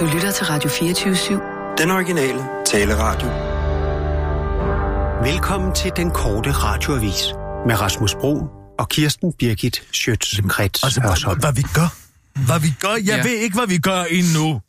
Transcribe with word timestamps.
Du 0.00 0.04
lytter 0.04 0.30
til 0.30 0.46
Radio 0.46 0.70
24-7. 0.70 1.76
Den 1.82 1.90
originale 1.90 2.38
taleradio. 2.66 3.28
Velkommen 5.32 5.74
til 5.74 5.92
den 5.96 6.10
korte 6.10 6.50
radioavis 6.52 7.24
med 7.66 7.80
Rasmus 7.80 8.14
Bro 8.14 8.42
og 8.78 8.88
Kirsten 8.88 9.32
Birgit 9.38 9.82
Schøtz-Krets 9.92 10.80
Altså, 10.84 11.00
hvad, 11.00 11.40
hvad 11.40 11.52
vi 11.52 11.62
gør? 11.74 11.94
Hvad 12.46 12.60
vi 12.60 12.74
gør? 12.80 12.88
Jeg 12.94 13.02
Ja. 13.04 13.22
ved 13.22 13.30
ikke, 13.30 13.56
hvad 13.56 13.66
vi 13.66 13.78
gør 13.78 14.02
endnu. 14.02 14.60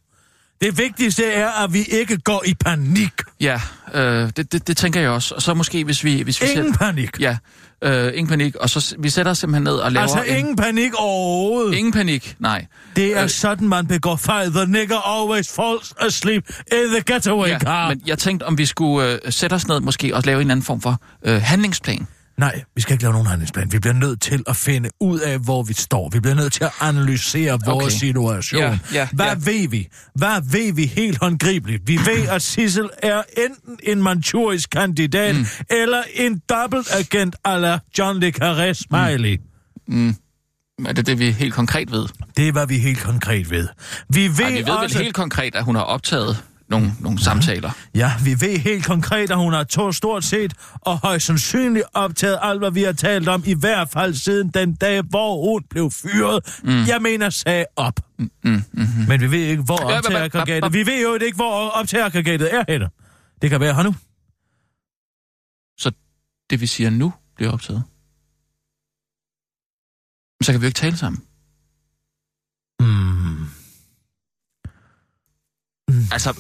Det 0.62 0.78
vigtigste 0.78 1.26
er, 1.32 1.64
at 1.64 1.74
vi 1.74 1.84
ikke 1.84 2.18
går 2.18 2.44
i 2.46 2.54
panik. 2.54 3.14
Ja, 3.40 3.62
øh, 3.94 4.30
det, 4.38 4.52
det, 4.52 4.68
det 4.68 4.78
tænker 4.78 5.02
jeg 5.02 5.10
også. 5.10 5.36
Og 5.36 5.42
så 5.42 5.54
måske, 5.54 5.84
hvis 5.84 6.04
vi... 6.04 6.22
Hvis 6.22 6.42
vi 6.42 6.48
Ingen 6.48 6.64
sætter, 6.66 6.78
panik. 6.86 7.20
Ja, 7.20 7.38
øh, 7.82 8.08
ingen 8.08 8.28
panik. 8.28 8.56
Og 8.56 8.70
så 8.70 8.96
vi 9.00 9.10
sætter 9.10 9.32
os 9.32 9.38
simpelthen 9.38 9.64
ned 9.64 9.74
og 9.74 9.92
laver 9.92 10.02
Altså, 10.02 10.22
en... 10.24 10.38
ingen 10.38 10.56
panik 10.56 10.92
overhovedet. 10.98 11.78
Ingen 11.78 11.92
panik, 11.94 12.36
nej. 12.40 12.66
Det 12.96 13.18
er 13.18 13.24
Øh, 13.24 13.30
sådan, 13.30 13.68
man 13.68 13.88
begår 13.88 14.16
fejl. 14.16 14.52
The 14.52 14.66
nigger 14.66 15.22
always 15.22 15.52
falls 15.56 15.94
asleep 16.00 16.50
in 16.72 16.90
the 16.94 17.14
getaway 17.14 17.50
Ja, 17.50 17.60
car. 17.60 17.90
men 17.90 18.02
jeg 18.06 18.18
tænkte, 18.18 18.44
om 18.44 18.58
vi 18.58 18.66
skulle 18.66 19.12
øh, 19.26 19.32
sætte 19.32 19.54
os 19.54 19.68
ned 19.68 19.80
måske 19.80 20.16
og 20.16 20.24
lave 20.26 20.42
en 20.42 20.52
anden 20.52 20.64
form 20.66 20.82
for 20.82 21.02
øh, 21.26 21.42
handlingsplan. 21.42 22.08
Nej, 22.40 22.64
vi 22.76 22.82
skal 22.82 22.94
ikke 22.94 23.04
lave 23.04 23.12
nogen 23.14 23.28
handlingsplan. 23.28 23.72
Vi 23.72 23.80
bliver 23.80 23.94
nødt 23.94 24.22
til 24.22 24.44
at 24.48 24.56
finde 24.56 24.90
ud 25.00 25.20
af, 25.20 25.40
hvor 25.40 25.64
vi 25.64 25.74
står. 25.74 26.10
Vi 26.10 26.20
bliver 26.20 26.36
nødt 26.36 26.54
til 26.54 26.64
at 26.64 26.72
analysere 26.82 27.60
vores 27.66 27.86
Okay. 27.86 27.96
situation. 27.98 28.62
Ja, 28.62 28.80
ja, 28.94 29.08
Hvad 29.14 29.26
ja. 29.26 29.34
ved 29.34 29.68
vi? 29.70 29.88
Hvad 30.16 30.52
ved 30.52 30.74
vi 30.74 30.86
helt 30.86 31.18
håndgribeligt? 31.18 31.88
Vi 31.88 31.98
ved, 31.98 32.28
at 32.30 32.42
Sissel 32.42 32.90
er 33.04 33.22
enten 33.38 33.80
en 33.84 34.04
manchurisk 34.04 34.70
kandidat, 34.70 35.36
mm. 35.36 35.46
eller 35.70 36.04
en 36.14 36.42
dobbeltagent 36.50 37.36
a 37.46 37.58
la 37.58 37.80
John 37.98 38.20
le 38.20 38.34
Carré 38.42 38.74
Smiley. 38.74 39.40
Mm. 39.88 40.16
Er 40.86 40.94
det 40.94 41.08
det, 41.08 41.20
vi 41.20 41.32
helt 41.32 41.54
konkret 41.54 41.92
ved? 41.92 42.06
Det 42.38 42.48
er, 42.48 42.52
hvad 42.52 42.68
vi 42.68 42.78
helt 42.78 43.00
konkret 43.00 43.52
ved. 43.52 43.68
Vi 44.10 44.28
ved, 44.28 44.40
Ej, 44.40 44.52
vi 44.52 44.58
ved 44.58 44.70
også... 44.70 44.98
vel 44.98 45.04
helt 45.04 45.16
konkret, 45.16 45.56
at 45.56 45.64
hun 45.64 45.76
har 45.76 45.84
optaget 45.84 46.44
nogle, 46.70 46.94
nogle 47.00 47.20
samtaler. 47.20 47.72
Ja, 47.96 48.12
vi 48.24 48.30
ved 48.42 48.58
helt 48.60 48.86
konkret, 48.86 49.32
at 49.32 49.38
hun 49.38 49.54
har 49.54 49.64
to 49.64 49.92
stort 49.92 50.24
set 50.24 50.54
og 50.82 50.98
højst 50.98 51.26
sandsynligt 51.26 51.86
optaget 51.94 52.40
alt, 52.42 52.60
hvad 52.60 52.72
vi 52.72 52.84
har 52.84 52.92
talt 52.92 53.28
om, 53.30 53.44
i 53.46 53.54
hvert 53.54 53.90
fald 53.90 54.14
siden 54.14 54.50
den 54.50 54.76
dag, 54.76 55.02
hvor 55.02 55.52
hun 55.52 55.64
blev 55.70 55.92
fyret. 55.92 56.60
Mm. 56.64 56.70
Jeg 56.70 57.02
mener, 57.02 57.30
sagde 57.30 57.66
op. 57.76 58.00
Mm, 58.20 58.32
mm, 58.44 58.52
mm-hmm. 58.52 59.06
Men 59.08 59.22
vi 59.22 59.32
ved 59.32 59.40
ikke, 59.40 59.64
hvor 59.64 59.78
hva- 59.78 60.70
Vi 60.70 60.86
ved 60.86 61.02
jo 61.02 61.14
ikke, 61.26 61.36
hvor 61.36 61.70
optagerkagatet 61.70 62.54
er 62.56 62.64
henne. 62.68 62.90
Det 63.42 63.50
kan 63.50 63.60
være 63.60 63.74
her 63.76 63.84
nu. 63.84 63.96
Så 65.78 65.92
det, 66.50 66.62
vi 66.62 66.66
siger 66.68 66.90
nu, 66.90 67.14
bliver 67.36 67.52
optaget. 67.52 67.84
Så 70.44 70.52
kan 70.52 70.62
vi 70.62 70.66
jo 70.66 70.68
ikke 70.68 70.78
tale 70.78 70.98
sammen. 70.98 71.22
Altså, 76.12 76.40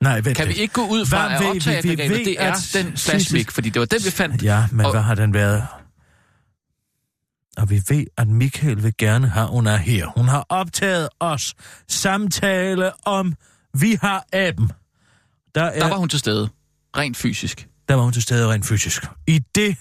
Nej, 0.00 0.20
vent 0.20 0.36
kan 0.36 0.48
vi 0.48 0.54
ikke 0.54 0.74
gå 0.74 0.86
ud 0.88 1.06
fra, 1.06 1.26
Hvad 1.28 1.36
at 1.36 1.42
ved, 1.54 1.60
det 1.60 2.36
er 2.38 2.52
den 3.12 3.24
mic, 3.32 3.52
fordi 3.52 3.70
det 3.70 3.80
var 3.80 3.86
den, 3.86 4.00
vi 4.04 4.10
fandt. 4.10 4.42
Ja, 4.42 4.66
men 4.72 4.86
Og- 4.86 4.92
hvad 4.92 5.02
har 5.02 5.14
den 5.14 5.34
været? 5.34 5.66
Og 7.56 7.70
vi 7.70 7.82
ved, 7.88 8.06
at 8.16 8.28
Michael 8.28 8.82
vil 8.82 8.94
gerne 8.98 9.28
have, 9.28 9.46
hun 9.48 9.66
er 9.66 9.76
her. 9.76 10.06
Hun 10.16 10.28
har 10.28 10.46
optaget 10.48 11.08
os 11.20 11.54
samtale 11.88 13.06
om, 13.06 13.34
vi 13.78 13.98
har 14.02 14.24
aben. 14.32 14.70
Der, 15.54 15.62
er, 15.62 15.78
Der 15.80 15.88
var 15.88 15.96
hun 15.96 16.08
til 16.08 16.18
stede, 16.18 16.48
rent 16.96 17.16
fysisk. 17.16 17.68
der 17.88 17.94
var 17.94 18.02
hun 18.02 18.12
til 18.12 18.22
stede 18.22 18.48
rent 18.52 18.66
fysisk. 18.66 19.06
I 19.26 19.40
det, 19.54 19.76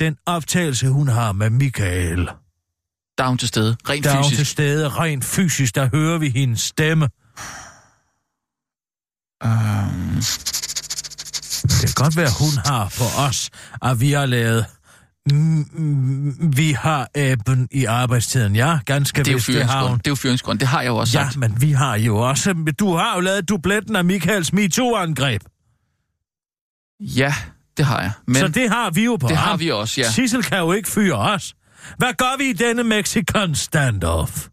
den 0.00 0.16
optagelse, 0.26 0.88
hun 0.88 1.08
har 1.08 1.32
med 1.32 1.50
Michael, 1.50 2.28
Der 3.18 3.24
er 3.24 3.28
hun 3.28 3.38
til 3.38 3.48
stede, 3.48 3.76
rent 3.88 4.04
der 4.04 4.10
er 4.10 4.14
hun 4.16 4.24
fysisk. 4.24 4.38
til 4.38 4.46
stede 4.46 4.88
rent 4.88 5.24
fysisk, 5.24 5.74
der 5.74 5.88
hører 5.92 6.18
vi 6.18 6.28
hendes 6.28 6.60
stemme. 6.60 7.08
Øhm, 9.44 10.22
Det 11.62 11.80
kan 11.80 11.92
godt 12.04 12.16
være, 12.16 12.28
hun 12.40 12.52
har 12.66 12.88
for 12.88 13.20
os, 13.28 13.50
at 13.82 14.00
vi 14.00 14.12
har 14.12 14.26
lavet... 14.26 14.66
Mm, 15.32 15.66
mm, 15.72 16.52
vi 16.56 16.72
har 16.72 17.08
aben 17.14 17.68
i 17.70 17.84
arbejdstiden. 17.84 18.56
Ja, 18.56 18.78
ganske 18.86 19.22
det 19.22 19.30
er 19.30 19.34
vist, 19.34 19.46
det 19.46 19.64
har 19.64 19.84
hun. 19.86 19.98
Det 19.98 20.06
er 20.06 20.10
jo 20.10 20.14
fyringsgrund. 20.14 20.58
Det 20.58 20.68
har 20.68 20.80
jeg 20.82 20.88
jo 20.88 20.96
også 20.96 21.18
Ja, 21.18 21.24
sagt. 21.24 21.36
men 21.36 21.60
vi 21.60 21.72
har 21.72 21.96
jo 21.96 22.16
også... 22.16 22.54
Du 22.78 22.94
har 22.96 23.14
jo 23.14 23.20
lavet 23.20 23.48
dubletten 23.48 23.96
af 23.96 24.04
Michaels 24.04 24.52
MeToo-angreb. 24.52 25.42
Ja, 27.00 27.34
det 27.76 27.84
har 27.86 28.00
jeg. 28.00 28.10
Men 28.26 28.36
så 28.36 28.48
det 28.48 28.70
har 28.70 28.90
vi 28.90 29.04
jo 29.04 29.16
på 29.16 29.28
det 29.28 29.36
ham. 29.36 29.48
har 29.48 29.56
vi 29.56 29.70
også, 29.70 30.00
ja. 30.00 30.10
Sissel 30.10 30.42
kan 30.42 30.58
jo 30.58 30.72
ikke 30.72 30.88
fyre 30.88 31.16
os. 31.18 31.54
Hvad 31.98 32.12
gør 32.18 32.36
vi 32.38 32.44
i 32.44 32.52
denne 32.52 32.84
Mexican 32.84 33.54
standoff? 33.54 34.46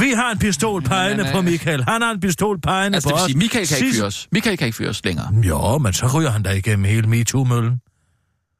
Vi 0.00 0.10
har 0.16 0.30
en 0.32 0.38
pistol 0.38 0.82
pegende 0.82 1.26
på 1.32 1.40
Michael. 1.42 1.84
Han 1.88 2.02
har 2.02 2.10
en 2.10 2.20
pistol 2.20 2.60
pegende 2.60 2.96
Altså, 2.96 3.08
på 3.08 3.16
det 3.16 3.16
vil 3.16 3.24
os. 3.24 3.30
sige, 3.30 3.38
Michael 3.38 3.66
kan 3.66 3.76
ikke 3.78 3.86
Sissel- 3.86 3.98
fyre 3.98 4.06
os. 4.06 4.28
Michael 4.32 4.56
kan 4.58 4.66
ikke 4.66 4.76
fyre 4.76 4.88
os 4.88 5.04
længere. 5.04 5.28
Jo, 5.42 5.78
men 5.78 5.92
så 5.92 6.06
ryger 6.06 6.30
han 6.30 6.42
da 6.42 6.50
igennem 6.50 6.84
hele 6.84 7.06
MeToo-møllen. 7.08 7.80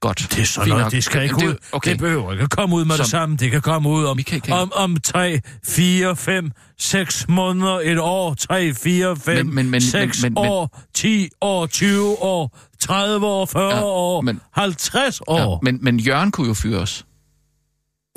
Godt. 0.00 0.18
Det 0.30 0.38
er 0.38 0.44
sådan 0.44 0.64
Fint 0.66 0.76
noget, 0.78 0.92
det 0.92 1.04
skal 1.04 1.22
ikke 1.22 1.34
Jamen, 1.38 1.48
ud. 1.48 1.54
det, 1.54 1.62
okay. 1.72 1.90
Det 1.90 1.98
behøver 1.98 2.32
ikke 2.32 2.42
at 2.44 2.50
komme 2.50 2.76
ud 2.76 2.84
med 2.84 2.98
det 2.98 3.06
Som- 3.06 3.10
samme. 3.10 3.36
Det 3.36 3.50
kan 3.50 3.60
komme 3.60 3.88
ud 3.88 4.04
om, 4.04 4.16
Michael 4.16 4.42
kan- 4.42 4.54
om, 4.54 4.72
om 4.74 4.96
3, 4.96 5.40
4, 5.66 6.16
5, 6.16 6.50
6 6.78 7.28
måneder, 7.28 7.80
et 7.82 7.98
år, 7.98 8.34
3, 8.34 8.74
4, 8.74 9.16
5, 9.16 9.46
Men- 9.46 9.54
men- 9.54 9.70
men- 9.70 9.80
6 9.80 10.22
men- 10.22 10.34
men- 10.34 10.48
år, 10.50 10.80
10 10.94 11.28
år, 11.40 11.66
20 11.66 12.22
år, 12.22 12.58
30 12.80 13.26
år, 13.26 13.46
40 13.46 13.74
Ja, 13.76 13.82
år, 13.84 14.20
men- 14.20 14.40
50 14.54 15.20
Ja, 15.28 15.32
år. 15.34 15.60
men, 15.62 15.78
men 15.82 16.00
Jørgen 16.00 16.30
kunne 16.30 16.46
jo 16.48 16.54
fyre 16.54 16.78
os. 16.78 17.04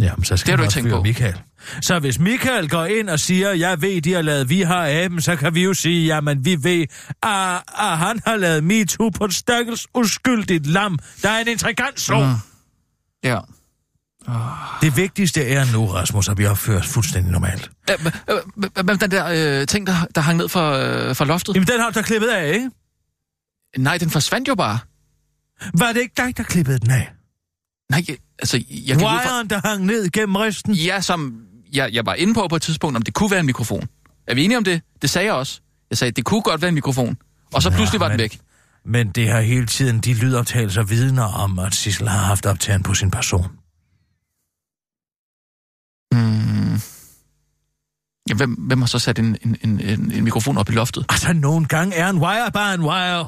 Jamen, 0.02 0.24
så 0.24 0.38
skal 0.38 0.48
Det 0.48 0.52
har 0.52 0.58
du 0.58 0.64
ikke 0.64 0.74
tænkt 0.74 0.90
på. 0.90 1.04
Michael. 1.04 1.42
Så 1.82 2.00
hvis 2.00 2.20
Michael 2.20 2.70
går 2.70 2.86
ind 2.86 3.10
og 3.10 3.20
siger, 3.20 3.52
jeg 3.52 3.82
ved, 3.82 4.02
de 4.02 4.14
har 4.14 4.22
lavet 4.22 4.50
Vi 4.50 4.62
har 4.62 4.88
aben, 4.90 5.22
så 5.22 5.36
kan 5.36 5.56
vi 5.56 5.64
jo 5.64 5.74
sige, 5.74 6.06
jamen 6.06 6.46
vi 6.46 6.58
ved, 6.64 6.86
at, 7.24 7.64
at 7.80 7.98
han 7.98 8.20
har 8.26 8.36
lavet 8.36 8.64
MeToo 8.64 9.10
på 9.10 9.26
et 9.26 9.34
stakkels 9.34 9.88
uskyldigt 9.96 10.68
lam. 10.68 11.00
Der 11.22 11.30
er 11.30 11.40
en 11.40 11.48
intrigant 11.48 12.10
Mm. 12.10 12.34
Ja. 13.24 13.40
Det 14.82 14.98
vigtigste 14.98 15.46
er 15.46 15.66
nu, 15.74 15.86
Rasmus, 15.86 16.30
at 16.30 16.38
vi 16.38 16.46
opfører 16.46 16.80
os 16.80 16.88
fuldstændig 16.88 17.32
normalt. 17.32 17.72
Øh, 17.92 18.06
øh, 18.30 18.36
øh, 18.78 18.86
Men 18.86 18.98
den 19.00 19.12
der 19.12 19.60
øh, 19.62 19.68
ting, 19.68 19.88
der, 19.88 19.94
der 20.16 20.22
hang 20.22 20.38
ned 20.38 20.50
fra, 20.50 20.84
øh, 20.84 21.16
fra 21.16 21.26
loftet? 21.26 21.56
Jamen, 21.56 21.68
den 21.68 21.80
har 21.80 21.90
du 21.90 22.00
da 22.00 22.02
klippet 22.02 22.28
af, 22.28 22.54
ikke? 22.54 22.70
Nej, 23.78 23.98
den 23.98 24.10
forsvandt 24.10 24.48
jo 24.48 24.56
bare. 24.56 24.80
Var 25.74 25.92
det 25.92 26.02
ikke 26.02 26.14
dig, 26.18 26.38
der 26.38 26.44
klippede 26.44 26.80
den 26.80 26.92
af? 26.92 27.12
Nej, 27.90 28.02
altså, 28.40 28.64
jeg 28.70 28.88
kan 28.88 28.96
ud 28.98 29.02
fra... 29.02 29.32
Wiren, 29.34 29.50
der 29.50 29.62
hang 29.66 29.86
ned 29.86 30.10
gennem 30.10 30.36
resten? 30.36 30.74
Ja, 30.74 31.02
som 31.02 31.42
jeg, 31.74 31.90
jeg 31.94 32.06
var 32.06 32.14
inde 32.14 32.34
på 32.34 32.48
på 32.50 32.56
et 32.56 32.62
tidspunkt, 32.62 32.96
om 32.98 33.02
det 33.02 33.14
kunne 33.14 33.32
være 33.32 33.40
en 33.40 33.46
mikrofon. 33.46 33.88
Er 34.28 34.36
vi 34.36 34.44
enige 34.46 34.58
om 34.58 34.64
det? 34.64 34.82
Det 35.02 35.10
sagde 35.10 35.26
jeg 35.26 35.34
også. 35.34 35.62
Jeg 35.90 35.98
sagde, 35.98 36.12
det 36.12 36.26
kunne 36.26 36.42
godt 36.42 36.62
være 36.62 36.70
en 36.70 36.76
mikrofon. 36.76 37.18
Og 37.54 37.62
så 37.62 37.70
Ja, 37.70 37.76
pludselig 37.76 38.00
var 38.00 38.08
den 38.08 38.14
men- 38.18 38.22
væk. 38.22 38.40
Men 38.86 39.10
det 39.10 39.30
har 39.30 39.42
hele 39.42 39.66
tiden 39.66 40.00
de 40.00 40.14
lydoptagelser 40.14 40.84
vidner 40.84 41.24
om, 41.24 41.60
at 41.60 41.76
Sissel 41.76 42.08
har 42.08 42.20
haft 42.26 42.46
optagen 42.46 42.84
på 42.84 42.94
sin 42.94 43.12
person. 43.12 43.46
Mm. 46.12 46.80
Ja, 48.30 48.34
hvem, 48.36 48.54
hvem 48.54 48.80
har 48.82 48.88
så 48.88 49.00
sat 49.00 49.20
en, 49.20 49.38
en, 49.46 49.58
en, 49.64 49.80
en, 49.80 50.12
en 50.12 50.24
mikrofon 50.24 50.58
op 50.58 50.70
i 50.70 50.72
loftet? 50.72 51.06
Altså, 51.10 51.34
nogle 51.34 51.66
gange 51.66 51.96
er 51.96 52.10
en 52.10 52.18
wire 52.18 52.52
bare 52.54 52.74
en 52.74 52.82
wire. 52.82 53.28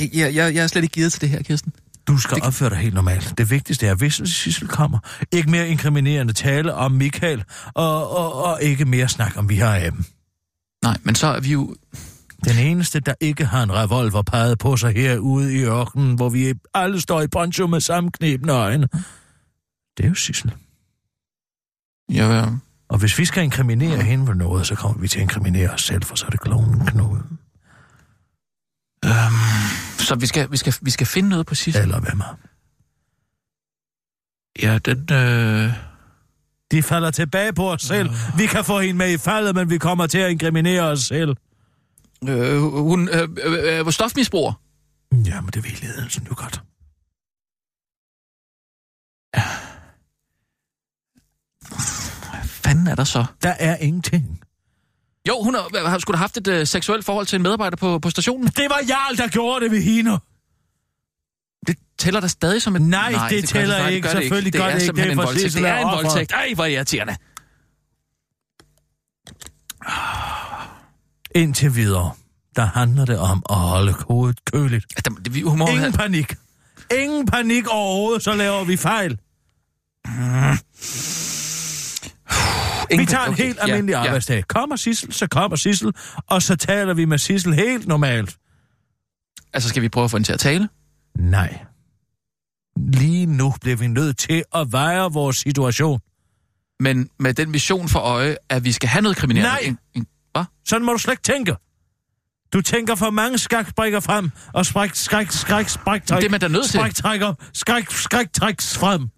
Jeg, 0.00 0.34
jeg, 0.34 0.54
jeg 0.54 0.62
er 0.62 0.66
slet 0.66 0.82
ikke 0.82 0.94
givet 0.94 1.12
til 1.12 1.20
det 1.20 1.28
her, 1.28 1.42
Kirsten. 1.42 1.72
Du 2.08 2.18
skal 2.18 2.42
opføre 2.42 2.70
dig 2.70 2.78
helt 2.78 2.94
normalt. 2.94 3.34
Det 3.38 3.50
vigtigste 3.50 3.86
er, 3.86 3.94
hvis 3.94 4.14
Sissel 4.24 4.68
kommer, 4.68 4.98
ikke 5.32 5.50
mere 5.50 5.68
inkriminerende 5.68 6.32
tale 6.32 6.74
om 6.74 6.92
Michael, 6.92 7.44
og, 7.74 8.10
og, 8.10 8.44
og 8.44 8.62
ikke 8.62 8.84
mere 8.84 9.08
snak 9.08 9.36
om, 9.36 9.48
vi 9.48 9.56
har 9.56 9.76
aben. 9.76 10.06
Nej, 10.82 10.96
men 11.02 11.14
så 11.14 11.26
er 11.26 11.40
vi 11.40 11.52
jo... 11.52 11.76
Den 12.44 12.58
eneste, 12.58 13.00
der 13.00 13.14
ikke 13.20 13.44
har 13.44 13.62
en 13.62 13.72
revolver 13.72 14.22
peget 14.22 14.58
på 14.58 14.76
sig 14.76 14.92
herude 14.92 15.54
i 15.54 15.64
ørkenen, 15.64 16.14
hvor 16.14 16.28
vi 16.28 16.54
alle 16.74 17.00
står 17.00 17.22
i 17.22 17.26
poncho 17.26 17.66
med 17.66 17.80
sammenknebne 17.80 18.52
øjne, 18.52 18.88
det 19.96 20.04
er 20.04 20.08
jo 20.08 20.14
Sissel. 20.14 20.52
Ja, 22.12 22.32
ja. 22.38 22.46
Og 22.88 22.98
hvis 22.98 23.18
vi 23.18 23.24
skal 23.24 23.44
inkriminere 23.44 24.02
hende 24.02 24.26
for 24.26 24.34
noget, 24.34 24.66
så 24.66 24.74
kommer 24.74 25.00
vi 25.00 25.08
til 25.08 25.18
at 25.18 25.22
inkriminere 25.22 25.70
os 25.70 25.82
selv, 25.82 26.02
for 26.02 26.16
så 26.16 26.26
er 26.26 26.30
det 26.30 26.40
klonen 26.40 26.86
Knud. 26.86 27.18
Så 30.06 30.14
vi 30.14 30.26
skal, 30.26 30.50
vi 30.50 30.56
skal, 30.56 30.74
vi 30.82 30.90
skal 30.90 31.06
finde 31.06 31.28
noget 31.28 31.46
på 31.46 31.54
sidst. 31.54 31.78
Eller 31.78 32.00
hvem 32.00 32.20
er. 32.20 32.38
Ja, 34.62 34.78
den... 34.78 35.12
Øh... 35.12 35.72
De 36.70 36.82
falder 36.82 37.10
tilbage 37.10 37.52
på 37.52 37.72
os 37.72 37.82
selv. 37.82 38.10
Vi 38.36 38.46
kan 38.46 38.64
få 38.64 38.80
hende 38.80 38.98
med 38.98 39.12
i 39.12 39.18
faldet, 39.18 39.54
men 39.54 39.70
vi 39.70 39.78
kommer 39.78 40.06
til 40.06 40.18
at 40.18 40.30
inkriminere 40.30 40.82
os 40.82 41.00
selv. 41.00 41.36
Øh, 42.28 42.60
hun 42.60 43.08
øh, 43.08 43.28
øh, 43.44 43.86
øh, 43.86 43.92
stofmisbruger. 43.92 44.52
Jamen, 45.12 45.50
det 45.50 45.64
ved 45.64 45.70
ledelsen 45.70 46.26
jo 46.28 46.34
godt. 46.36 46.62
Hvad 52.30 52.44
fanden 52.44 52.86
er 52.86 52.94
der 52.94 53.04
så? 53.04 53.24
Der 53.42 53.54
er 53.58 53.76
ingenting. 53.76 54.45
Jo, 55.28 55.42
hun 55.42 55.54
har, 55.54 55.88
har 55.88 55.98
skulle 55.98 56.16
have 56.16 56.22
haft 56.22 56.36
et 56.36 56.48
øh, 56.48 56.66
seksuelt 56.66 57.04
forhold 57.04 57.26
til 57.26 57.36
en 57.36 57.42
medarbejder 57.42 57.76
på, 57.76 57.98
på 57.98 58.10
stationen. 58.10 58.46
Det 58.46 58.66
var 58.70 58.80
Jarl, 58.88 59.16
der 59.16 59.28
gjorde 59.28 59.64
det 59.64 59.70
ved 59.72 59.82
hende. 59.82 60.18
Det 61.66 61.76
tæller 61.98 62.20
der 62.20 62.28
stadig 62.28 62.62
som 62.62 62.76
et... 62.76 62.82
Nej, 62.82 63.08
det 63.30 63.42
gør 63.42 63.46
tæller 63.46 63.76
faktisk- 63.78 63.94
ikke. 63.96 64.08
det 64.08 64.12
Selvfølgelig 64.16 64.52
gør 64.52 64.58
det 64.58 64.66
det 64.66 64.72
er 64.72 64.74
ikke. 64.76 64.84
simpelthen 64.86 65.10
Det 65.10 65.18
er 65.18 65.22
en 65.22 65.26
voldtægt. 65.26 65.54
Det 65.54 65.64
er 65.64 65.72
er 65.72 65.78
en 65.88 66.04
voldtægt. 66.04 66.32
Ej, 66.32 66.52
hvor 66.54 66.64
er 66.64 66.68
det 66.68 66.74
irriterende. 66.74 67.16
Indtil 71.34 71.74
videre, 71.74 72.12
der 72.56 72.64
handler 72.64 73.04
det 73.04 73.18
om 73.18 73.42
at 73.50 73.56
holde 73.56 73.92
hovedet 74.08 74.44
køligt. 74.44 74.86
Der- 75.04 75.10
det, 75.24 75.34
vi 75.34 75.42
må 75.42 75.50
Ingen 75.66 75.78
have, 75.78 75.92
panik. 75.92 76.34
Ingen 77.02 77.26
panik 77.26 77.66
overhovedet, 77.68 78.22
så 78.24 78.34
laver 78.34 78.64
vi 78.64 78.76
fejl. 78.76 79.18
Ingen, 82.90 83.06
Vi 83.06 83.10
tager 83.10 83.24
en 83.24 83.32
okay, 83.32 83.44
helt 83.44 83.58
almindelig 83.60 83.92
ja, 83.92 83.98
ja. 83.98 84.06
arbejdsdag. 84.06 84.44
Kommer 84.48 84.76
Sissel, 84.76 85.12
så 85.12 85.26
kommer 85.26 85.56
Sissel, 85.56 85.92
og 86.26 86.42
så 86.42 86.56
taler 86.56 86.94
vi 86.94 87.04
med 87.04 87.18
Sissel 87.18 87.54
helt 87.54 87.86
normalt. 87.86 88.36
Altså, 89.52 89.68
skal 89.68 89.82
vi 89.82 89.88
prøve 89.88 90.04
at 90.04 90.10
få 90.10 90.18
den 90.18 90.24
til 90.24 90.32
at 90.32 90.40
tale? 90.40 90.68
Nej. 91.18 91.58
Lige 92.76 93.26
nu 93.26 93.54
bliver 93.60 93.76
vi 93.76 93.86
nødt 93.86 94.18
til 94.18 94.44
at 94.54 94.72
veje 94.72 95.10
vores 95.12 95.36
situation. 95.36 96.00
Men 96.80 97.10
med 97.18 97.34
den 97.34 97.52
vision 97.52 97.88
for 97.88 97.98
øje, 97.98 98.36
at 98.48 98.64
vi 98.64 98.72
skal 98.72 98.88
have 98.88 99.02
noget 99.02 99.16
kriminelt. 99.16 99.46
Nej. 99.46 99.60
En, 99.62 99.78
en, 99.94 100.06
hvad? 100.32 100.44
Sådan 100.68 100.84
må 100.84 100.92
du 100.92 100.98
slet 100.98 101.12
ikke 101.12 101.22
tænke. 101.22 101.56
Du 102.52 102.60
tænker 102.60 102.94
for 102.94 103.10
mange 103.10 103.38
skakbrikker 103.38 104.00
frem, 104.00 104.30
og 104.52 104.66
skræk, 104.66 104.90
skræk, 104.94 105.30
skræk, 105.30 105.68
skræk, 105.68 106.08
Det 106.08 106.24
er 106.24 106.28
man 106.28 106.40
da 106.40 106.48
nødt 106.48 106.64
til. 106.64 106.80
Skræktrækker, 106.80 107.34
skræk, 107.52 107.90
skræk, 107.90 108.32
træks 108.32 108.78
frem. 108.78 109.08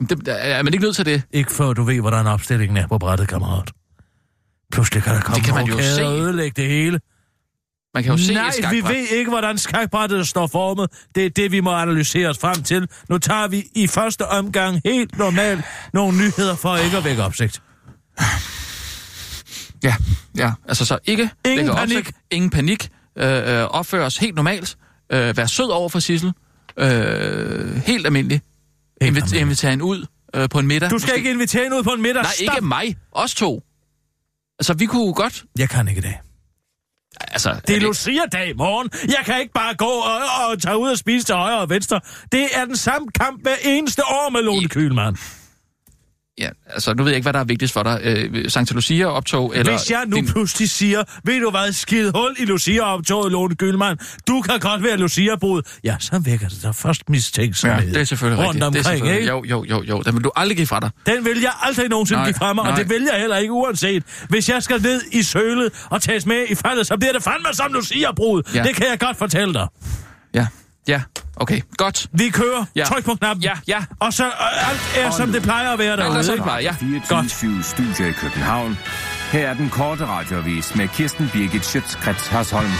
Det, 0.00 0.22
er 0.26 0.62
man 0.62 0.72
ikke 0.74 0.84
nødt 0.84 0.96
til 0.96 1.06
det? 1.06 1.22
Ikke 1.32 1.52
før 1.52 1.72
du 1.72 1.82
ved, 1.82 2.00
hvordan 2.00 2.26
opstillingen 2.26 2.76
er 2.76 2.86
på 2.86 2.98
brættet, 2.98 3.28
kammerat. 3.28 3.72
Pludselig 4.72 5.02
kan 5.02 5.14
der 5.14 5.20
komme 5.20 5.36
Det 5.36 5.44
kan 5.44 5.54
man 5.54 5.66
jo 5.66 5.78
se. 5.82 6.06
og 6.06 6.18
ødelægge 6.18 6.62
det 6.62 6.70
hele. 6.70 7.00
Man 7.94 8.02
kan 8.02 8.12
jo 8.12 8.18
se 8.18 8.34
Nej, 8.34 8.52
vi 8.70 8.80
ved 8.80 9.06
ikke, 9.12 9.30
hvordan 9.30 9.58
skakbrættet 9.58 10.28
står 10.28 10.46
formet. 10.46 10.90
Det 11.14 11.26
er 11.26 11.30
det, 11.30 11.52
vi 11.52 11.60
må 11.60 11.74
analysere 11.74 12.28
os 12.28 12.38
frem 12.38 12.62
til. 12.62 12.88
Nu 13.08 13.18
tager 13.18 13.48
vi 13.48 13.64
i 13.74 13.86
første 13.86 14.26
omgang 14.28 14.80
helt 14.84 15.18
normalt 15.18 15.60
nogle 15.92 16.18
nyheder 16.18 16.54
for 16.54 16.76
ikke 16.76 16.96
at 16.96 17.04
vække 17.04 17.22
opsigt. 17.22 17.62
Ja, 19.82 19.94
ja. 20.36 20.52
Altså 20.68 20.84
så 20.84 20.98
ikke... 21.04 21.30
Ingen 21.46 21.74
panik. 21.74 21.98
Opsigt, 21.98 22.16
ingen 22.30 22.50
panik. 22.50 22.88
Øh, 23.18 23.58
øh, 23.58 23.62
opføre 23.64 24.04
os 24.04 24.16
helt 24.18 24.34
normalt. 24.34 24.76
Øh, 25.12 25.36
vær 25.36 25.46
sød 25.46 25.70
over 25.70 25.88
for 25.88 25.98
Sissel. 25.98 26.32
Øh, 26.78 27.76
helt 27.76 28.06
almindelig. 28.06 28.40
Almindelig. 29.00 29.40
Invitere 29.40 29.70
hende 29.70 29.84
ud 29.84 30.06
øh, 30.34 30.48
på 30.48 30.58
en 30.58 30.66
middag. 30.66 30.90
Du 30.90 30.98
skal 30.98 31.06
Måske- 31.06 31.16
ikke 31.18 31.30
invitere 31.30 31.62
hende 31.62 31.78
ud 31.78 31.82
på 31.82 31.90
en 31.90 32.02
middag. 32.02 32.22
Nej, 32.22 32.32
Stop. 32.32 32.54
ikke 32.56 32.66
mig. 32.66 32.96
Os 33.12 33.34
to. 33.34 33.62
Altså, 34.58 34.74
vi 34.74 34.86
kunne 34.86 35.14
godt... 35.14 35.44
Jeg 35.58 35.68
kan 35.70 35.88
ikke 35.88 36.00
det. 36.00 36.14
Altså, 37.20 37.60
Det 37.68 37.76
er 37.76 37.80
Lucia-dag 37.80 38.48
i 38.50 38.52
morgen. 38.52 38.90
Jeg 39.08 39.22
kan 39.24 39.40
ikke 39.40 39.52
bare 39.52 39.74
gå 39.74 39.84
og, 39.84 40.18
og 40.50 40.62
tage 40.62 40.78
ud 40.78 40.88
og 40.90 40.98
spise 40.98 41.26
til 41.26 41.34
højre 41.34 41.58
og 41.58 41.70
venstre. 41.70 42.00
Det 42.32 42.48
er 42.52 42.64
den 42.64 42.76
samme 42.76 43.08
kamp 43.14 43.42
hver 43.42 43.54
eneste 43.64 44.02
år 44.04 44.30
med 44.30 44.42
Lone 44.42 44.62
I- 44.62 44.68
Kühlmann. 44.76 45.35
Ja, 46.38 46.48
altså, 46.70 46.94
nu 46.94 47.02
ved 47.02 47.10
jeg 47.10 47.16
ikke, 47.16 47.24
hvad 47.24 47.32
der 47.32 47.40
er 47.40 47.44
vigtigst 47.44 47.74
for 47.74 47.82
dig. 47.82 48.00
Øh, 48.02 48.50
Santa 48.50 48.74
Lucia-optog, 48.74 49.52
eller... 49.56 49.72
Hvis 49.78 49.90
jeg 49.90 50.04
nu 50.06 50.16
din- 50.16 50.26
pludselig 50.26 50.70
siger, 50.70 51.04
ved 51.24 51.40
du 51.40 51.50
hvad, 51.50 51.72
skid 51.72 52.10
hul 52.14 52.34
i 52.38 52.44
Lucia-optoget, 52.44 53.32
Lone 53.32 53.54
Gyldmann, 53.54 53.98
du 54.28 54.40
kan 54.40 54.60
godt 54.60 54.82
være 54.82 54.96
Lucia-brud, 54.96 55.62
ja, 55.84 55.96
så 56.00 56.18
vækker 56.18 56.48
det 56.48 56.62
der 56.62 56.72
først 56.72 57.08
mistænksomhed. 57.10 57.86
Ja, 57.86 57.92
det 57.92 58.00
er 58.00 58.04
selvfølgelig 58.04 58.46
rundt 58.46 58.62
rigtigt. 58.64 58.74
det 58.74 58.86
er 58.86 58.90
omkring, 58.90 58.98
selvfølgelig, 58.98 59.20
ikke? 59.20 59.28
Jo, 59.28 59.44
jo, 59.44 59.64
jo, 59.64 59.82
jo. 59.88 60.02
Den 60.02 60.14
vil 60.14 60.24
du 60.24 60.30
aldrig 60.36 60.56
give 60.56 60.66
fra 60.66 60.80
dig. 60.80 60.90
Den 61.06 61.24
vil 61.24 61.40
jeg 61.40 61.52
aldrig 61.62 61.88
nogensinde 61.88 62.18
Nej, 62.18 62.26
give 62.28 62.34
fra 62.34 62.52
mig, 62.52 62.64
og 62.64 62.70
nej. 62.70 62.78
det 62.78 62.90
vil 62.90 63.08
jeg 63.12 63.20
heller 63.20 63.36
ikke 63.36 63.52
uanset. 63.52 64.02
Hvis 64.28 64.48
jeg 64.48 64.62
skal 64.62 64.82
ned 64.82 65.02
i 65.12 65.22
sølet 65.22 65.72
og 65.90 66.02
tages 66.02 66.26
med 66.26 66.44
i 66.48 66.54
faldet, 66.54 66.86
så 66.86 66.96
bliver 66.96 67.12
det 67.12 67.22
fandme 67.22 67.48
som 67.52 67.72
Lucia-brud. 67.72 68.42
Ja. 68.54 68.62
Det 68.62 68.74
kan 68.76 68.86
jeg 68.90 68.98
godt 68.98 69.16
fortælle 69.16 69.54
dig. 69.54 69.66
Ja, 70.34 70.46
ja. 70.88 71.02
Okay, 71.36 71.60
godt. 71.76 72.06
Vi 72.12 72.28
kører. 72.30 72.64
Ja. 72.76 72.84
Tryk 72.84 73.04
på 73.04 73.14
knappen. 73.14 73.42
Ja, 73.42 73.52
ja. 73.68 73.84
Og 74.00 74.12
så 74.12 74.24
øh, 74.26 74.70
alt 74.70 74.80
er, 75.06 75.10
som 75.10 75.32
det 75.32 75.42
plejer 75.42 75.70
at 75.70 75.78
være 75.78 75.92
Alt 75.92 76.00
er, 76.00 76.04
derude. 76.04 76.24
som 76.24 76.34
det 76.34 76.42
plejer, 76.42 76.62
ja. 76.62 76.72
24 76.72 77.62
Studio 77.62 78.06
i 78.06 78.12
København. 78.12 78.78
Her 79.32 79.48
er 79.48 79.54
den 79.54 79.70
korte 79.70 80.06
radiovis 80.06 80.74
med 80.74 80.88
Kirsten 80.88 81.30
Birgit 81.32 81.64
Schøtzgrads 81.66 82.26
Hasholm. 82.26 82.70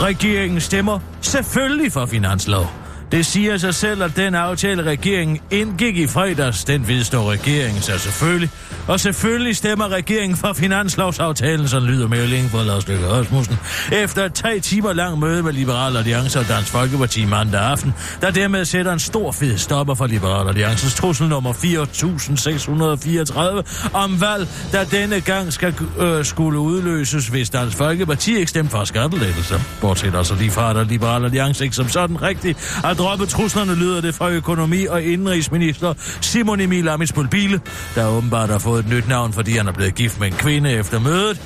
Regeringen 0.00 0.60
stemmer 0.60 0.98
selvfølgelig 1.20 1.92
for 1.92 2.06
finanslov. 2.06 2.66
Det 3.12 3.26
siger 3.26 3.56
sig 3.56 3.74
selv, 3.74 4.02
at 4.02 4.16
den 4.16 4.34
aftale, 4.34 4.82
regeringen 4.82 5.38
indgik 5.50 5.96
i 5.96 6.06
fredags, 6.06 6.64
den 6.64 6.88
vedstår 6.88 7.30
regeringen 7.30 7.82
sig 7.82 8.00
selvfølgelig. 8.00 8.50
Og 8.88 9.00
selvfølgelig 9.00 9.56
stemmer 9.56 9.88
regeringen 9.88 10.36
for 10.36 10.52
finanslovsaftalen, 10.52 11.68
som 11.68 11.84
lyder 11.84 12.08
meldingen 12.08 12.50
fra 12.50 12.62
Lars 12.62 12.88
Løkke 12.88 13.08
Rasmussen. 13.08 13.56
Efter 13.92 14.24
et 14.24 14.34
tre 14.34 14.60
timer 14.60 14.92
lang 14.92 15.18
møde 15.18 15.42
med 15.42 15.52
Liberal 15.52 15.96
Alliance 15.96 16.38
og 16.38 16.48
Dansk 16.48 16.70
Folkeparti 16.70 17.24
mandag 17.24 17.60
aften, 17.60 17.94
der 18.20 18.30
dermed 18.30 18.64
sætter 18.64 18.92
en 18.92 18.98
stor 18.98 19.32
fed 19.32 19.58
stopper 19.58 19.94
for 19.94 20.06
Liberal 20.06 20.48
Alliances 20.48 20.94
trussel 20.94 21.28
nummer 21.28 21.52
4634 21.52 23.62
om 23.92 24.20
valg, 24.20 24.48
der 24.72 24.84
denne 24.84 25.20
gang 25.20 25.52
skal 25.52 25.74
øh, 25.98 26.24
skulle 26.24 26.58
udløses, 26.58 27.28
hvis 27.28 27.50
Dansk 27.50 27.76
Folkeparti 27.76 28.36
ikke 28.36 28.50
stemmer 28.50 28.70
for 28.70 28.84
skattelettelser. 28.84 29.60
Bortset 29.80 30.14
altså 30.14 30.34
lige 30.34 30.50
fra, 30.50 30.80
at 30.80 30.86
Liberal 30.86 31.24
Alliance 31.24 31.64
ikke 31.64 31.76
som 31.76 31.88
sådan 31.88 32.22
rigtigt 32.22 32.82
at 32.96 33.00
droppe 33.00 33.26
truslerne, 33.26 33.74
lyder 33.74 34.00
det 34.00 34.14
fra 34.14 34.30
økonomi- 34.30 34.86
og 34.86 35.02
indrigsminister 35.02 35.94
Simon 36.20 36.60
Emil 36.60 36.88
Amitsbøl 36.88 37.28
Bile, 37.28 37.60
der 37.94 38.08
åbenbart 38.08 38.50
har 38.50 38.58
fået 38.58 38.84
et 38.84 38.90
nyt 38.90 39.08
navn, 39.08 39.32
fordi 39.32 39.56
han 39.56 39.68
er 39.68 39.72
blevet 39.72 39.94
gift 39.94 40.20
med 40.20 40.26
en 40.26 40.32
kvinde 40.32 40.70
efter 40.70 41.00
mødet. 41.00 41.40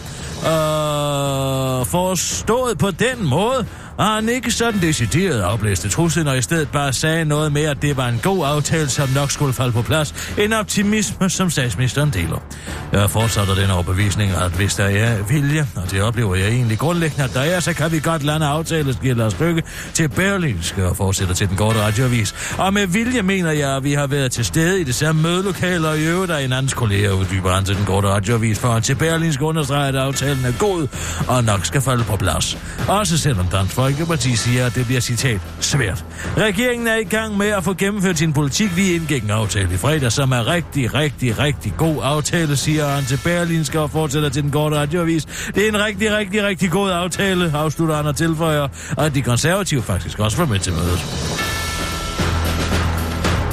Og 0.44 1.86
forstået 1.86 2.78
på 2.78 2.90
den 2.90 3.28
måde, 3.28 3.66
og 4.00 4.06
han 4.06 4.28
ikke 4.28 4.50
sådan 4.50 4.80
decideret 4.80 5.40
afblæste 5.40 5.88
truslen, 5.88 6.26
og 6.26 6.38
i 6.38 6.42
stedet 6.42 6.68
bare 6.68 6.92
sagde 6.92 7.24
noget 7.24 7.52
med, 7.52 7.62
at 7.62 7.82
det 7.82 7.96
var 7.96 8.08
en 8.08 8.20
god 8.22 8.46
aftale, 8.46 8.88
som 8.88 9.08
nok 9.14 9.30
skulle 9.30 9.52
falde 9.52 9.72
på 9.72 9.82
plads. 9.82 10.34
En 10.38 10.52
optimisme, 10.52 11.30
som 11.30 11.50
statsministeren 11.50 12.10
deler. 12.10 12.42
Jeg 12.92 13.10
fortsætter 13.10 13.54
den 13.54 13.70
overbevisning, 13.70 14.32
at 14.32 14.50
hvis 14.50 14.74
der 14.74 14.84
er 14.84 15.22
vilje, 15.22 15.66
og 15.76 15.90
det 15.90 16.02
oplever 16.02 16.34
jeg 16.34 16.48
egentlig 16.48 16.78
grundlæggende, 16.78 17.24
at 17.24 17.34
der 17.34 17.40
er, 17.40 17.60
så 17.60 17.72
kan 17.72 17.92
vi 17.92 18.00
godt 18.00 18.22
lande 18.22 18.46
aftale, 18.46 18.96
giver 19.02 19.14
Lars 19.14 19.40
Lykke 19.40 19.62
til 19.94 20.08
Berlinske 20.08 20.88
og 20.88 20.96
fortsætter 20.96 21.34
til 21.34 21.48
den 21.48 21.56
korte 21.56 21.82
radioavis. 21.82 22.34
Og 22.58 22.74
med 22.74 22.86
vilje 22.86 23.22
mener 23.22 23.50
jeg, 23.50 23.76
at 23.76 23.84
vi 23.84 23.92
har 23.92 24.06
været 24.06 24.32
til 24.32 24.44
stede 24.44 24.80
i 24.80 24.84
det 24.84 24.94
samme 24.94 25.22
mødelokale, 25.22 25.88
og 25.88 25.98
i 25.98 26.06
øvrigt 26.06 26.32
er 26.32 26.38
en 26.38 26.52
andens 26.52 26.74
kollega 26.74 27.10
uddyber 27.10 27.52
han 27.52 27.64
til 27.64 27.76
den 27.76 27.84
korte 27.84 28.08
radioavis, 28.08 28.58
for 28.58 28.68
at 28.68 28.84
til 28.84 28.94
Berlinske 28.94 29.44
understreger, 29.44 29.88
at 29.88 29.96
aftalen 29.96 30.44
er 30.44 30.52
god 30.58 30.88
og 31.28 31.44
nok 31.44 31.64
skal 31.64 31.80
falde 31.80 32.04
på 32.04 32.16
plads. 32.16 32.58
Også 32.88 33.18
selvom 33.18 33.46
Dansk 33.46 33.74
Folkeparti 33.90 34.36
siger, 34.36 34.66
at 34.66 34.74
det 34.74 34.86
bliver 34.86 35.00
citat 35.00 35.40
svært. 35.60 36.04
Regeringen 36.36 36.86
er 36.86 36.96
i 36.96 37.04
gang 37.04 37.36
med 37.36 37.46
at 37.46 37.64
få 37.64 37.74
gennemført 37.74 38.18
sin 38.18 38.32
politik. 38.32 38.76
Vi 38.76 38.92
indgik 38.92 39.22
en 39.22 39.30
aftale 39.30 39.74
i 39.74 39.76
fredag, 39.76 40.12
som 40.12 40.32
er 40.32 40.46
rigtig, 40.46 40.94
rigtig, 40.94 41.38
rigtig 41.38 41.74
god 41.78 41.96
aftale, 42.02 42.56
siger 42.56 42.88
han 42.88 43.04
til 43.04 43.20
Berlinske 43.24 43.80
og 43.80 43.90
fortsætter 43.90 44.28
til 44.28 44.42
den 44.42 44.50
korte 44.50 44.76
radioavis. 44.76 45.24
Det 45.54 45.64
er 45.64 45.68
en 45.68 45.84
rigtig, 45.84 46.16
rigtig, 46.16 46.44
rigtig 46.44 46.70
god 46.70 46.90
aftale, 46.90 47.52
afslutter 47.54 47.96
han 47.96 48.06
og 48.06 48.16
tilføjer, 48.16 48.68
og 48.96 49.06
at 49.06 49.14
de 49.14 49.22
konservative 49.22 49.82
faktisk 49.82 50.18
også 50.18 50.36
var 50.36 50.46
med 50.46 50.58
til 50.58 50.72
mødet. 50.72 51.04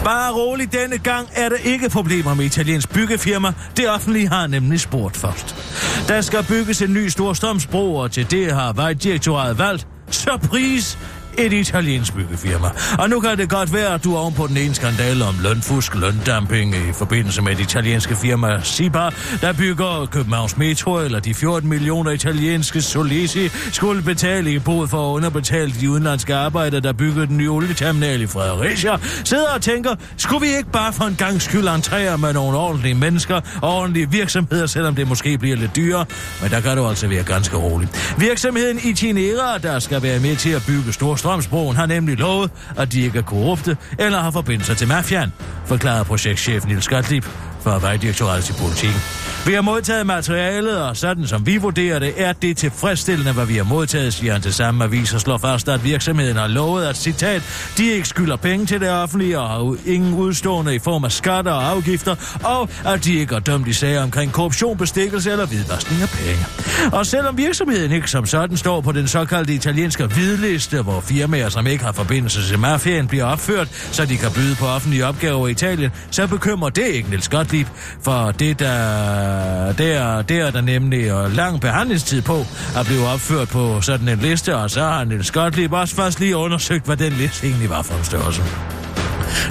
Bare 0.04 0.34
rolig, 0.34 0.72
denne 0.72 0.98
gang 0.98 1.28
er 1.36 1.50
der 1.50 1.58
ikke 1.66 1.90
problemer 1.90 2.34
med 2.34 2.46
italiensk 2.46 2.94
byggefirma. 2.94 3.54
Det 3.78 3.90
offentlige 3.90 4.28
har 4.28 4.48
nemlig 4.48 4.80
spurgt 4.80 5.18
først. 5.18 5.56
Der 6.08 6.22
skal 6.22 6.44
bygges 6.44 6.82
en 6.82 6.94
ny 6.94 7.08
storstrømsbro, 7.08 7.96
og 7.96 8.12
til 8.12 8.32
det 8.32 8.52
har 8.52 8.74
vejdirektoratet 8.74 9.58
valgt 9.58 9.88
surprise 10.10 10.96
et 11.38 11.54
italiensk 11.54 12.16
byggefirma. 12.16 12.68
Og 13.00 13.10
nu 13.10 13.20
kan 13.20 13.38
det 13.38 13.50
godt 13.50 13.74
være, 13.74 13.94
at 13.94 14.04
du 14.04 14.16
er 14.16 14.20
oven 14.20 14.34
på 14.34 14.48
den 14.48 14.58
ene 14.58 14.76
skandale 14.76 15.26
om 15.26 15.36
lønfusk, 15.44 15.96
løndumping 15.96 16.76
i 16.76 16.94
forbindelse 16.94 17.42
med 17.42 17.56
det 17.56 17.64
italienske 17.64 18.16
firma 18.16 18.60
Siba, 18.64 19.10
der 19.42 19.54
bygger 19.54 20.08
Københavns 20.12 20.58
Metro, 20.58 20.98
eller 21.00 21.20
de 21.20 21.34
14 21.34 21.70
millioner 21.70 22.12
italienske 22.12 22.82
Solisi, 22.82 23.50
skulle 23.72 24.02
betale 24.02 24.54
i 24.54 24.60
bod 24.60 24.88
for 24.88 25.10
at 25.10 25.16
underbetale 25.16 25.74
de 25.82 25.90
udenlandske 25.90 26.36
arbejdere, 26.36 26.82
der 26.82 26.94
bygger 26.94 27.26
den 27.26 27.38
nye 27.38 27.50
olieterminal 27.50 28.22
i 28.22 28.28
Fredericia, 28.28 28.98
sidder 29.24 29.50
og 29.56 29.62
tænker, 29.62 29.96
skulle 30.18 30.48
vi 30.48 30.58
ikke 30.58 30.72
bare 30.72 30.94
for 30.94 31.04
en 31.04 31.16
gang 31.16 31.42
skyld 31.42 31.68
entrere 31.68 32.18
med 32.18 32.34
nogle 32.34 32.58
ordentlige 32.58 32.96
mennesker 32.96 33.42
og 33.62 33.76
ordentlige 33.76 34.12
virksomheder, 34.12 34.66
selvom 34.66 34.96
det 34.96 35.08
måske 35.08 35.38
bliver 35.38 35.56
lidt 35.56 35.76
dyrere, 35.76 36.06
men 36.42 36.52
der 36.52 36.60
kan 36.60 36.78
du 36.78 36.88
altså 36.88 37.08
være 37.08 37.24
ganske 37.24 37.58
rolig. 37.58 37.90
Virksomheden 38.18 38.80
Itinera, 38.84 39.58
der 39.58 39.80
skal 39.80 40.04
være 40.04 40.20
med 40.20 40.36
til 40.36 40.50
at 40.50 40.64
bygge 40.68 40.94
Storstrømsbroen, 41.28 41.76
har 41.76 41.86
nemlig 41.86 42.18
lovet, 42.18 42.52
at 42.78 42.92
de 42.92 43.02
ikke 43.02 43.18
er 43.20 43.24
korrupte 43.24 43.78
eller 44.00 44.20
har 44.20 44.32
forbindelser 44.32 44.74
til 44.74 44.88
mafiaen, 44.88 45.34
forklarede 45.66 46.06
projektchef 46.06 46.66
Nils 46.66 46.88
Gottlieb 46.88 47.26
fra 47.68 47.80
Vejdirektoratet 47.80 48.46
til 48.46 48.54
politikken. 48.54 49.02
Vi 49.46 49.54
har 49.54 49.62
modtaget 49.62 50.06
materialet, 50.06 50.82
og 50.82 50.98
sådan 50.98 51.28
som 51.28 51.46
vi 51.46 51.58
vurderer 51.58 52.00
det, 52.00 52.14
er 52.18 52.34
det 52.34 52.58
tilfredsstillende, 52.58 53.34
hvad 53.34 53.46
vi 53.46 53.58
har 53.58 53.64
modtaget, 53.64 54.14
siger 54.14 54.34
han 54.34 54.42
til 54.42 54.54
samme 54.54 54.84
avis 54.84 55.14
og 55.14 55.22
slår 55.22 55.38
fast, 55.38 55.70
at 55.70 55.84
virksomheden 55.84 56.38
har 56.38 56.48
lovet, 56.48 56.86
at 56.86 56.98
citat, 56.98 57.42
de 57.78 57.92
ikke 57.92 58.08
skylder 58.08 58.36
penge 58.36 58.66
til 58.66 58.82
det 58.82 58.90
offentlige 58.90 59.40
og 59.40 59.50
har 59.50 59.76
ingen 59.86 60.14
udstående 60.14 60.76
i 60.76 60.80
form 60.80 61.04
af 61.04 61.12
skatter 61.12 61.52
og 61.52 61.70
afgifter, 61.70 62.16
og 62.44 62.70
at 62.86 63.06
de 63.06 63.16
ikke 63.16 63.36
er 63.36 63.40
dømt 63.40 63.68
i 63.68 63.74
sager 63.74 64.04
omkring 64.04 64.32
korruption, 64.32 64.78
bestikkelse 64.78 65.32
eller 65.32 65.46
hvidvaskning 65.46 66.02
af 66.02 66.10
penge. 66.10 66.46
Og 66.98 67.06
selvom 67.06 67.38
virksomheden 67.38 67.92
ikke 67.92 68.12
som 68.12 68.26
sådan 68.26 68.58
står 68.58 68.82
på 68.82 68.92
den 68.92 69.08
såkaldte 69.08 69.54
italienske 69.54 70.06
hvidliste, 70.06 70.82
hvor 70.82 71.02
firmaer, 71.02 71.50
som 71.50 71.68
ikke 71.68 71.84
har 71.84 71.92
forbindelse 71.92 72.48
til 72.48 72.60
mafiaen, 72.60 73.08
bliver 73.08 73.26
opført, 73.26 73.68
så 73.92 74.06
de 74.06 74.18
kan 74.18 74.32
byde 74.32 74.56
på 74.56 74.66
offentlige 74.66 75.06
opgaver 75.06 75.48
i 75.48 75.52
Italien, 75.52 75.92
så 76.12 76.28
bekymrer 76.28 76.70
det 76.70 76.88
ikke 76.88 77.10
Niels 77.10 77.30
Gottlieb, 77.30 77.57
Gottlieb, 77.58 77.68
for 78.02 78.32
det 78.32 78.60
der, 78.60 79.72
der, 79.72 80.22
der 80.22 80.46
er 80.46 80.52
der 80.52 80.62
nemlig 80.62 81.08
øh, 81.08 81.36
lang 81.36 81.62
behandlingstid 81.62 82.22
på 82.22 82.38
at 82.78 82.86
blive 82.86 83.08
opført 83.08 83.50
på 83.50 83.82
sådan 83.82 84.10
en 84.10 84.20
liste, 84.20 84.56
og 84.56 84.70
så 84.70 84.82
har 84.82 85.04
Niels 85.04 85.32
Gottlieb 85.32 85.74
også 85.74 85.96
først 85.96 86.20
lige 86.20 86.38
undersøgt, 86.38 86.86
hvad 86.86 86.98
den 86.98 87.14
liste 87.14 87.48
egentlig 87.48 87.70
var 87.70 87.82
for 87.82 87.94
en 87.94 88.04
størrelse. 88.04 88.42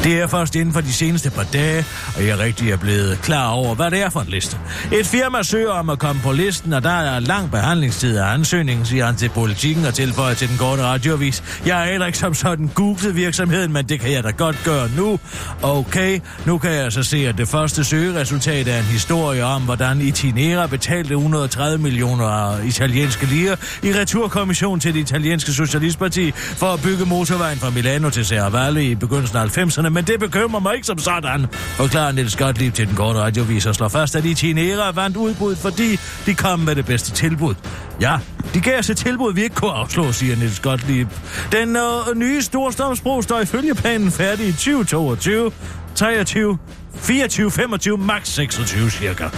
Det 0.05 0.21
er 0.21 0.27
først 0.27 0.57
inden 0.57 0.75
for 0.75 0.81
de 0.81 0.93
seneste 0.93 1.31
par 1.31 1.47
dage, 1.53 1.85
og 2.17 2.27
jeg 2.27 2.39
rigtig 2.39 2.71
er 2.71 2.77
blevet 2.77 3.19
klar 3.23 3.49
over, 3.49 3.75
hvad 3.75 3.91
det 3.91 4.03
er 4.03 4.11
for 4.11 4.21
en 4.21 4.29
liste. 4.29 4.59
Et 4.93 5.07
firma 5.07 5.43
søger 5.43 5.71
om 5.71 5.91
at 5.91 5.99
komme 5.99 6.23
på 6.23 6.33
listen, 6.33 6.73
og 6.73 6.83
der 6.83 6.91
er 6.91 7.21
lang 7.21 7.51
behandlingstid 7.51 8.19
af 8.19 8.33
ansøgningen, 8.33 8.87
siger 8.87 9.07
han 9.07 9.17
til 9.17 9.29
politikken 9.29 9.85
og 9.85 9.95
tilføjer 9.95 10.35
til 10.35 10.49
den 10.49 10.59
korte 10.59 10.83
radiovis. 10.83 11.43
Jeg 11.67 11.83
er 11.83 11.91
heller 11.91 12.07
ikke 12.07 12.19
som 12.19 12.35
sådan 12.35 12.71
googlet 12.75 13.17
virksomheden, 13.17 13.73
men 13.73 13.89
det 13.89 14.01
kan 14.01 14.13
jeg 14.13 14.25
da 14.25 14.31
godt 14.31 14.57
gøre 14.65 14.89
nu. 14.97 15.19
Okay, 15.63 16.21
nu 16.47 16.59
kan 16.59 16.73
jeg 16.73 16.93
så 16.93 17.03
se, 17.03 17.29
at 17.29 17.39
det 17.39 17.49
første 17.49 17.85
søgeresultat 17.85 18.69
er 18.69 18.79
en 18.79 18.85
historie 18.85 19.45
om, 19.45 19.63
hvordan 19.63 20.01
Itinera 20.01 20.67
betalte 20.67 21.15
130 21.15 21.79
millioner 21.79 22.63
italienske 22.63 23.27
lire 23.27 23.57
i 23.83 23.93
returkommission 23.93 24.81
til 24.81 24.95
det 24.95 25.01
italienske 25.01 25.53
socialistparti 25.53 26.33
for 26.33 26.67
at 26.67 26.81
bygge 26.83 27.05
motorvejen 27.05 27.59
fra 27.59 27.71
Milano 27.71 28.11
til 28.11 28.27
Serravalle 28.27 28.85
i 28.85 28.95
begyndelsen 28.95 29.37
af 29.37 29.43
90'erne, 29.67 29.89
men 29.89 30.05
det 30.05 30.21
bekymrer 30.21 30.61
mig 30.61 30.75
ikke 30.75 30.87
som 30.87 30.99
sådan, 30.99 31.47
forklarer 31.53 32.13
Niels 32.13 32.37
Gottlieb 32.37 32.75
til 32.75 32.89
den 32.89 32.97
korte 32.97 33.19
radiovis 33.19 33.67
og 33.67 33.75
slår 33.75 33.89
fast, 33.89 34.17
at 34.17 34.25
Itinera 34.25 34.91
vandt 34.91 35.17
udbud, 35.17 35.57
fordi 35.57 35.99
de 36.27 36.35
kom 36.35 36.59
med 36.59 36.75
det 36.75 36.87
bedste 36.87 37.13
tilbud. 37.13 37.55
Ja, 38.01 38.19
de 38.55 38.61
gav 38.61 38.79
os 38.79 38.91
et 38.91 38.97
tilbud, 38.97 39.35
vi 39.35 39.43
ikke 39.43 39.55
kunne 39.55 39.71
afslå, 39.71 40.13
siger 40.13 40.37
Niels 40.37 40.61
Gottlieb. 40.61 41.09
Den 41.53 41.77
øh, 41.77 42.17
nye 42.17 42.43
Storstrømsbro 42.43 43.23
står 43.23 43.41
ifølge 43.41 43.75
planen 43.75 44.11
færdig 44.11 44.49
i 44.49 44.53
2022, 44.53 45.53
23, 45.95 46.59
24, 46.95 47.51
25, 47.51 47.99
max 47.99 48.29
26 48.29 48.91
cirka. 48.91 49.29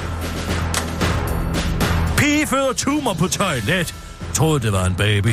Pige 2.16 2.46
føder 2.46 2.72
tumor 2.72 3.14
på 3.14 3.28
toilet. 3.28 3.94
Troede, 4.34 4.60
det 4.60 4.72
var 4.72 4.86
en 4.86 4.94
baby. 4.94 5.30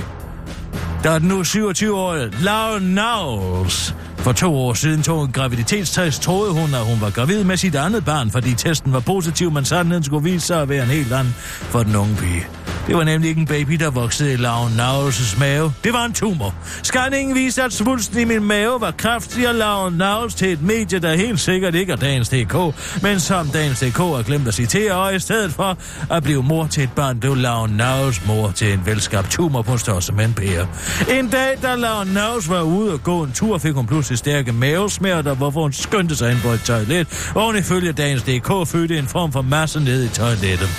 Da 1.04 1.20
den 1.20 1.28
nu 1.28 1.42
27-årige 1.42 2.32
Laura 2.42 2.80
Knowles 2.80 3.96
for 4.26 4.32
to 4.32 4.56
år 4.56 4.74
siden 4.74 5.04
tog 5.04 5.26
en 5.26 5.32
graviditetstest, 5.32 6.22
troede 6.22 6.52
hun, 6.54 6.74
at 6.74 6.86
hun 6.86 7.02
var 7.02 7.10
gravid 7.10 7.44
med 7.44 7.58
sit 7.58 7.76
andet 7.76 8.06
barn, 8.06 8.32
fordi 8.32 8.54
testen 8.54 8.94
var 8.94 9.00
positiv, 9.00 9.52
men 9.52 9.66
sandheden 9.66 10.04
skulle 10.04 10.32
vise 10.32 10.48
sig 10.48 10.62
at 10.62 10.70
være 10.70 10.84
en 10.84 10.90
helt 10.90 11.14
anden 11.14 11.34
for 11.62 11.84
den 11.84 11.96
unge 11.96 12.16
pige. 12.16 12.48
Det 12.88 12.96
var 12.98 13.04
nemlig 13.04 13.30
ikke 13.30 13.42
en 13.42 13.48
baby, 13.48 13.74
der 13.74 13.90
voksede 13.90 14.34
i 14.34 14.36
Laura 14.36 14.70
Nauls' 14.70 15.40
mave. 15.40 15.74
Det 15.84 15.94
var 15.94 16.06
en 16.06 16.14
tumor. 16.14 16.56
Scanningen 16.84 17.36
viste, 17.36 17.64
at 17.64 17.74
svulsten 17.74 18.20
i 18.20 18.24
min 18.24 18.44
mave 18.44 18.82
var 18.82 18.92
kraft, 18.92 19.32
siger 19.32 19.52
Laura 19.52 19.90
Nauls 19.90 20.36
til 20.36 20.54
et 20.54 20.62
medie, 20.62 21.00
der 21.00 21.16
helt 21.16 21.40
sikkert 21.40 21.76
ikke 21.76 21.92
er 21.92 21.96
Dagens 21.98 22.30
DK, 22.30 22.56
men 23.02 23.20
som 23.20 23.48
Dagens 23.48 23.80
DK 23.80 23.98
har 23.98 24.24
glemt 24.24 24.48
at 24.48 24.54
citere, 24.54 24.94
og 24.94 25.16
i 25.16 25.20
stedet 25.20 25.52
for 25.52 25.78
at 26.12 26.24
blive 26.24 26.44
mor 26.44 26.68
til 26.68 26.84
et 26.84 26.92
barn, 26.96 27.20
blev 27.20 27.36
Laura 27.36 27.68
Nauls 27.68 28.26
mor 28.28 28.52
til 28.52 28.74
en 28.74 28.86
velskabt 28.86 29.32
tumor 29.32 29.62
på 29.62 29.78
størrelse 29.78 30.14
med 30.14 30.26
en 30.26 30.34
pære. 30.34 30.68
En 31.20 31.30
dag, 31.30 31.58
da 31.62 31.76
Laura 31.76 32.04
Nauls 32.04 32.50
var 32.50 32.62
ude 32.62 32.94
og 32.94 33.04
gå 33.04 33.24
en 33.24 33.32
tur, 33.32 33.58
fik 33.58 33.74
hun 33.74 33.88
pludselig 33.88 34.15
stærke 34.18 34.52
mavesmerter, 34.52 35.36
hvorfor 35.36 35.62
hun 35.62 35.74
skyndte 35.74 36.16
sig 36.16 36.32
ind 36.32 36.40
på 36.42 36.50
et 36.50 36.62
toilet, 36.62 37.32
og 37.36 37.46
hun 37.46 37.58
ifølge 37.58 37.92
Dagens 37.92 38.24
DK 38.24 38.68
fødte 38.68 38.98
en 38.98 39.08
form 39.08 39.32
for 39.32 39.42
masse 39.42 39.80
ned 39.80 40.04
i 40.04 40.08
toilettet. 40.08 40.70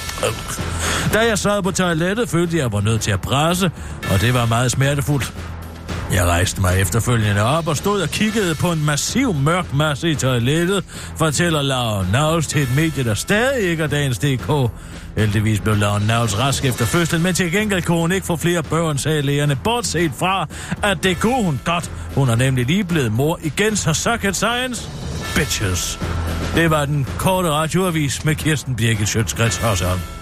Da 1.12 1.19
jeg 1.19 1.38
sad 1.38 1.62
på 1.62 1.71
toilettet, 1.71 2.28
følte 2.28 2.57
jeg, 2.57 2.64
at 2.64 2.73
jeg 2.73 2.73
var 2.73 2.81
nødt 2.81 3.00
til 3.00 3.11
at 3.11 3.21
presse, 3.21 3.71
og 4.11 4.21
det 4.21 4.35
var 4.35 4.47
meget 4.47 4.71
smertefuldt. 4.71 5.55
Jeg 6.12 6.26
rejste 6.26 6.60
mig 6.60 6.80
efterfølgende 6.80 7.42
op 7.42 7.68
og 7.68 7.76
stod 7.76 8.02
og 8.02 8.08
kiggede 8.08 8.54
på 8.54 8.72
en 8.72 8.84
massiv 8.84 9.34
mørk 9.34 9.75
masse 9.75 10.10
i 10.10 10.14
toilettet, 10.14 10.84
fortæller 11.16 11.62
Laura 11.62 12.04
Knowles 12.04 12.46
til 12.46 12.62
et 12.62 12.68
medie, 12.76 13.04
der 13.04 13.14
stadig 13.14 13.70
ikke 13.70 13.82
er 13.82 13.86
dagens 13.86 14.18
DK. 14.18 14.70
Heldigvis 15.16 15.60
blev 15.60 15.76
Laura 15.76 15.98
Knowles 15.98 16.38
rask 16.38 16.64
efter 16.64 16.84
fødslen, 16.84 17.22
men 17.22 17.34
til 17.34 17.52
gengæld 17.52 17.82
kunne 17.82 17.98
hun 17.98 18.12
ikke 18.12 18.26
få 18.26 18.36
flere 18.36 18.62
børn, 18.62 18.98
sagde 18.98 19.22
lægerne, 19.22 19.58
bortset 19.64 20.12
fra, 20.18 20.46
at 20.82 20.98
det 21.02 21.20
kunne 21.20 21.44
hun 21.44 21.60
godt. 21.64 21.90
Hun 22.14 22.28
er 22.28 22.36
nemlig 22.36 22.66
lige 22.66 22.84
blevet 22.84 23.12
mor 23.12 23.38
igen, 23.42 23.76
så 23.76 23.92
suck 23.92 24.25
it 24.25 24.36
science, 24.36 24.88
bitches. 25.34 26.00
Det 26.54 26.70
var 26.70 26.84
den 26.84 27.06
korte 27.18 27.50
radioavis 27.50 28.25
med 28.25 28.34
Kirsten 28.34 28.76
Birgit 28.76 29.08
Sjøtskrets 29.08 29.56
Hørsholm. 29.56 30.15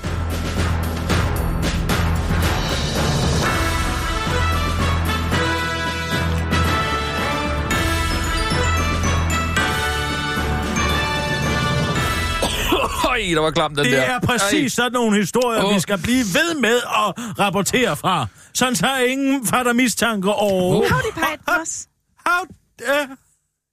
Der 13.34 13.40
var 13.42 13.50
klam, 13.50 13.74
den 13.74 13.84
Det 13.84 13.92
der. 13.92 14.00
er 14.02 14.20
præcis 14.20 14.72
sådan 14.72 14.92
nogle 14.92 15.16
historier, 15.16 15.64
Åh. 15.64 15.74
vi 15.74 15.80
skal 15.80 15.98
blive 15.98 16.24
ved 16.34 16.60
med 16.60 16.76
at 16.76 17.38
rapportere 17.38 17.96
fra. 17.96 18.26
Sådan 18.54 18.76
så 18.76 18.96
ingen 18.96 19.46
fatter 19.46 19.72
mistanke 19.72 20.32
over. 20.32 20.76
Åh. 20.76 20.90
Howdy, 20.90 21.12
Pejters. 21.14 21.88
How, 22.26 22.42
uh, 22.82 23.08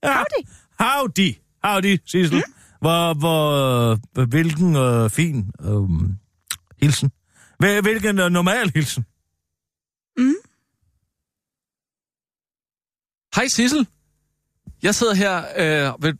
Howdy. 0.05 0.47
Howdy. 0.79 1.33
Howdy, 1.63 1.97
Sissel. 2.05 2.37
Mm. 2.37 2.53
Hvor, 2.81 3.13
hvor, 3.13 3.51
øh, 4.17 4.29
hvilken 4.29 4.75
øh, 4.75 5.09
fin 5.09 5.51
øh, 5.61 6.09
hilsen. 6.81 7.11
Hvil- 7.63 7.81
Hvilken 7.81 8.19
øh, 8.19 8.29
normal 8.29 8.71
hilsen. 8.75 9.05
Hej 13.35 13.47
Sissel. 13.47 13.87
Jeg 14.83 14.95
sidder 14.95 15.13
her. 15.13 15.43
Øh, 15.57 16.03
vil, 16.03 16.17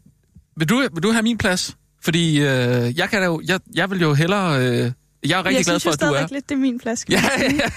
vil, 0.57 0.69
du, 0.69 0.87
vil 0.93 1.03
du 1.03 1.11
have 1.11 1.23
min 1.23 1.37
plads? 1.37 1.77
Fordi 2.03 2.37
øh, 2.39 2.97
jeg, 2.97 3.09
kan 3.09 3.19
da 3.21 3.25
jo, 3.25 3.41
jeg, 3.45 3.59
jeg 3.75 3.89
vil 3.89 4.01
jo 4.01 4.13
hellere... 4.13 4.59
Øh, 4.59 4.91
jeg 5.25 5.39
er 5.39 5.45
rigtig 5.45 5.57
jeg 5.57 5.65
glad 5.65 5.79
synes 5.79 5.83
for, 5.83 5.91
at 5.91 5.99
du 6.01 6.05
er. 6.05 6.09
stadigvæk 6.09 6.31
lidt, 6.31 6.49
det 6.49 6.55
er 6.55 6.59
min 6.59 6.79
plads. 6.79 7.05
Ja, 7.09 7.21
ja, 7.39 7.43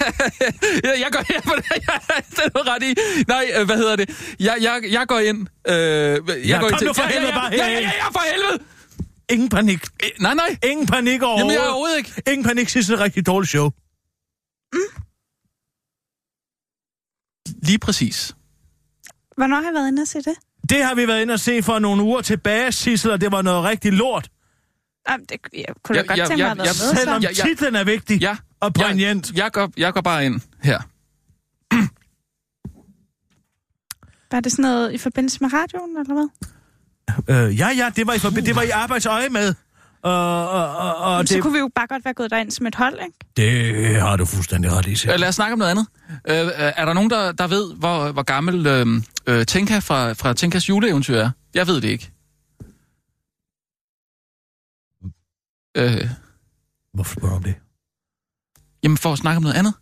ja, 0.85 1.01
jeg 1.01 1.09
går 1.13 1.25
her 1.33 1.41
på 1.41 1.53
det. 1.57 1.65
Ja, 1.71 1.97
det 2.31 2.39
er 2.45 2.49
du 2.49 2.61
ret 2.71 2.83
i. 2.83 2.95
Nej, 3.29 3.51
øh, 3.57 3.67
hvad 3.67 3.77
hedder 3.77 3.97
det? 3.97 4.35
Jeg, 4.41 4.57
jeg, 4.61 4.83
jeg 4.91 5.07
går 5.09 5.19
ind. 5.19 5.47
Øh, 5.69 5.75
jeg 5.75 6.47
Ja, 6.47 6.59
går 6.61 6.69
kom 6.69 6.79
ind 6.81 6.87
nu 6.89 6.93
for 6.93 7.03
ja, 7.03 7.09
ja, 7.09 7.13
helvede 7.13 7.33
ja, 7.33 7.39
bare 7.39 7.51
ja, 7.53 7.67
ja, 7.67 7.73
ja, 7.73 7.81
ja, 7.81 8.09
for 8.09 8.23
helvede! 8.33 8.65
Ingen 9.31 9.49
panik. 9.49 9.81
Øh, 10.05 10.11
Nej, 10.21 10.35
nej. 10.35 10.57
Ingen 10.65 10.87
panik 10.87 11.23
overhovedet. 11.23 11.41
Jamen, 11.45 11.55
jeg 11.55 11.65
er 11.65 11.69
overhovedet 11.69 11.97
ikke. 11.99 12.13
Ingen 12.27 12.45
panik, 12.45 12.69
Sissel. 12.69 12.97
Rigtig 12.97 13.27
dårligt 13.27 13.51
show. 13.51 13.71
Lige 17.63 17.79
præcis. 17.79 18.35
Hvornår 19.37 19.57
har 19.57 19.65
jeg 19.65 19.75
været 19.75 19.89
inde 19.89 20.03
og 20.03 20.09
se 20.09 20.19
det? 20.19 20.35
Det 20.69 20.85
har 20.85 20.95
vi 20.95 21.07
været 21.09 21.23
inde 21.23 21.35
og 21.35 21.41
se 21.41 21.63
for 21.63 21.79
nogle 21.79 22.03
uger 22.03 22.21
tilbage, 22.21 22.73
Sissel, 22.73 23.11
og 23.11 23.21
det 23.21 23.33
var 23.33 23.43
noget 23.43 23.65
rigtig 23.65 23.93
lort. 23.93 24.29
Jamen, 25.11 25.27
det 25.27 25.37
jeg 25.55 25.65
kunne 25.83 25.97
Jeg- 25.97 26.05
da 26.05 26.09
godt 26.09 26.19
jeg- 26.19 26.27
tænke 26.29 26.43
mig 26.43 26.47
jeg- 26.47 26.51
at 26.51 26.59
være 26.59 26.67
jeg- 26.67 26.75
med. 26.95 26.97
Selvom 27.01 27.23
ja. 27.23 27.29
titlen 27.49 27.77
er 27.77 27.85
vigtig 27.85 28.21
Ja, 28.21 28.37
og 28.61 28.75
poignant. 28.75 29.31
jeg, 29.31 29.39
jeg, 29.39 29.53
går, 29.53 29.71
jeg 29.77 29.93
går 29.93 30.01
bare 30.01 30.27
ind 30.27 30.41
her. 30.63 30.79
Var 34.33 34.41
det 34.41 34.53
sådan 34.53 34.63
noget 34.63 34.93
i 34.93 34.99
forbindelse 34.99 35.39
med 35.41 35.51
radioen, 35.53 35.97
eller 35.99 36.15
hvad? 36.15 36.29
Øh, 37.49 37.59
ja, 37.59 37.69
ja, 37.69 37.91
det 37.97 38.07
var 38.07 38.13
i, 38.13 38.19
forbi- 38.19 38.41
det 38.41 38.57
var 38.57 38.63
i 38.63 38.71
arbejdsøje 38.71 39.29
med. 39.29 39.55
Og, 40.03 40.51
og, 40.51 40.77
og, 40.77 40.97
og 40.97 41.29
Så 41.29 41.35
det, 41.35 41.43
kunne 41.43 41.53
vi 41.53 41.59
jo 41.59 41.71
bare 41.75 41.87
godt 41.87 42.05
være 42.05 42.15
gået 42.15 42.31
derind 42.31 42.51
som 42.51 42.67
et 42.67 42.75
hold, 42.75 42.99
ikke? 43.07 43.19
det 43.37 44.01
har 44.01 44.17
du 44.17 44.25
fuldstændig 44.25 44.73
ret 44.73 44.87
i, 44.87 44.91
Øh, 44.91 44.97
Sissel. 44.97 45.21
lad 45.21 45.29
os 45.29 45.35
snakke 45.35 45.53
om 45.53 45.59
noget 45.59 45.71
andet. 45.71 45.87
Øh, 46.29 46.37
er 46.57 46.85
der 46.85 46.93
nogen, 46.93 47.11
der, 47.11 47.33
der 47.33 47.47
ved, 47.47 47.75
hvor, 47.75 48.13
hvor 48.13 48.23
gammel 48.23 48.67
øh, 48.67 48.87
øh, 49.27 49.47
Tinka 49.47 49.79
fra, 49.79 50.13
fra 50.13 50.33
Tinkas 50.35 50.69
juleeventyr 50.69 51.17
er? 51.19 51.31
Jeg 51.55 51.67
ved 51.67 51.81
det 51.81 51.89
ikke. 51.89 52.11
Øh, 55.77 56.09
Hvorfor 56.95 57.15
spørger 57.21 57.37
om 57.37 57.43
det? 57.43 57.55
jamen, 58.83 58.99
for 58.99 59.13
at 59.13 59.19
snakke 59.19 59.37
om 59.37 59.43
noget 59.43 59.57
andet. 59.57 59.75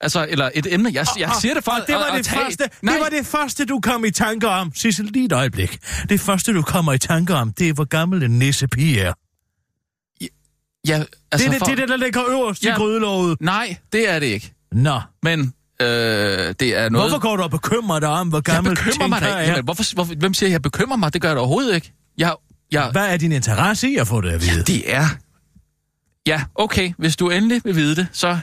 Altså, 0.00 0.26
eller 0.30 0.50
et 0.54 0.72
emne. 0.74 0.90
Jeg, 0.92 1.06
jeg 1.18 1.30
siger 1.40 1.54
det 1.54 1.64
for 1.64 1.72
Og 1.72 1.80
det 1.86 1.94
var 1.94 2.04
at, 2.04 2.12
det, 2.12 2.18
at 2.18 2.24
tage... 2.24 2.42
første, 2.44 2.70
Nej, 2.82 2.94
det 2.94 3.02
var 3.02 3.08
det 3.08 3.26
første, 3.26 3.64
du 3.64 3.80
kom 3.80 4.04
i 4.04 4.10
tanker 4.10 4.48
om. 4.48 4.74
Sissel, 4.74 5.04
lige 5.06 5.24
et 5.24 5.32
øjeblik. 5.32 5.78
Det 6.08 6.20
første, 6.20 6.52
du 6.54 6.62
kommer 6.62 6.92
i 6.92 6.98
tanker 6.98 7.34
om, 7.34 7.52
det 7.52 7.68
er, 7.68 7.72
hvor 7.72 7.84
gammel 7.84 8.22
en 8.22 8.38
nissepige 8.38 9.00
er. 9.00 9.12
ja, 10.88 11.04
Altså 11.32 11.48
det 11.48 11.54
er 11.54 11.58
for... 11.58 11.66
det, 11.66 11.78
det, 11.78 11.88
der 11.88 11.96
ligger 11.96 12.30
øverst 12.30 12.64
Ja. 12.64 12.74
i 12.74 12.78
grydelåget. 12.78 13.40
Nej, 13.40 13.76
det 13.92 14.08
er 14.08 14.18
det 14.18 14.26
ikke. 14.26 14.54
Nå, 14.72 15.00
Men 15.22 15.54
øh, 15.80 15.86
det 16.60 16.62
er 16.78 16.88
noget... 16.88 17.10
hvorfor 17.10 17.18
går 17.18 17.36
du 17.36 17.42
og 17.42 17.50
bekymrer 17.50 18.00
dig 18.00 18.08
om, 18.08 18.28
hvor 18.28 18.38
jeg 18.38 18.44
gammel 18.44 18.76
bekymrer 18.76 19.08
mig 19.08 19.20
da 19.20 19.38
ikke. 19.40 19.50
Jamen, 19.52 19.64
Hvorfor, 19.64 19.94
hvorfor, 19.94 20.14
hvem 20.14 20.34
siger, 20.34 20.48
at 20.48 20.52
jeg 20.52 20.62
bekymrer 20.62 20.96
mig? 20.96 21.12
Det 21.12 21.22
gør 21.22 21.28
jeg 21.28 21.36
da 21.36 21.40
overhovedet 21.40 21.74
ikke. 21.74 21.92
Jeg, 22.18 22.34
jeg, 22.72 22.88
Hvad 22.92 23.12
er 23.12 23.16
din 23.16 23.32
interesse 23.32 23.88
i 23.88 23.96
at 23.96 24.06
få 24.06 24.20
det 24.20 24.30
at 24.30 24.40
vide? 24.40 24.62
Det 24.62 24.94
er... 24.94 25.06
Ja, 26.26 26.44
okay, 26.54 26.92
hvis 26.98 27.16
du 27.16 27.30
endelig 27.30 27.60
vil 27.64 27.76
vide 27.76 27.96
det, 27.96 28.06
så... 28.12 28.38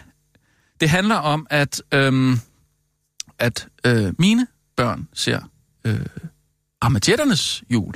Det 0.82 0.90
handler 0.90 1.16
om, 1.16 1.48
at, 1.50 1.82
øhm, 1.94 2.40
at 3.40 3.68
øh, 3.86 4.14
mine 4.20 4.48
børn 4.78 5.08
ser 5.14 5.40
øh, 5.86 6.00
Armagetternes 6.82 7.64
jul. 7.70 7.94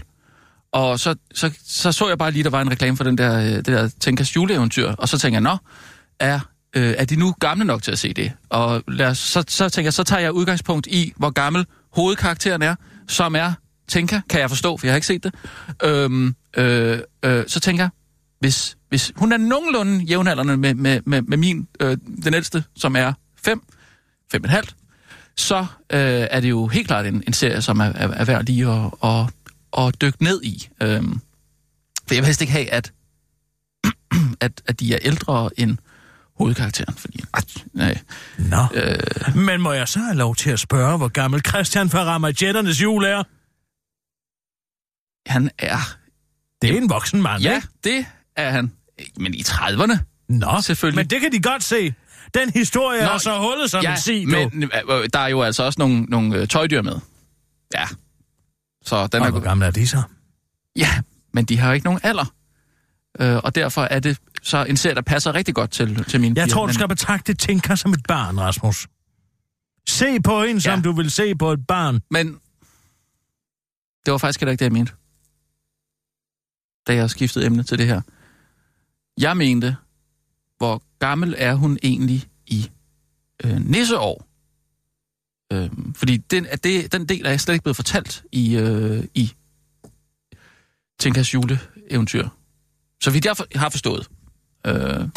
Og 0.72 1.00
så, 1.00 1.16
så, 1.34 1.52
så 1.66 1.92
så 1.92 2.08
jeg 2.08 2.18
bare 2.18 2.32
lige, 2.32 2.44
der 2.44 2.50
var 2.50 2.62
en 2.62 2.72
reklame 2.72 2.98
for 2.98 3.04
den 3.04 3.18
der, 3.18 3.38
øh, 3.40 3.46
det 3.46 3.66
der 3.66 3.90
Tænkers 4.00 4.36
juleeventyr. 4.36 4.92
Og 4.92 5.10
så 5.10 5.18
tænker 5.18 5.36
jeg, 5.36 5.42
nå, 5.42 5.58
er, 6.20 6.40
øh, 6.76 6.96
er 6.98 7.06
de 7.06 7.16
nu 7.16 7.36
gamle 7.40 7.66
nok 7.66 7.84
til 7.84 7.92
at 7.92 8.00
se 8.00 8.14
det? 8.14 8.32
Og 8.50 8.84
lad 8.88 9.08
os, 9.08 9.18
så, 9.18 9.44
så 9.48 9.70
tænker 9.70 9.88
jeg, 9.88 9.94
så 9.94 10.04
tager 10.04 10.20
jeg 10.20 10.32
udgangspunkt 10.32 10.88
i, 10.88 11.14
hvor 11.16 11.30
gammel 11.30 11.66
hovedkarakteren 11.92 12.62
er, 12.62 12.76
som 13.08 13.36
er 13.36 13.54
Tænker, 13.88 14.22
kan 14.30 14.40
jeg 14.40 14.50
forstå, 14.50 14.78
for 14.78 14.88
jeg 14.88 14.92
har 14.92 14.96
ikke 14.96 15.08
set 15.08 15.24
det. 15.24 15.36
Øhm, 15.84 16.36
øh, 16.58 17.00
øh, 17.26 17.44
så 17.48 17.60
tænker 17.60 17.84
jeg, 17.84 17.90
hvis, 18.40 18.78
hvis 18.90 19.12
hun 19.16 19.32
er 19.32 19.38
nogenlunde 19.38 20.04
jævnaldrende 20.04 20.58
med, 20.58 20.74
med, 20.74 21.02
med, 21.06 21.22
med 21.22 21.38
min, 21.38 21.68
øh, 21.80 21.98
den 22.24 22.34
ældste, 22.34 22.64
som 22.76 22.96
er 22.96 23.14
5, 23.44 23.62
5,5, 24.36 24.62
så 25.38 25.58
øh, 25.58 25.68
er 26.32 26.40
det 26.40 26.50
jo 26.50 26.68
helt 26.68 26.88
klart 26.88 27.06
en, 27.06 27.24
en 27.28 27.34
serie, 27.34 27.62
som 27.62 27.80
er, 27.80 27.86
er, 27.86 28.08
er 28.08 28.26
værd 28.26 28.46
lige 28.46 28.70
at, 28.70 28.92
at, 29.04 29.26
at 29.78 30.02
dykke 30.02 30.24
ned 30.24 30.44
i. 30.44 30.68
Øhm, 30.82 31.22
for 32.08 32.14
jeg 32.14 32.22
vil 32.22 32.26
helst 32.26 32.42
ikke 32.42 32.54
have, 32.54 32.72
at, 32.72 32.92
at, 34.42 34.62
at 34.68 34.80
de 34.80 34.94
er 34.94 35.00
ældre 35.02 35.50
end 35.58 35.78
hovedkarakteren, 36.38 36.94
fordi... 36.96 37.24
Nej, 37.74 37.98
Nå. 38.38 38.66
Øh. 38.74 39.36
Men 39.36 39.62
må 39.62 39.72
jeg 39.72 39.88
så 39.88 40.00
have 40.00 40.16
lov 40.18 40.36
til 40.36 40.50
at 40.50 40.60
spørge, 40.60 40.98
hvor 40.98 41.08
gammel 41.08 41.42
Christian 41.48 41.90
fra 41.90 42.04
Ramajetternes 42.04 42.82
jul 42.82 43.04
er? 43.04 43.24
han 45.30 45.50
er... 45.58 45.78
Det 46.62 46.70
er 46.70 46.78
en 46.78 46.90
voksen 46.90 47.22
mand, 47.22 47.44
Ja, 47.44 47.56
ikke? 47.56 47.68
det 47.84 48.06
er 48.36 48.50
han. 48.50 48.72
Men 49.18 49.34
i 49.34 49.42
30'erne. 49.42 49.98
Nå, 50.30 50.62
Selvfølgelig. 50.62 50.96
Men 50.96 51.08
det 51.08 51.22
kan 51.22 51.32
de 51.32 51.42
godt 51.42 51.64
se. 51.64 51.94
Den 52.34 52.50
historie 52.50 53.02
Nå, 53.02 53.10
er 53.10 53.18
så 53.18 53.38
hullet 53.40 53.72
som 53.72 53.84
ja, 53.84 53.92
en 53.92 53.98
sig, 53.98 54.28
men 54.28 54.64
øh, 54.64 55.10
der 55.14 55.20
er 55.20 55.28
jo 55.28 55.42
altså 55.42 55.64
også 55.64 55.80
nogle, 55.80 56.02
nogle 56.02 56.38
øh, 56.38 56.48
tøjdyr 56.48 56.82
med. 56.82 57.00
Ja. 57.74 57.86
Så 58.86 59.08
den 59.08 59.22
Og 59.22 59.28
er 59.28 59.32
hvor 59.32 59.40
gamle 59.40 59.66
er 59.66 59.72
de 59.72 59.88
så? 59.88 60.02
Ja, 60.76 60.90
men 61.34 61.46
de 61.46 61.58
har 61.58 61.68
jo 61.68 61.74
ikke 61.74 61.86
nogen 61.86 62.00
alder. 62.04 62.34
Øh, 63.20 63.36
og 63.44 63.56
derfor 63.56 63.82
er 63.82 64.00
det 64.00 64.18
så 64.44 64.66
en 64.70 64.78
serie, 64.78 64.96
der 64.96 65.02
passer 65.02 65.36
rigtig 65.36 65.56
godt 65.56 65.72
til, 65.72 66.04
til 66.04 66.22
mine 66.22 66.34
Jeg 66.40 66.46
piger, 66.46 66.54
tror, 66.56 66.66
du 66.68 66.74
skal 66.74 66.88
betragte 66.88 67.34
Tinka 67.34 67.76
som 67.76 67.92
et 67.94 68.04
barn, 68.08 68.40
Rasmus. 68.40 68.88
Se 69.90 70.22
på 70.22 70.44
hende, 70.44 70.62
som 70.62 70.80
Ja. 70.80 70.82
du 70.84 70.92
vil 70.92 71.12
se 71.12 71.36
på 71.36 71.52
et 71.52 71.68
barn. 71.68 72.02
Men 72.12 72.28
det 74.06 74.12
var 74.12 74.18
faktisk 74.18 74.40
heller 74.40 74.52
ikke 74.52 74.60
det, 74.60 74.66
jeg 74.66 74.74
mente. 74.74 74.94
Da 76.88 76.96
jeg 76.96 77.10
skiftede 77.10 77.46
emne 77.46 77.64
til 77.64 77.78
det 77.78 77.88
her. 77.88 78.02
Jeg 79.22 79.38
mente, 79.38 79.76
hvor 80.58 80.84
gammel 81.00 81.36
er 81.38 81.54
hun 81.54 81.78
egentlig 81.84 82.28
i 82.48 82.70
øh, 83.46 83.56
nisseår? 83.66 84.28
Øh, 85.54 85.70
fordi 85.96 86.18
den, 86.18 86.46
at 86.46 86.64
det, 86.64 86.92
den 86.92 87.06
del 87.10 87.26
er 87.26 87.30
jeg 87.30 87.42
slet 87.42 87.54
ikke 87.56 87.64
blevet 87.64 87.76
fortalt 87.76 88.24
i, 88.32 88.56
øh, 88.58 89.04
i 89.14 89.34
Tinkas 91.00 91.34
juleeventyr. 91.34 92.28
Så 93.04 93.12
vidt 93.12 93.26
jeg 93.26 93.36
har 93.56 93.70
forstået. 93.70 94.08
Øh, 94.68 95.08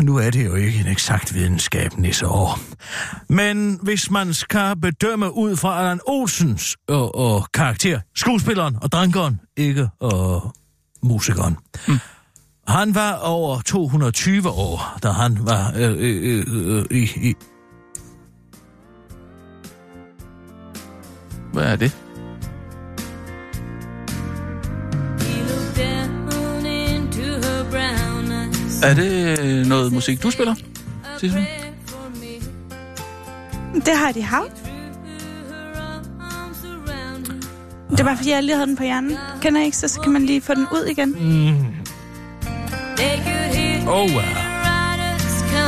Nu 0.00 0.16
er 0.16 0.30
det 0.30 0.46
jo 0.46 0.54
ikke 0.54 0.78
en 0.80 0.86
eksakt 0.86 1.34
videnskab, 1.34 1.96
Nisseår. 1.98 2.58
Men 3.32 3.78
hvis 3.82 4.10
man 4.10 4.34
skal 4.34 4.76
bedømme 4.76 5.34
ud 5.34 5.56
fra 5.56 5.78
Allan 5.78 6.00
Olsens 6.06 6.76
og, 6.88 7.14
og 7.14 7.46
karakter, 7.54 8.00
skuespilleren 8.14 8.76
og 8.82 8.92
drankeren, 8.92 9.40
ikke 9.56 9.88
og 10.00 10.54
musikeren. 11.02 11.56
Mm. 11.88 11.98
Han 12.68 12.94
var 12.94 13.14
over 13.16 13.60
220 13.60 14.48
år, 14.48 14.98
da 15.02 15.08
han 15.10 15.38
var 15.40 15.72
øh, 15.76 15.96
øh, 15.98 16.44
øh, 16.48 16.78
øh, 16.78 16.84
i, 16.90 17.28
i... 17.28 17.34
hvad 21.52 21.64
er 21.64 21.76
det? 21.76 22.03
Er 28.84 28.94
det 28.94 29.40
øh, 29.40 29.66
noget 29.66 29.92
musik, 29.92 30.22
du 30.22 30.30
spiller? 30.30 30.54
Sissel? 31.18 31.46
Det 33.74 33.96
har 33.96 34.12
de 34.12 34.22
haft. 34.22 34.52
Det 37.90 38.00
er 38.00 38.04
bare 38.04 38.16
fordi, 38.16 38.30
jeg 38.30 38.42
lige 38.42 38.54
havde 38.56 38.66
den 38.66 38.76
på 38.76 38.82
hjernen. 38.82 39.16
Kender 39.42 39.60
I 39.60 39.64
ikke, 39.64 39.76
så, 39.76 39.88
så 39.88 40.00
kan 40.00 40.12
man 40.12 40.26
lige 40.26 40.40
få 40.40 40.54
den 40.54 40.66
ud 40.72 40.84
igen. 40.84 41.14
Oh, 43.88 44.12
wow. 44.12 44.22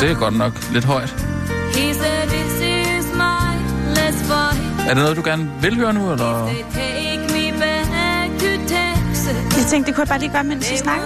Det 0.00 0.10
er 0.10 0.14
godt 0.18 0.36
nok 0.36 0.72
lidt 0.72 0.84
højt. 0.84 1.26
Er 4.88 4.94
det 4.94 4.96
noget, 4.96 5.16
du 5.16 5.22
gerne 5.24 5.50
vil 5.62 5.76
høre 5.76 5.92
nu, 5.92 6.12
eller? 6.12 6.48
Jeg 9.56 9.66
tænkte, 9.70 9.86
det 9.86 9.94
kunne 9.94 10.02
jeg 10.02 10.08
bare 10.08 10.18
lige 10.18 10.32
gøre, 10.32 10.44
mens 10.44 10.70
vi 10.70 10.76
snakker. 10.76 11.04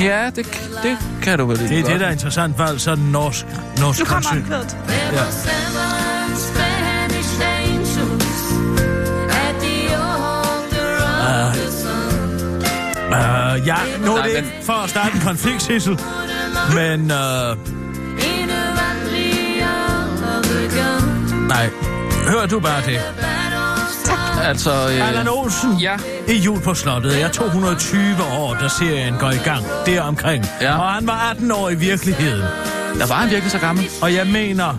Ja, 0.00 0.30
det, 0.30 0.46
det 0.82 0.98
kan 1.22 1.38
du 1.38 1.46
vel 1.46 1.58
Det 1.58 1.78
er 1.78 1.84
det, 1.84 2.00
der 2.00 2.06
er 2.06 2.10
interessant, 2.10 2.56
for 2.56 2.64
altså 2.64 2.94
norsk, 2.94 3.46
norsk 3.80 3.98
Nu 3.98 4.04
kommer 4.04 4.30
omkvædet. 4.30 4.76
Ja. 5.12 5.22
Uh, 13.06 13.66
ja, 13.66 13.76
nu 14.04 14.16
er 14.16 14.22
det 14.22 14.36
ikke 14.36 14.52
for 14.62 14.72
at 14.72 14.90
starte 14.90 15.14
en 15.14 15.20
konflikt, 15.20 15.62
Sissel. 15.62 16.00
Men, 16.74 17.00
uh, 17.00 17.56
nej, 21.48 21.68
hør 22.28 22.46
du 22.46 22.60
bare 22.60 22.82
det. 22.86 23.35
Altså, 24.46 24.70
øh, 24.70 25.08
Allan 25.08 25.28
Olsen 25.28 25.78
ja. 25.80 25.96
i 26.28 26.32
jul 26.32 26.60
på 26.60 26.74
slottet 26.74 27.22
er 27.22 27.28
220 27.28 28.00
år, 28.38 28.54
da 28.54 28.68
serien 28.68 29.14
går 29.18 29.30
i 29.30 29.38
gang. 29.44 29.64
Deromkring. 29.86 30.44
Ja. 30.60 30.78
Og 30.78 30.88
han 30.88 31.06
var 31.06 31.30
18 31.30 31.50
år 31.50 31.70
i 31.70 31.74
virkeligheden. 31.74 32.44
der 32.98 33.06
var 33.06 33.14
han 33.14 33.30
virkelig 33.30 33.50
så 33.50 33.58
gammel. 33.58 33.84
Og 34.02 34.14
jeg 34.14 34.26
mener, 34.26 34.78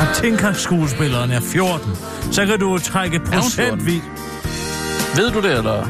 at 0.00 0.08
tænker 0.14 0.52
skuespilleren 0.52 1.30
er 1.30 1.40
14, 1.40 1.96
så 2.32 2.46
kan 2.46 2.58
du 2.58 2.78
trække 2.78 3.18
hun 3.18 3.26
14? 3.26 3.40
procentvis... 3.40 4.02
Ved 5.16 5.30
du 5.30 5.40
det, 5.40 5.58
eller? 5.58 5.82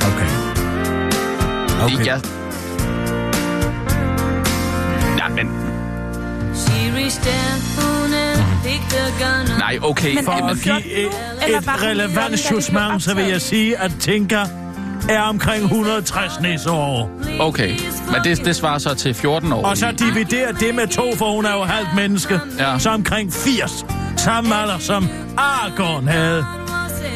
Okay. 0.00 0.28
Okay. 1.84 2.06
Ja. 2.06 2.18
Ja, 5.18 5.28
men... 5.28 5.70
Nej, 9.58 9.78
okay. 9.82 10.14
Men 10.14 10.24
For 10.24 10.32
at 10.32 10.56
give 10.62 10.74
14 10.74 10.90
et, 10.90 11.06
et 11.56 11.66
var 11.66 11.72
den 11.72 11.80
14, 11.80 11.86
da 11.86 11.86
relevant 11.86 12.50
judgment, 12.50 13.02
så 13.02 13.14
vil 13.14 13.24
jeg 13.24 13.40
sige, 13.40 13.78
at 13.78 13.92
Tinka 14.00 14.44
er 15.08 15.20
omkring 15.22 15.64
160 15.64 16.40
næseår. 16.40 17.10
Okay, 17.40 17.68
men 18.06 18.16
det, 18.24 18.44
det 18.44 18.56
svarer 18.56 18.78
så 18.78 18.94
til 18.94 19.14
14 19.14 19.52
år. 19.52 19.62
Og 19.66 19.76
så 19.76 19.92
dividerer 19.98 20.52
det 20.52 20.74
med 20.74 20.86
to, 20.86 21.16
for 21.16 21.32
hun 21.34 21.44
er 21.46 21.52
jo 21.52 21.62
halvt 21.64 21.88
menneske. 21.96 22.40
Ja. 22.58 22.78
Så 22.78 22.90
omkring 22.90 23.32
80. 23.32 23.86
Samme 24.16 24.54
alder 24.56 24.78
som 24.78 25.08
Aragorn 25.36 26.08
havde 26.08 26.44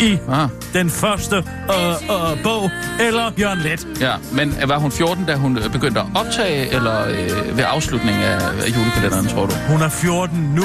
i 0.01 0.19
Ah, 0.29 0.49
den 0.73 0.91
første 0.91 1.37
øh, 1.37 1.43
øh, 1.91 2.43
bog, 2.43 2.71
eller 3.01 3.31
Jørgen 3.41 3.59
Let. 3.59 3.87
ja, 4.01 4.13
men 4.33 4.55
var 4.67 4.79
hun 4.79 4.93
14, 4.93 5.25
da 5.25 5.35
hun 5.35 5.59
øh, 5.59 5.73
begyndte 5.73 6.01
at 6.01 6.07
optage, 6.15 6.75
eller 6.75 7.07
øh, 7.09 7.57
ved 7.57 7.65
afslutningen 7.67 8.23
af, 8.23 8.37
af 8.37 8.69
julekalenderen, 8.77 9.27
tror 9.27 9.47
du? 9.47 9.53
Hun 9.69 9.83
er 9.83 9.89
14 9.89 10.53
nu, 10.55 10.65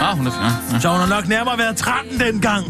Ah, 0.00 0.16
hun 0.16 0.26
er 0.26 0.30
14. 0.30 0.72
Ja. 0.72 0.80
så 0.80 0.88
hun 0.88 1.00
har 1.00 1.06
nok 1.06 1.28
nærmere 1.28 1.58
været 1.58 1.76
13 1.76 2.20
dengang. 2.20 2.64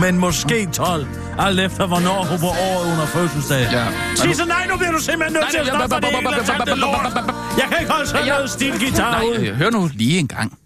Men 0.00 0.18
måske 0.18 0.66
12, 0.72 1.06
alt 1.38 1.60
efter 1.60 1.86
hvornår 1.86 2.24
hun 2.24 2.40
var 2.42 2.48
året 2.48 2.92
under 2.92 3.06
fødselsdag. 3.06 3.68
Ja. 3.72 3.86
Sig 4.16 4.36
så 4.36 4.44
nej, 4.44 4.66
nu 4.70 4.76
bliver 4.76 4.92
du 4.92 4.98
simpelthen 4.98 5.32
nødt 5.32 5.50
til 5.50 5.58
at 5.58 5.66
stoppe 5.66 5.94
for 5.94 6.00
det 6.00 6.68
hele 6.68 6.80
lort. 6.80 7.12
Jeg 7.58 7.66
kan 7.68 7.76
ikke 7.80 7.92
holde 7.92 8.06
sådan 8.06 8.26
noget 8.26 8.50
stilgitar 8.50 9.22
ud. 9.22 9.54
hør 9.54 9.70
nu 9.70 9.90
lige 9.94 10.18
en 10.18 10.28
gang. 10.28 10.58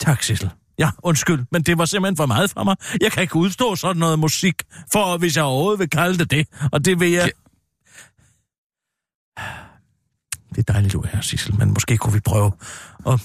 Tak, 0.00 0.22
Sissel. 0.22 0.50
Ja, 0.78 0.90
undskyld, 1.02 1.44
men 1.52 1.62
det 1.62 1.78
var 1.78 1.84
simpelthen 1.84 2.16
for 2.16 2.26
meget 2.26 2.50
for 2.50 2.64
mig. 2.64 2.76
Jeg 3.00 3.12
kan 3.12 3.22
ikke 3.22 3.36
udstå 3.36 3.76
sådan 3.76 4.00
noget 4.00 4.18
musik, 4.18 4.62
for 4.92 5.18
hvis 5.18 5.36
jeg 5.36 5.44
overhovedet 5.44 5.78
vil 5.80 5.90
kalde 5.90 6.18
det 6.18 6.30
det. 6.30 6.46
Og 6.72 6.84
det 6.84 7.00
vil 7.00 7.10
jeg... 7.10 7.30
Det 10.54 10.68
er 10.68 10.72
dejligt, 10.72 10.92
du 10.92 11.00
er 11.00 11.06
her, 11.12 11.20
Sissel, 11.20 11.54
men 11.58 11.68
måske 11.68 11.96
kunne 11.96 12.12
vi 12.12 12.20
prøve 12.20 12.52
at... 13.06 13.20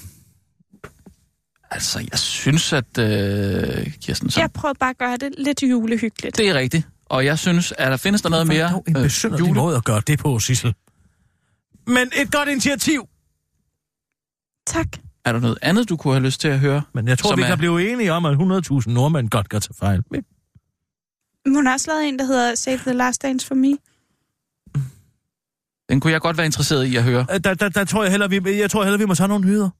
Altså, 1.70 1.98
jeg 2.10 2.18
synes, 2.18 2.72
at... 2.72 2.98
Øh, 2.98 3.92
Kirsten, 4.00 4.30
så, 4.30 4.40
Jeg 4.40 4.52
prøvede 4.52 4.78
bare 4.78 4.90
at 4.90 4.98
gøre 4.98 5.16
det 5.16 5.34
lidt 5.38 5.62
julehyggeligt. 5.62 6.36
det 6.36 6.48
er 6.48 6.54
rigtigt. 6.54 6.88
Og 7.06 7.24
jeg 7.24 7.38
synes, 7.38 7.72
at 7.78 7.90
der 7.90 7.96
findes 7.96 8.22
der 8.22 8.28
noget 8.28 8.46
mere 8.46 8.70
Dog 8.72 8.84
en 8.88 8.94
besynderlig 8.94 9.46
jule... 9.46 9.54
måde 9.60 9.76
at 9.76 9.84
gøre 9.84 10.02
det 10.06 10.18
på, 10.18 10.38
Sissel. 10.38 10.74
Men 11.86 12.10
et 12.16 12.32
godt 12.32 12.48
initiativ. 12.48 13.08
Tak. 14.66 14.86
Er 15.24 15.32
der 15.32 15.40
noget 15.40 15.58
andet, 15.62 15.88
du 15.88 15.96
kunne 15.96 16.14
have 16.14 16.24
lyst 16.24 16.40
til 16.40 16.48
at 16.48 16.58
høre? 16.60 16.82
Men 16.94 17.08
jeg 17.08 17.18
tror, 17.18 17.36
vi 17.36 17.42
er- 17.42 17.46
kan 17.46 17.58
blive 17.58 17.92
enige 17.92 18.12
om, 18.12 18.24
at 18.26 18.36
100.000 18.36 18.90
nordmænd 18.92 19.30
godt 19.30 19.48
kan 19.48 19.60
tage 19.60 19.74
fejl. 19.78 20.02
Men 20.10 20.24
Hun 21.54 21.66
har 21.66 21.72
også 21.72 21.90
lavet 21.90 22.08
en, 22.08 22.18
der 22.18 22.24
hedder 22.24 22.54
Save 22.54 22.76
the 22.78 22.92
Last 22.92 23.22
Dance 23.22 23.46
for 23.46 23.54
Me. 23.54 23.76
Den 25.88 26.00
kunne 26.00 26.12
jeg 26.12 26.20
godt 26.20 26.36
være 26.36 26.46
interesseret 26.46 26.84
i 26.84 26.96
at 26.96 27.02
høre. 27.04 27.26
øh, 27.34 27.40
der, 27.44 27.54
der, 27.54 27.68
der 27.68 27.84
tror 27.84 28.02
jeg 28.02 28.10
hellere, 28.10 28.30
vi, 28.30 28.58
jeg 28.60 28.70
tror 28.70 28.82
hellere, 28.82 28.98
vi 28.98 29.04
må 29.06 29.14
tage 29.14 29.28
nogle 29.28 29.46
nyheder. 29.46 29.70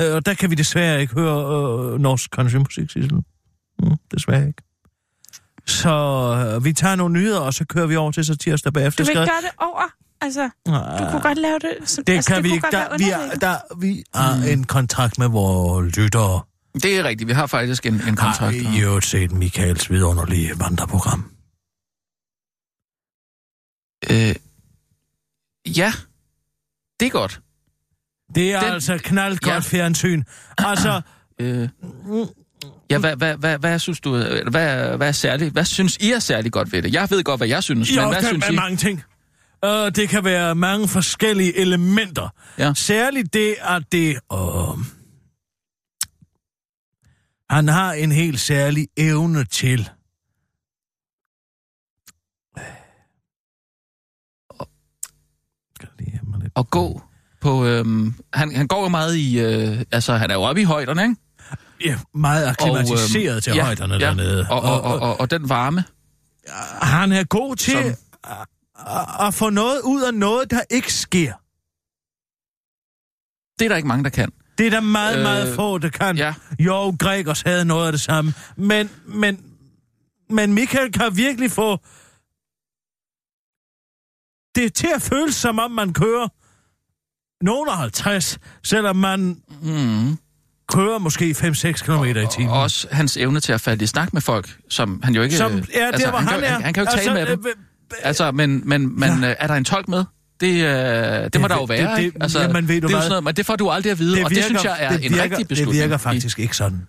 Øh, 0.00 0.14
Og 0.14 0.26
der 0.26 0.34
kan 0.34 0.50
vi 0.50 0.54
desværre 0.54 1.00
ikke 1.00 1.14
høre 1.14 1.92
øh, 1.94 2.00
norsk 2.00 2.30
countrymusik, 2.30 2.90
Sissel. 2.90 3.14
Mm, 3.78 3.96
desværre 4.14 4.46
ikke. 4.46 4.62
Så 5.66 5.88
øh, 6.56 6.64
vi 6.64 6.72
tager 6.72 6.96
nogle 6.96 7.12
nyheder, 7.14 7.40
og 7.40 7.54
så 7.54 7.64
kører 7.64 7.86
vi 7.86 7.96
over 7.96 8.12
til 8.12 8.24
så 8.24 8.36
tirsdag 8.36 8.72
bagefter. 8.72 9.04
Du 9.04 9.08
vil 9.10 9.18
ikke 9.20 9.32
gøre 9.32 9.42
det 9.42 9.50
over? 9.58 9.88
Altså, 10.20 10.50
du 10.98 11.10
kunne 11.10 11.20
godt 11.20 11.38
lave 11.38 11.58
det... 11.58 11.88
Som, 11.88 12.04
Det 12.04 12.12
altså, 12.12 12.34
kan 12.34 12.44
vi 12.44 12.48
kunne 12.48 12.56
ikke. 12.56 12.68
Der, 12.70 12.96
vi, 12.98 13.10
er, 13.10 13.34
der, 13.34 13.76
vi 13.80 14.04
har 14.14 14.52
en 14.52 14.64
kontrakt 14.64 15.18
med 15.18 15.28
vores 15.28 15.96
lyttere. 15.96 16.42
Det 16.74 16.98
er 16.98 17.04
rigtigt, 17.04 17.28
vi 17.28 17.32
har 17.32 17.46
faktisk 17.46 17.86
en, 17.86 17.94
en 17.94 18.00
Har 18.00 18.14
kontrakt. 18.14 18.56
I 18.56 18.80
jo 18.80 19.00
set 19.00 19.32
Michaels 19.32 19.90
vidunderlige 19.90 20.50
vandreprogram? 20.58 21.30
Øh, 24.10 24.34
ja, 25.76 25.92
det 27.00 27.06
er 27.06 27.10
godt. 27.10 27.40
Det 28.34 28.52
er 28.52 28.60
Den- 28.60 28.72
altså 28.72 28.98
knaldgodt 29.04 29.54
Ja. 29.54 29.58
fjernsyn. 29.78 30.22
Altså, 30.58 31.00
Øh, 31.40 31.68
ja, 32.90 32.98
hvad, 32.98 33.16
hvad, 33.16 33.36
hvad, 33.36 33.58
hvad 33.58 33.78
synes 33.78 34.00
du, 34.00 34.16
eller 34.16 34.50
hvad, 34.50 34.96
hvad 34.96 35.08
er 35.08 35.12
særligt, 35.12 35.52
hvad 35.52 35.64
synes 35.64 35.96
I 35.96 36.12
er 36.12 36.18
særligt 36.18 36.52
godt 36.52 36.72
ved 36.72 36.82
det? 36.82 36.92
Jeg 36.94 37.10
ved 37.10 37.24
godt, 37.24 37.38
hvad 37.40 37.48
jeg 37.48 37.62
synes, 37.62 37.96
jo, 37.96 38.00
men 38.00 38.10
hvad 38.10 38.22
der 38.22 38.28
synes 38.28 38.48
I? 38.48 38.54
mange 38.54 38.76
ting. 38.76 39.02
Uh, 39.66 39.70
det 39.70 40.08
kan 40.08 40.24
være 40.24 40.54
mange 40.54 40.88
forskellige 40.88 41.56
elementer. 41.58 42.28
Ja. 42.58 42.72
Særligt 42.74 43.32
det, 43.34 43.54
at 43.60 43.82
det... 43.92 44.18
Uh, 44.32 44.78
han 47.50 47.68
har 47.68 47.92
en 47.92 48.12
helt 48.12 48.40
særlig 48.40 48.88
evne 48.96 49.44
til... 49.44 49.88
Skal 55.76 55.88
jeg 55.98 56.06
lige 56.06 56.20
lidt- 56.40 56.52
At 56.56 56.70
gå 56.70 57.02
på, 57.44 57.66
øhm, 57.66 58.14
han, 58.32 58.56
han 58.56 58.66
går 58.68 58.82
jo 58.82 58.88
meget 58.88 59.16
i, 59.16 59.40
øh, 59.40 59.82
altså 59.92 60.16
han 60.16 60.30
er 60.30 60.34
jo 60.34 60.42
oppe 60.42 60.60
i 60.60 60.64
højderne, 60.64 61.02
ikke? 61.02 61.16
Ja, 61.84 61.98
meget 62.14 62.46
akklimatiseret 62.46 63.34
øhm, 63.34 63.40
til 63.42 63.54
ja, 63.54 63.64
højderne 63.64 63.94
ja, 63.94 64.00
dernede. 64.00 64.46
Og, 64.50 64.60
og, 64.62 64.80
og, 64.80 65.00
og, 65.00 65.20
og 65.20 65.30
den 65.30 65.48
varme, 65.48 65.84
han 66.82 67.12
er 67.12 67.24
god 67.24 67.56
til 67.56 67.72
Som- 67.72 67.94
at, 68.76 69.26
at, 69.26 69.34
få 69.34 69.50
noget 69.50 69.80
ud 69.84 70.02
af 70.02 70.14
noget, 70.14 70.50
der 70.50 70.60
ikke 70.70 70.92
sker. 70.92 71.32
det 73.58 73.64
er 73.64 73.68
der 73.68 73.76
ikke 73.76 73.88
mange, 73.88 74.04
der 74.04 74.10
kan. 74.10 74.32
Det 74.58 74.66
er 74.66 74.70
der 74.70 74.80
meget, 74.80 75.16
øh, 75.16 75.22
meget 75.22 75.54
få, 75.54 75.78
der 75.78 75.88
kan. 75.88 76.16
ja. 76.16 76.34
Jo, 76.58 76.96
Gregers 76.98 77.42
havde 77.42 77.64
noget 77.64 77.86
af 77.86 77.92
det 77.92 78.00
samme. 78.00 78.34
Men, 78.56 78.90
men, 79.06 79.44
men 80.30 80.52
Michael 80.54 80.92
kan 80.92 81.16
virkelig 81.16 81.50
få 81.50 81.78
det 84.54 84.74
til 84.74 84.88
at 84.94 85.02
føles, 85.02 85.34
som 85.34 85.58
om 85.58 85.70
man 85.70 85.92
kører 85.92 86.28
nogen 87.44 87.68
af 87.68 87.76
50, 87.78 88.38
selvom 88.64 88.96
man 88.96 89.36
Mm. 89.62 90.18
kører 90.72 90.98
måske 90.98 91.30
5-6 91.38 91.84
km 91.84 92.04
i 92.04 92.26
timen. 92.32 92.50
Og 92.50 92.60
også 92.62 92.86
hans 92.92 93.16
evne 93.16 93.40
til 93.40 93.52
at 93.52 93.60
falde 93.60 93.84
i 93.84 93.86
snak 93.86 94.12
med 94.12 94.20
folk, 94.22 94.56
som 94.70 95.00
han 95.04 95.14
jo 95.14 95.22
ikke... 95.22 95.36
Som 95.36 95.52
øh, 95.52 95.58
er 95.58 95.80
der, 95.80 95.86
altså, 95.86 96.10
hvor 96.10 96.18
han, 96.18 96.28
han, 96.28 96.40
kan, 96.40 96.44
er. 96.44 96.52
Han, 96.52 96.62
han 96.62 96.74
kan 96.74 96.80
jo 96.80 96.90
ikke 96.90 96.92
altså, 97.00 97.12
tale 97.14 97.26
med 97.26 97.36
dem. 97.36 97.44
øh, 97.46 97.52
Altså, 98.02 98.32
men, 98.32 98.62
men, 98.68 99.00
men 99.00 99.22
ja. 99.22 99.34
er 99.38 99.46
der 99.46 99.54
en 99.54 99.64
tolk 99.64 99.88
med? 99.88 100.04
Det, 100.40 100.46
øh, 100.46 100.60
det, 100.62 101.40
må 101.40 101.48
Det- 101.48 101.50
der 101.50 101.56
jo 101.56 101.60
det- 101.60 101.68
være, 101.68 101.96
det- 101.96 102.02
ikke? 102.02 102.18
Altså, 102.22 102.40
jamen, 102.40 102.68
ved 102.68 102.80
du 102.80 102.86
det 102.88 102.94
er 102.94 102.98
sådan 102.98 103.08
noget, 103.08 103.24
men 103.24 103.34
det 103.34 103.46
får 103.46 103.56
du 103.56 103.70
aldrig 103.70 103.90
at 103.92 103.98
vide, 103.98 104.16
det 104.16 104.24
og 104.24 104.30
det 104.30 104.44
synes 104.44 104.64
jeg 104.64 104.76
er 104.80 104.88
det 104.96 105.04
en 105.06 105.10
virker, 105.12 105.22
rigtig 105.22 105.48
beslutning. 105.48 105.74
Det 105.74 105.82
virker 105.82 105.96
faktisk 105.96 106.38
ikke 106.38 106.56
sådan. 106.56 106.86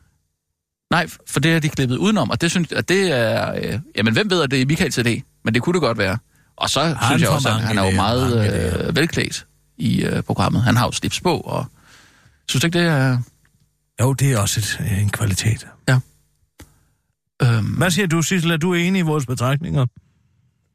Nej, 0.91 1.07
for 1.27 1.39
det 1.39 1.53
er 1.55 1.59
de 1.59 1.69
klippet 1.69 1.97
udenom, 1.97 2.29
og 2.29 2.41
det 2.41 2.51
synes 2.51 2.71
at 2.71 2.89
det 2.89 3.11
er... 3.11 3.53
Øh, 3.55 3.79
jamen, 3.95 4.13
hvem 4.13 4.29
ved, 4.29 4.41
at 4.41 4.51
det 4.51 4.61
er 4.61 4.65
Michaels 4.65 4.97
idé? 4.99 5.41
Men 5.45 5.53
det 5.53 5.61
kunne 5.61 5.73
det 5.73 5.81
godt 5.81 5.97
være. 5.97 6.17
Og 6.57 6.69
så 6.69 6.79
Han 6.83 6.97
synes 7.09 7.21
jeg 7.21 7.29
også, 7.29 7.49
at 7.49 7.55
han 7.55 7.77
er 7.77 7.85
jo 7.85 7.91
meget 7.91 8.85
øh, 8.89 8.95
velklædt 8.95 9.45
i 9.77 10.03
øh, 10.03 10.23
programmet. 10.23 10.63
Han 10.63 10.75
har 10.75 10.85
jo 10.85 10.91
slips 10.91 11.21
på, 11.21 11.37
og 11.37 11.65
synes 12.47 12.61
du 12.61 12.67
ikke, 12.67 12.79
det 12.79 12.87
er... 12.87 13.17
Jo, 14.01 14.13
det 14.13 14.31
er 14.33 14.39
også 14.39 14.59
et, 14.59 15.01
en 15.01 15.09
kvalitet. 15.09 15.67
Øhm, 17.41 17.65
Hvad 17.77 17.91
siger 17.91 18.07
du, 18.07 18.21
Sissel? 18.21 18.51
Er 18.51 18.57
du 18.57 18.73
enig 18.73 18.99
i 18.99 19.01
vores 19.01 19.25
betragtninger? 19.25 19.85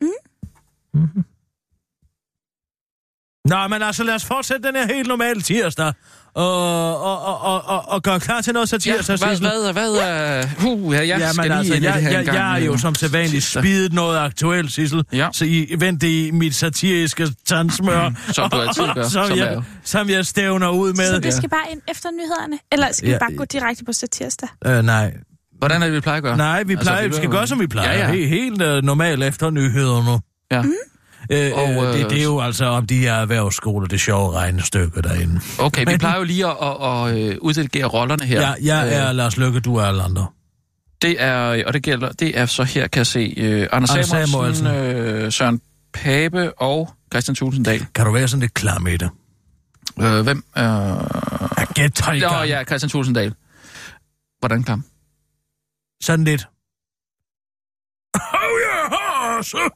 Mm. 0.00 0.08
Mm-hmm. 0.94 1.24
Nå, 3.44 3.68
men 3.68 3.82
altså, 3.82 4.04
lad 4.04 4.14
os 4.14 4.24
fortsætte 4.24 4.68
den 4.68 4.76
her 4.76 4.86
helt 4.94 5.08
normale 5.08 5.40
tirsdag. 5.42 5.92
Og, 6.34 7.02
og, 7.02 7.40
og, 7.42 7.64
og, 7.64 7.88
og, 7.88 8.02
gøre 8.02 8.20
klar 8.20 8.40
til 8.40 8.52
noget 8.52 8.68
så 8.68 8.76
ja, 8.76 8.78
tirsdag, 8.96 9.18
hvad, 9.18 9.28
Sissel. 9.36 9.48
hvad, 9.48 9.72
hvad 9.72 9.90
er... 9.94 10.44
Uh, 10.66 10.94
ja, 10.94 10.98
jeg 10.98 11.18
Ja, 11.18 11.32
skal 11.32 11.36
men 11.36 11.44
lige 11.44 11.58
altså, 11.58 11.74
ind 11.74 11.84
jeg, 11.84 11.94
det 11.94 12.02
her 12.02 12.10
jeg, 12.10 12.26
jeg 12.26 12.54
er 12.60 12.64
jo 12.64 12.72
øh, 12.72 12.78
som 12.78 12.94
sædvanligt 12.94 13.44
spidet 13.44 13.92
noget 13.92 14.18
aktuelt, 14.18 14.72
Sissel. 14.72 15.04
Ja. 15.12 15.28
Så 15.32 15.44
I 15.44 15.74
venter 15.78 16.08
i 16.08 16.30
mit 16.30 16.54
satiriske 16.54 17.28
tandsmør. 17.46 18.10
Som 18.32 18.50
du 18.50 18.56
altid 18.56 18.82
gør, 18.94 19.02
som, 19.02 19.10
som 19.28 19.38
er 19.38 19.44
jeg, 19.44 19.62
som 19.84 20.08
jeg 20.10 20.26
stævner 20.26 20.68
ud 20.68 20.94
Så 20.94 21.02
med. 21.12 21.20
det 21.20 21.34
skal 21.34 21.48
bare 21.50 21.64
ind 21.72 21.80
efter 21.88 22.08
nyhederne? 22.10 22.58
Eller 22.72 22.86
skal 22.92 23.06
vi 23.06 23.12
Ja. 23.12 23.18
bare 23.18 23.32
gå 23.36 23.44
direkte 23.44 23.84
på 23.84 23.92
satirsdag? 23.92 24.48
Øh, 24.66 24.82
nej, 24.84 25.14
Hvordan 25.58 25.82
er 25.82 25.86
det, 25.86 25.94
vi 25.94 26.00
plejer 26.00 26.16
at 26.16 26.22
gøre? 26.22 26.36
nej, 26.36 26.62
vi, 26.62 26.76
plejer, 26.76 26.98
Altså, 26.98 27.08
vi 27.20 27.22
skal 27.24 27.30
gøre, 27.30 27.46
som 27.46 27.60
vi 27.60 27.66
plejer. 27.66 27.92
Ja, 27.92 27.98
ja. 28.06 28.10
Helt, 28.12 28.28
helt 28.28 28.62
uh, 28.62 28.68
normalt 28.84 29.22
efter 29.24 29.50
nyhederne. 29.50 30.20
Ja. 30.50 30.62
Øh, 31.30 31.52
Og, 31.54 31.70
øh, 31.70 31.92
det, 31.92 32.04
øh, 32.04 32.10
det 32.10 32.18
er 32.18 32.22
jo 32.24 32.40
altså 32.40 32.64
om 32.64 32.86
de 32.86 32.98
her 32.98 33.14
erhvervsskoler, 33.14 33.86
det 33.88 34.00
sjove 34.00 34.32
regnestykke 34.32 35.02
derinde. 35.02 35.40
Okay, 35.58 35.80
vi 35.80 35.84
Men- 35.84 35.98
plejer 35.98 36.18
jo 36.18 36.24
lige 36.24 36.46
at, 36.46 36.56
at, 36.62 36.68
at, 36.82 37.30
at 37.32 37.38
uddelegere 37.38 37.84
rollerne 37.86 38.24
her. 38.24 38.40
Ja, 38.40 38.54
jeg 38.62 38.86
Øh, 38.86 38.92
er 38.92 39.12
Lars 39.12 39.36
Løkke, 39.36 39.60
du 39.60 39.76
er 39.76 39.84
alle 39.84 40.02
andre. 40.02 40.26
Det 41.02 41.22
er, 41.22 41.64
og 41.66 41.72
det 41.72 41.82
gælder, 41.82 42.12
det 42.12 42.38
er 42.38 42.46
så 42.46 42.64
her, 42.64 42.86
kan 42.88 42.98
jeg 42.98 43.06
se, 43.06 43.34
uh, 43.38 43.76
Anders 43.76 43.90
Anders 43.90 44.08
Samuelsen, 44.30 44.66
uh, 44.66 45.32
Søren 45.32 45.60
Pape 45.92 46.52
og 46.58 46.90
Christian 47.12 47.34
Tulsendal. 47.34 47.86
Kan 47.94 48.04
du 48.06 48.12
være 48.12 48.28
sådan 48.28 48.40
lidt 48.40 48.54
klar 48.54 48.78
med 48.78 48.98
det? 48.98 49.10
Uh, 49.96 50.20
hvem? 50.20 50.44
Uh, 50.56 50.62
Ja, 50.62 51.64
gæt 51.74 51.92
tre 51.92 52.18
Nå 52.18 52.28
gange. 52.28 52.56
ja, 52.56 52.64
Christian 52.64 52.90
Tulsendal. 52.90 53.34
Hvordan 54.38 54.62
klam? 54.62 54.84
Sådan 56.02 56.24
lidt. 56.24 56.48
Oh, 58.14 59.42
så. 59.42 59.70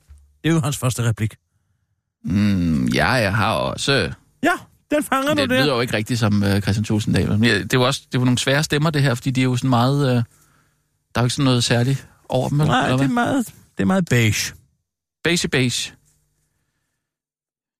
Det 0.45 0.51
er 0.51 0.55
jo 0.55 0.61
hans 0.61 0.77
første 0.77 1.09
replik. 1.09 1.35
Mm, 2.25 2.87
ja, 2.87 3.09
jeg 3.11 3.37
har 3.37 3.55
også... 3.55 4.13
Ja, 4.43 4.53
den 4.91 5.05
fanger 5.05 5.35
Det 5.35 5.51
du 5.51 5.55
der. 5.55 5.63
lyder 5.63 5.75
jo 5.75 5.81
ikke 5.81 5.95
rigtigt 5.97 6.21
som 6.21 6.43
uh, 6.43 6.61
Christian 6.61 6.85
Tulsendal. 6.85 7.45
Ja, 7.45 7.63
det 7.63 7.79
var 7.79 7.87
også 7.87 8.03
det 8.13 8.21
var 8.21 8.25
nogle 8.25 8.39
svære 8.39 8.65
stemmer, 8.65 8.91
det 8.91 9.03
her, 9.03 9.15
fordi 9.15 9.31
de 9.31 9.41
er 9.41 9.45
jo 9.45 9.57
sådan 9.57 9.71
meget... 9.71 9.97
Uh, 9.97 10.09
der 10.11 10.23
er 11.15 11.21
jo 11.21 11.25
ikke 11.25 11.35
sådan 11.35 11.45
noget 11.45 11.65
særligt 11.65 12.09
over 12.29 12.49
dem, 12.49 12.61
eller 12.61 12.73
Nej, 12.73 12.89
hvad? 12.89 12.99
det 12.99 13.05
er 13.05 13.09
meget, 13.09 13.47
det 13.47 13.83
er 13.83 13.85
meget 13.85 14.09
beige. 14.11 14.55
Beige 15.25 15.49
beige. 15.49 15.93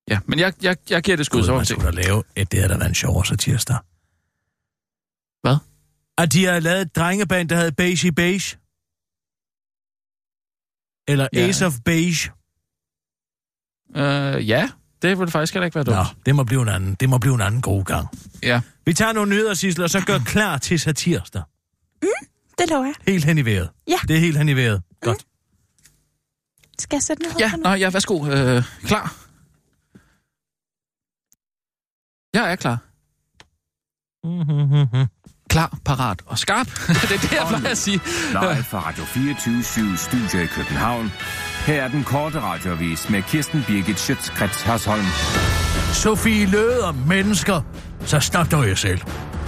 Ja, 0.09 0.19
men 0.25 0.39
jeg, 0.39 0.53
jeg, 0.61 0.77
jeg 0.89 1.03
giver 1.03 1.17
det 1.17 1.25
skud, 1.25 1.39
Gud, 1.39 1.45
så 1.45 1.55
man 1.55 1.65
skulle 1.65 1.85
da 1.85 1.91
lave 1.91 2.23
et, 2.35 2.51
det 2.51 2.59
havde 2.59 2.73
da 2.73 2.77
været 2.77 2.89
en 2.89 2.95
sjovere 2.95 3.25
satirsdag. 3.25 3.77
Hvad? 5.41 5.57
At 6.17 6.33
de 6.33 6.45
har 6.45 6.59
lavet 6.59 6.81
et 6.81 6.95
drengeband, 6.95 7.49
der 7.49 7.55
hedder 7.55 7.71
Beige 7.71 8.07
i 8.07 8.11
Beige. 8.11 8.57
Eller 11.07 11.27
ja. 11.33 11.47
Ace 11.47 11.65
of 11.65 11.73
Beige. 11.85 12.31
Uh, 13.89 14.49
ja, 14.49 14.69
det 15.01 15.19
ville 15.19 15.31
faktisk 15.31 15.53
heller 15.53 15.65
ikke 15.65 15.75
være 15.75 15.83
dumt. 15.83 15.95
Nå, 15.97 16.03
det 16.25 16.35
må 16.35 16.43
blive 16.43 16.61
en 16.61 16.69
anden, 16.69 16.95
det 16.99 17.09
må 17.09 17.17
blive 17.17 17.35
en 17.35 17.41
anden 17.41 17.61
god 17.61 17.83
gang. 17.83 18.07
Ja. 18.43 18.61
Vi 18.85 18.93
tager 18.93 19.13
nogle 19.13 19.29
nyheder, 19.31 19.53
Sissel, 19.53 19.83
og 19.83 19.89
så 19.89 20.01
gør 20.05 20.19
klar 20.33 20.57
til 20.57 20.79
satirsdag. 20.79 21.41
Det 22.57 22.69
lover 22.69 22.85
jeg. 22.85 22.93
Helt 23.07 23.25
hen 23.25 23.37
i 23.37 23.45
vejret. 23.45 23.69
Ja. 23.87 23.97
Det 24.07 24.15
er 24.15 24.19
helt 24.19 24.37
hen 24.37 24.49
i 24.49 24.53
vejret. 24.55 24.81
Godt. 25.01 25.25
Skal 26.79 26.95
jeg 26.95 27.03
sætte 27.03 27.23
nyheder 27.23 27.39
Ja, 27.39 27.51
nå, 27.55 27.69
ja, 27.69 27.89
værsgo. 27.89 28.15
Uh, 28.19 28.63
klar. 28.83 29.15
Jeg 32.33 32.51
er 32.51 32.55
klar. 32.55 32.77
Mm-hmm. 34.23 35.05
Klar, 35.49 35.77
parat 35.85 36.21
og 36.25 36.37
skarp. 36.39 36.67
det 36.87 37.03
er 37.03 37.07
det, 37.07 37.31
jeg 37.31 37.45
plejer 37.49 37.71
at 37.71 37.77
sige. 37.77 37.99
Live 38.29 38.63
fra 38.63 38.79
Radio 38.79 39.03
24 39.13 39.97
Studio 39.97 40.39
i 40.39 40.45
København. 40.45 41.11
Her 41.65 41.83
er 41.83 41.87
den 41.87 42.03
korte 42.03 42.41
radiovis 42.41 43.09
med 43.09 43.21
Kirsten 43.21 43.63
Birgit 43.67 43.99
Schøtzgrads 43.99 44.61
Hasholm. 44.61 45.05
Sofie 45.93 46.45
Løde 46.45 46.83
om 46.83 46.95
mennesker, 47.07 47.61
så 48.05 48.19
stop 48.19 48.51
dog 48.51 48.67
jer 48.67 48.75
selv. 48.75 48.99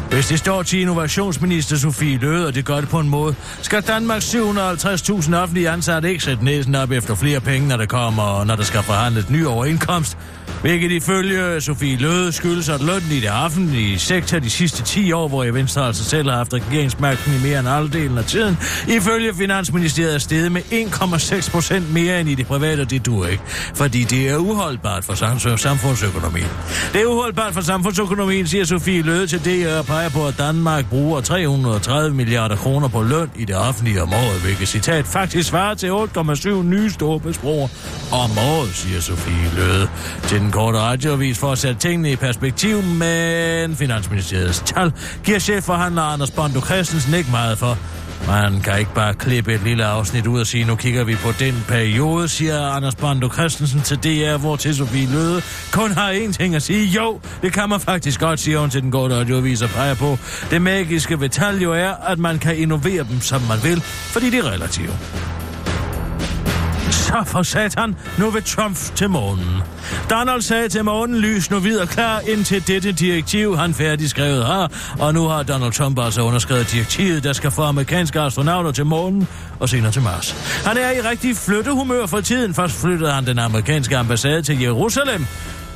Hvis 0.09 0.27
det 0.27 0.39
står 0.39 0.63
til 0.63 0.81
innovationsminister 0.81 1.75
Sofie 1.75 2.17
Løde, 2.17 2.47
og 2.47 2.55
det 2.55 2.65
gør 2.65 2.75
det 2.75 2.89
på 2.89 2.99
en 2.99 3.09
måde, 3.09 3.35
skal 3.61 3.81
Danmarks 3.81 4.35
750.000 4.35 5.35
offentlige 5.35 5.69
ansatte 5.69 6.09
ikke 6.09 6.23
sætte 6.23 6.45
næsen 6.45 6.75
op 6.75 6.91
efter 6.91 7.15
flere 7.15 7.39
penge, 7.39 7.67
når 7.67 7.77
der 7.77 7.85
kommer, 7.85 8.43
når 8.43 8.55
der 8.55 8.63
skal 8.63 8.83
forhandles 8.83 9.29
ny 9.29 9.45
overindkomst. 9.45 10.17
Hvilket 10.61 10.91
ifølge 10.91 11.61
Sofie 11.61 11.97
Løde 11.97 12.31
skyldes, 12.31 12.69
at 12.69 12.81
lønnen 12.81 13.11
i 13.11 13.19
det 13.19 13.31
offentlige 13.31 13.99
sektor 13.99 14.39
de 14.39 14.49
sidste 14.49 14.83
10 14.83 15.11
år, 15.11 15.27
hvor 15.27 15.43
jeg 15.43 15.53
Venstre 15.53 15.87
altså 15.87 16.03
selv 16.03 16.29
har 16.29 16.37
haft 16.37 16.53
regeringsmagten 16.53 17.33
i 17.33 17.47
mere 17.47 17.59
end 17.59 17.67
halvdelen 17.67 18.17
af 18.17 18.25
tiden, 18.25 18.57
ifølge 18.87 19.33
Finansministeriet 19.33 20.15
er 20.15 20.19
steget 20.19 20.51
med 20.51 20.61
1,6 20.61 21.51
procent 21.51 21.93
mere 21.93 22.21
end 22.21 22.29
i 22.29 22.35
det 22.35 22.47
private, 22.47 22.81
og 22.81 22.89
det 22.89 23.05
duer 23.05 23.27
ikke. 23.27 23.43
Fordi 23.75 24.03
det 24.03 24.29
er 24.29 24.37
uholdbart 24.37 25.05
for 25.05 25.13
samfundsøkonomien. 25.57 26.47
Det 26.93 27.01
er 27.01 27.05
uholdbart 27.05 27.53
for 27.53 27.61
samfundsøkonomien, 27.61 28.47
siger 28.47 28.65
Sofie 28.65 29.01
Løde 29.01 29.27
til 29.27 29.45
DR 29.45 29.77
og 29.77 29.85
peger 29.85 30.09
på, 30.09 30.27
at 30.27 30.37
Danmark 30.37 30.89
bruger 30.89 31.21
330 31.21 32.15
milliarder 32.15 32.55
kroner 32.55 32.87
på 32.87 33.01
løn 33.01 33.31
i 33.35 33.45
det 33.45 33.55
offentlige 33.55 34.01
om 34.01 34.13
året, 34.13 34.41
hvilket 34.41 34.67
citat 34.67 35.05
faktisk 35.05 35.49
svarer 35.49 35.73
til 35.73 35.87
8,7 35.87 36.49
nye 36.63 36.89
storbesbroer 36.89 37.67
om 38.11 38.31
året, 38.37 38.69
siger 38.73 39.01
Sofie 39.01 39.51
Løde 39.55 39.89
til 40.23 40.46
den 40.47 40.53
korte 40.53 40.79
radioavis 40.79 41.39
for 41.39 41.51
at 41.51 41.57
sætte 41.57 41.79
tingene 41.79 42.11
i 42.11 42.15
perspektiv, 42.15 42.83
men 42.83 43.75
Finansministeriets 43.75 44.63
tal 44.65 44.93
giver 45.23 45.39
chefforhandler 45.39 46.01
Anders 46.01 46.31
Bondo 46.31 46.61
Christensen 46.61 47.13
ikke 47.13 47.31
meget 47.31 47.57
for. 47.57 47.77
Man 48.27 48.61
kan 48.61 48.79
ikke 48.79 48.93
bare 48.93 49.13
klippe 49.13 49.53
et 49.53 49.63
lille 49.63 49.85
afsnit 49.85 50.27
ud 50.27 50.39
og 50.39 50.47
sige, 50.47 50.65
nu 50.65 50.75
kigger 50.75 51.03
vi 51.03 51.15
på 51.15 51.31
den 51.39 51.63
periode, 51.67 52.27
siger 52.27 52.61
Anders 52.61 52.95
Brando 52.95 53.29
Christensen 53.33 53.81
til 53.81 53.97
DR, 53.97 54.37
hvor 54.37 54.55
til 54.55 54.75
Sofie 54.75 55.07
Løde 55.07 55.41
kun 55.71 55.91
har 55.91 56.11
én 56.11 56.31
ting 56.31 56.55
at 56.55 56.61
sige. 56.61 56.85
Jo, 56.85 57.19
det 57.41 57.53
kan 57.53 57.69
man 57.69 57.79
faktisk 57.79 58.19
godt, 58.19 58.39
siger 58.39 58.59
hun 58.59 58.69
til 58.69 58.81
den 58.81 58.91
gode 58.91 59.19
radioavis 59.19 59.61
og 59.61 59.69
peger 59.69 59.95
på. 59.95 60.17
Det 60.51 60.61
magiske 60.61 61.19
ved 61.19 61.29
tal 61.29 61.61
jo 61.61 61.73
er, 61.73 61.91
at 61.91 62.19
man 62.19 62.39
kan 62.39 62.57
innovere 62.57 63.03
dem, 63.03 63.21
som 63.21 63.41
man 63.41 63.57
vil, 63.63 63.81
fordi 63.81 64.29
de 64.29 64.37
er 64.37 64.51
relative. 64.51 64.91
Så 67.07 67.23
for 67.25 67.43
satan, 67.43 67.95
nu 68.17 68.29
vil 68.29 68.43
Trump 68.43 68.77
til 68.95 69.09
månen. 69.09 69.61
Donald 70.09 70.41
sagde 70.41 70.69
til 70.69 70.83
månen, 70.83 71.17
lys 71.17 71.51
nu 71.51 71.59
videre 71.59 71.87
klar 71.87 72.19
indtil 72.19 72.67
dette 72.67 72.91
direktiv, 72.91 73.57
han 73.57 73.73
færdigskrevet 73.73 74.45
har. 74.45 74.71
Og 74.99 75.13
nu 75.13 75.27
har 75.27 75.43
Donald 75.43 75.73
Trump 75.73 75.99
altså 75.99 76.21
underskrevet 76.21 76.71
direktivet, 76.71 77.23
der 77.23 77.33
skal 77.33 77.51
få 77.51 77.61
amerikanske 77.61 78.19
astronauter 78.19 78.71
til 78.71 78.85
månen 78.85 79.27
og 79.59 79.69
senere 79.69 79.91
til 79.91 80.01
Mars. 80.01 80.35
Han 80.65 80.77
er 80.77 80.91
i 80.91 81.01
rigtig 81.01 81.37
flyttehumør 81.37 82.05
for 82.05 82.21
tiden. 82.21 82.53
Først 82.53 82.81
flyttede 82.81 83.11
han 83.11 83.25
den 83.25 83.39
amerikanske 83.39 83.97
ambassade 83.97 84.41
til 84.41 84.61
Jerusalem. 84.61 85.25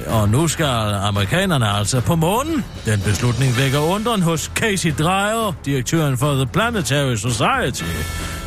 Og 0.07 0.29
nu 0.29 0.47
skal 0.47 0.65
amerikanerne 0.65 1.69
altså 1.69 2.01
på 2.01 2.15
månen. 2.15 2.65
Den 2.85 3.01
beslutning 3.01 3.57
vækker 3.57 3.79
undren 3.79 4.21
hos 4.21 4.51
Casey 4.55 4.93
Dreyer, 4.99 5.53
direktøren 5.65 6.17
for 6.17 6.33
The 6.33 6.45
Planetary 6.45 7.15
Society, 7.15 7.83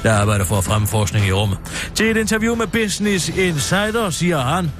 der 0.02 0.12
arbejder 0.12 0.44
for 0.44 0.60
fremforskning 0.60 1.26
i 1.26 1.32
rummet. 1.32 1.58
Til 1.94 2.10
et 2.10 2.16
interview 2.16 2.54
med 2.54 2.66
Business 2.66 3.28
Insider 3.28 4.10
siger 4.10 4.40
han, 4.40 4.72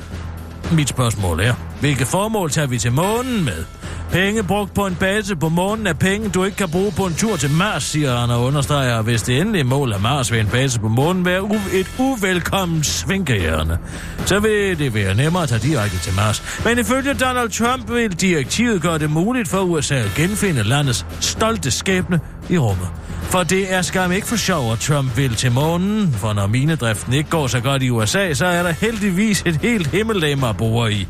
mit 0.72 0.88
spørgsmål 0.88 1.40
er, 1.40 1.54
hvilke 1.84 2.06
formål 2.06 2.50
tager 2.50 2.66
vi 2.66 2.78
til 2.78 2.92
månen 2.92 3.44
med? 3.44 3.64
Penge 4.12 4.42
brugt 4.42 4.74
på 4.74 4.86
en 4.86 4.94
base 4.94 5.36
på 5.36 5.48
månen 5.48 5.86
er 5.86 5.92
penge, 5.92 6.28
du 6.28 6.44
ikke 6.44 6.56
kan 6.56 6.68
bruge 6.70 6.92
på 6.92 7.06
en 7.06 7.14
tur 7.14 7.36
til 7.36 7.50
Mars, 7.50 7.82
siger 7.82 8.16
han 8.16 8.30
og 8.30 8.44
understreger, 8.44 9.02
hvis 9.02 9.22
det 9.22 9.40
endelige 9.40 9.64
mål 9.64 9.92
er 9.92 9.98
Mars 9.98 10.32
ved 10.32 10.40
en 10.40 10.46
base 10.46 10.80
på 10.80 10.88
månen 10.88 11.24
være 11.24 11.40
u- 11.42 11.76
et 11.76 11.86
uvelkommen 11.98 12.82
svinkehjerne. 12.84 13.78
Så 14.26 14.40
vil 14.40 14.78
det 14.78 14.94
være 14.94 15.14
nemmere 15.14 15.42
at 15.42 15.48
tage 15.48 15.58
direkte 15.68 15.98
til 15.98 16.14
Mars. 16.14 16.60
Men 16.64 16.78
ifølge 16.78 17.14
Donald 17.14 17.50
Trump 17.50 17.90
vil 17.90 18.12
direktivet 18.20 18.82
gøre 18.82 18.98
det 18.98 19.10
muligt 19.10 19.48
for 19.48 19.58
USA 19.60 19.94
at 19.94 20.12
genfinde 20.16 20.62
landets 20.62 21.06
stolte 21.20 21.70
skæbne 21.70 22.20
i 22.48 22.58
rummet. 22.58 22.88
For 23.22 23.42
det 23.42 23.74
er 23.74 23.82
skam 23.82 24.12
ikke 24.12 24.26
for 24.26 24.36
sjov, 24.36 24.72
at 24.72 24.78
Trump 24.78 25.16
vil 25.16 25.34
til 25.34 25.52
månen, 25.52 26.12
for 26.12 26.32
når 26.32 26.46
minedriften 26.46 27.12
ikke 27.12 27.30
går 27.30 27.46
så 27.46 27.60
godt 27.60 27.82
i 27.82 27.90
USA, 27.90 28.34
så 28.34 28.46
er 28.46 28.62
der 28.62 28.70
heldigvis 28.70 29.42
et 29.46 29.56
helt 29.56 29.86
himmellegeme 29.86 30.48
at 30.48 30.56
bo 30.56 30.86
i. 30.86 31.08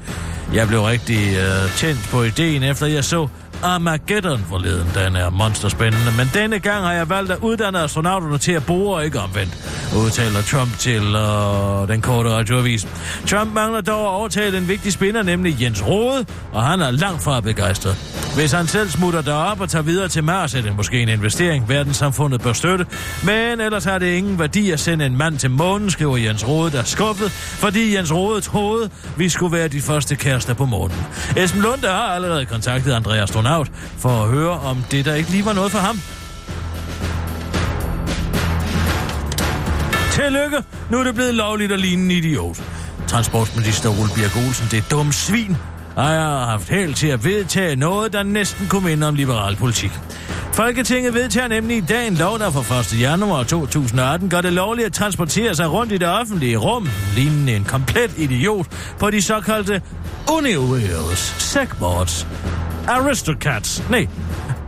Jeg 0.55 0.69
blev 0.69 0.83
rigtig 0.83 1.37
øh, 1.37 1.71
tændt 1.77 2.09
på 2.11 2.23
ideen, 2.23 2.63
efter 2.63 2.87
jeg 2.87 3.05
så 3.05 3.29
Armageddon 3.63 4.45
forleden. 4.49 4.91
Den 4.95 5.17
er 5.17 5.31
monsterspændende, 5.31 6.13
men 6.17 6.31
denne 6.35 6.59
gang 6.59 6.85
har 6.85 6.93
jeg 6.93 7.09
valgt 7.09 7.33
at 7.33 7.39
uddanne 7.39 7.79
astronauterne 7.79 8.39
til 8.39 8.53
at 8.53 8.67
bore, 8.67 8.97
og 8.97 9.05
ikke 9.05 9.21
omvendt, 9.21 9.53
udtaler 9.97 10.43
Trump 10.43 10.79
til 10.79 11.03
øh, 11.03 11.89
den 11.89 12.01
korte 12.01 12.31
radioavis. 12.31 12.89
Trump 13.27 13.55
mangler 13.55 13.81
dog 13.81 14.01
at 14.07 14.11
overtage 14.11 14.53
den 14.53 14.69
vigtige 14.69 14.93
spiller, 14.93 15.23
nemlig 15.23 15.63
Jens 15.63 15.87
Rode, 15.87 16.27
og 16.53 16.63
han 16.63 16.81
er 16.81 16.91
langt 16.91 17.23
fra 17.23 17.41
begejstret. 17.41 17.97
Hvis 18.35 18.53
han 18.53 18.67
selv 18.67 18.91
smutter 18.91 19.23
derop 19.23 19.61
og 19.61 19.69
tager 19.69 19.83
videre 19.83 20.09
til 20.09 20.25
Mars, 20.25 20.55
er 20.55 20.63
det 20.63 20.77
måske 20.77 21.03
en 21.03 21.09
investering, 21.09 21.69
verdenssamfundet 21.69 22.41
bør 22.41 22.53
støtte. 22.53 22.87
Men 23.25 23.61
ellers 23.61 23.85
har 23.85 23.99
det 23.99 24.15
ingen 24.15 24.39
værdi 24.39 24.71
at 24.71 24.81
sende 24.81 25.07
en 25.07 25.17
mand 25.17 25.39
til 25.39 25.51
månen, 25.51 25.91
skriver 25.91 26.17
Jens 26.17 26.49
Rode, 26.49 26.73
der 26.73 26.79
er 26.79 26.85
skuffet, 26.85 27.31
fordi 27.31 27.97
Jens 27.97 28.13
Rode 28.13 28.41
troede, 28.41 28.91
vi 29.17 29.29
skulle 29.29 29.57
være 29.57 29.69
de 29.69 29.81
første 29.81 30.17
kærester 30.17 30.55
på 30.55 30.65
månen. 30.65 30.97
Esben 31.37 31.63
Lunde 31.63 31.89
har 31.89 32.15
allerede 32.15 32.47
kontaktet 32.47 32.93
Andreas 32.93 33.31
Astronaut 33.55 33.71
for 33.99 34.09
at 34.09 34.29
høre, 34.29 34.51
om 34.51 34.77
det 34.91 35.05
der 35.05 35.15
ikke 35.15 35.31
lige 35.31 35.45
var 35.45 35.53
noget 35.53 35.73
for 35.73 35.79
ham. 35.79 36.01
Tillykke! 40.13 40.63
Nu 40.91 40.99
er 40.99 41.05
det 41.05 41.15
blevet 41.15 41.35
lovligt 41.35 41.73
at 41.73 41.81
ligne 41.81 42.05
en 42.05 42.11
idiot. 42.11 42.63
Transportminister 43.07 43.89
Ole 43.89 44.11
Birk 44.15 44.37
Olsen, 44.37 44.67
det 44.71 44.79
er 44.79 44.83
dumme 44.91 45.13
svin, 45.13 45.57
har 46.03 46.45
haft 46.45 46.69
held 46.69 46.95
til 46.95 47.07
at 47.07 47.25
vedtage 47.25 47.77
noget, 47.77 48.13
der 48.13 48.23
næsten 48.23 48.67
kunne 48.69 48.85
minde 48.85 49.09
om 49.09 49.15
liberal 49.15 49.57
politik. 49.57 49.93
Folketinget 50.53 51.15
vedtager 51.15 51.49
nemlig 51.49 51.77
i 51.77 51.81
dag 51.81 52.07
en 52.07 52.15
lov, 52.15 52.39
der 52.39 52.51
fra 52.51 52.81
1. 52.81 53.01
januar 53.01 53.43
2018 53.43 54.31
gør 54.31 54.41
det 54.41 54.53
lovligt 54.53 54.87
at 54.87 54.93
transportere 54.93 55.55
sig 55.55 55.73
rundt 55.73 55.93
i 55.93 55.99
det 55.99 56.09
offentlige 56.09 56.57
rum, 56.57 56.89
lignende 57.17 57.57
en 57.57 57.65
komplet 57.65 58.19
idiot 58.19 58.67
på 58.99 59.11
de 59.11 59.23
såkaldte 59.23 59.83
Uniwheels, 60.33 61.35
Segboards, 61.39 62.27
Aristocats, 62.89 63.83
nej, 63.91 64.09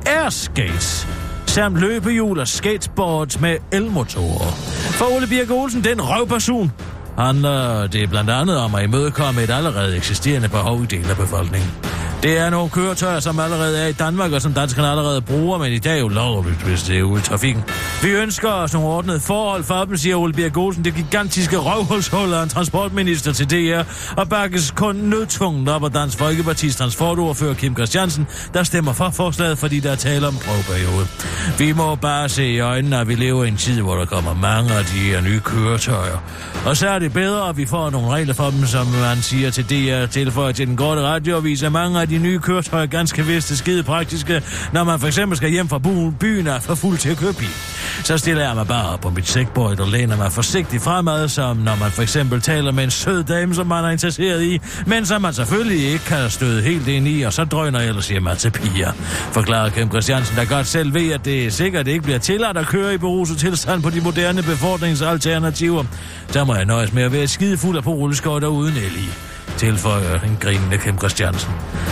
Airskates, 0.06 1.08
samt 1.46 1.80
løbehjul 1.80 2.38
og 2.38 2.48
skateboards 2.48 3.40
med 3.40 3.56
elmotorer. 3.72 4.52
For 4.90 5.16
Ole 5.16 5.26
Birk 5.26 5.50
Olsen, 5.50 5.84
den 5.84 6.02
røvperson, 6.02 6.72
handler 7.18 7.82
øh, 7.82 7.92
det 7.92 8.10
blandt 8.10 8.30
andet 8.30 8.58
om 8.58 8.74
at 8.74 8.84
imødekomme 8.84 9.42
et 9.42 9.50
allerede 9.50 9.96
eksisterende 9.96 10.48
behov 10.48 10.82
i 10.82 10.86
del 10.86 11.10
af 11.10 11.16
befolkningen. 11.16 11.95
Det 12.26 12.38
er 12.38 12.50
nogle 12.50 12.70
køretøjer, 12.70 13.20
som 13.20 13.40
allerede 13.40 13.78
er 13.78 13.86
i 13.86 13.92
Danmark, 13.92 14.32
og 14.32 14.42
som 14.42 14.52
danskerne 14.52 14.88
allerede 14.88 15.20
bruger, 15.20 15.58
men 15.58 15.72
i 15.72 15.78
dag 15.78 15.96
er 15.96 16.00
jo 16.00 16.08
lovligt, 16.08 16.62
hvis 16.62 16.82
det 16.82 16.98
er 16.98 17.02
ude 17.02 17.20
i 17.20 17.22
trafikken. 17.22 17.64
Vi 18.02 18.10
ønsker 18.10 18.48
os 18.48 18.72
nogle 18.72 18.88
ordnede 18.88 19.20
forhold 19.20 19.64
for 19.64 19.84
dem, 19.84 19.96
siger 19.96 20.16
Ole 20.16 20.32
Birk 20.32 20.56
Olsen, 20.56 20.84
det 20.84 20.94
gigantiske 20.94 21.56
røvhulshul 21.56 22.32
af 22.32 22.42
en 22.42 22.48
transportminister 22.48 23.32
til 23.32 23.50
DR, 23.50 23.82
og 24.16 24.28
bakkes 24.28 24.70
kun 24.70 24.96
nødtvunget 24.96 25.68
op 25.68 25.84
af 25.84 25.90
Dansk 25.90 26.18
Folkepartis 26.18 26.76
transportordfører 26.76 27.54
Kim 27.54 27.74
Christiansen, 27.74 28.26
der 28.54 28.62
stemmer 28.62 28.92
for 28.92 29.10
forslaget, 29.10 29.58
fordi 29.58 29.80
der 29.80 29.90
er 29.90 29.96
tale 29.96 30.26
om 30.26 30.34
prøveperiode. 30.34 31.06
Vi 31.58 31.72
må 31.72 31.94
bare 31.94 32.28
se 32.28 32.46
i 32.46 32.60
øjnene, 32.60 32.98
at 32.98 33.08
vi 33.08 33.14
lever 33.14 33.44
i 33.44 33.48
en 33.48 33.56
tid, 33.56 33.80
hvor 33.80 33.94
der 33.94 34.04
kommer 34.04 34.34
mange 34.34 34.72
af 34.72 34.84
de 34.84 34.98
her 34.98 35.20
nye 35.20 35.40
køretøjer. 35.40 36.18
Og 36.66 36.76
så 36.76 36.88
er 36.88 36.98
det 36.98 37.12
bedre, 37.12 37.48
at 37.48 37.56
vi 37.56 37.66
får 37.66 37.90
nogle 37.90 38.08
regler 38.08 38.34
for 38.34 38.50
dem, 38.50 38.66
som 38.66 38.86
man 38.86 39.16
siger 39.16 39.50
til 39.50 39.64
DR, 39.64 40.06
tilføjer 40.06 40.52
til 40.52 40.66
den 40.66 40.76
korte 40.76 41.02
radioavis, 41.02 41.62
at 41.62 41.72
mange 41.72 42.00
af 42.00 42.08
de 42.08 42.15
nye 42.18 42.38
køretøjer 42.38 42.86
ganske 42.86 43.26
vist 43.26 43.50
er 43.50 43.54
skide 43.54 43.82
praktiske, 43.82 44.42
når 44.72 44.84
man 44.84 45.00
for 45.00 45.06
eksempel 45.06 45.36
skal 45.36 45.50
hjem 45.50 45.68
fra 45.68 45.78
byen 46.20 46.46
er 46.46 46.60
for 46.60 46.74
fuld 46.74 46.98
til 46.98 47.08
at 47.08 47.16
køre 47.16 47.32
bil. 47.32 47.48
Så 48.04 48.18
stiller 48.18 48.46
jeg 48.46 48.54
mig 48.54 48.66
bare 48.66 48.92
op 48.92 49.00
på 49.00 49.10
mit 49.10 49.28
sækbord 49.28 49.80
og 49.80 49.88
læner 49.88 50.16
mig 50.16 50.32
forsigtigt 50.32 50.82
fremad, 50.82 51.28
som 51.28 51.56
når 51.56 51.76
man 51.76 51.90
for 51.90 52.02
eksempel 52.02 52.40
taler 52.40 52.72
med 52.72 52.84
en 52.84 52.90
sød 52.90 53.24
dame, 53.24 53.54
som 53.54 53.66
man 53.66 53.84
er 53.84 53.90
interesseret 53.90 54.42
i, 54.42 54.60
men 54.86 55.06
som 55.06 55.22
man 55.22 55.32
selvfølgelig 55.32 55.88
ikke 55.88 56.04
kan 56.04 56.30
støde 56.30 56.62
helt 56.62 56.88
ind 56.88 57.08
i, 57.08 57.22
og 57.22 57.32
så 57.32 57.44
drøner 57.44 57.80
jeg 57.80 57.88
ellers 57.88 58.08
hjemme 58.08 58.34
til 58.34 58.50
piger. 58.50 58.92
Forklarer 59.32 59.70
Kim 59.70 59.88
Christiansen, 59.88 60.36
der 60.36 60.44
godt 60.44 60.66
selv 60.66 60.94
ved, 60.94 61.12
at 61.12 61.24
det 61.24 61.52
sikkert 61.52 61.88
ikke 61.88 62.02
bliver 62.02 62.18
tilladt 62.18 62.56
at 62.56 62.66
køre 62.66 62.94
i 62.94 62.98
beruset 62.98 63.38
tilstand 63.38 63.82
på 63.82 63.90
de 63.90 64.00
moderne 64.00 64.42
befordringsalternativer. 64.42 65.84
Der 66.32 66.44
må 66.44 66.54
jeg 66.54 66.64
nøjes 66.64 66.92
med 66.92 67.02
at 67.02 67.12
være 67.12 67.28
skidefuld 67.28 67.76
af 67.76 67.82
på 67.82 67.90
rulleskøjter 67.90 68.48
uden 68.48 68.76
el 68.76 68.96
i 68.96 69.35
tilføjer 69.56 70.20
en 70.20 70.36
grinende 70.40 70.78
Kim 70.78 70.98
Christiansen. 70.98 71.50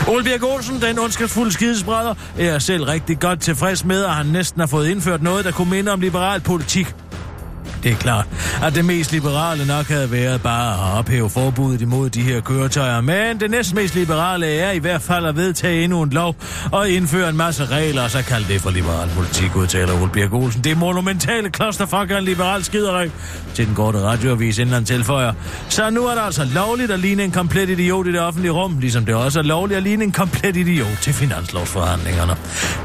Ole 0.09 0.25
Birk 0.25 0.43
Olsen, 0.43 0.83
den 0.83 0.99
ondskabsfulde 0.99 1.53
skidesbrædder, 1.53 2.15
er 2.39 2.59
selv 2.59 2.85
rigtig 2.85 3.21
godt 3.21 3.41
tilfreds 3.41 3.85
med, 3.85 4.05
at 4.05 4.15
han 4.15 4.27
næsten 4.27 4.61
har 4.61 4.67
fået 4.67 4.89
indført 4.89 5.23
noget, 5.23 5.45
der 5.45 5.53
kunne 5.53 5.71
minde 5.71 5.93
om 5.93 6.01
liberal 6.01 6.41
politik. 6.41 6.95
Det 7.85 7.93
er 7.93 7.97
klart, 7.97 8.27
at 8.63 8.75
det 8.75 8.85
mest 8.85 9.13
liberale 9.13 9.67
nok 9.67 9.87
havde 9.87 10.13
været 10.13 10.43
bare 10.43 10.75
at 10.75 10.99
ophæve 10.99 11.31
forbuddet 11.31 11.81
imod 11.81 12.11
de 12.11 12.23
her 12.23 12.41
køretøjer, 12.41 13.01
men 13.01 13.41
det 13.41 13.51
næstmest 13.51 13.95
liberale 13.95 14.47
er 14.47 14.71
i 14.71 14.79
hvert 14.79 15.03
fald 15.03 15.27
at 15.27 15.37
vedtage 15.37 15.85
endnu 15.85 16.03
en 16.03 16.11
lov 16.11 16.37
og 16.73 16.91
indføre 16.91 17.29
en 17.29 17.37
masse 17.37 17.65
regler, 17.65 18.03
og 18.03 18.11
så 18.11 18.23
kalde 18.23 18.53
det 18.53 18.61
for 18.61 18.71
liberal 18.71 19.09
politik, 19.17 19.57
udtaler 19.57 20.03
Ole 20.03 20.11
Birk 20.13 20.33
Olsen. 20.33 20.65
Det 20.65 20.79
monumentale 20.79 21.51
klosterfuck 21.51 22.11
af 22.11 22.19
en 22.19 22.25
liberal 22.25 22.65
skideri 22.65 23.11
til 23.55 23.67
den 23.67 23.75
korte 23.75 24.01
radioavis, 24.01 24.59
inden 24.59 24.75
han 24.75 24.85
tilføjer. 24.85 25.33
Så 25.69 25.91
nu 25.91 26.07
er 26.07 26.15
det 26.15 26.23
altså 26.23 26.45
lovligt 26.55 26.91
at 26.91 27.01
ligne 27.01 27.25
en 27.25 27.31
komplet 27.31 27.71
idiot 27.71 28.07
i 28.07 28.13
det 28.13 28.21
offentlige 28.21 28.53
rum, 28.53 28.79
ligesom 28.79 29.05
det 29.05 29.15
også 29.15 29.39
er 29.39 29.43
lovligt 29.43 29.77
at 29.77 29.83
ligne 29.83 30.05
en 30.05 30.13
komplet 30.13 30.57
idiot 30.57 30.99
til 31.03 31.13
finanslovsforhandlingerne. 31.13 32.37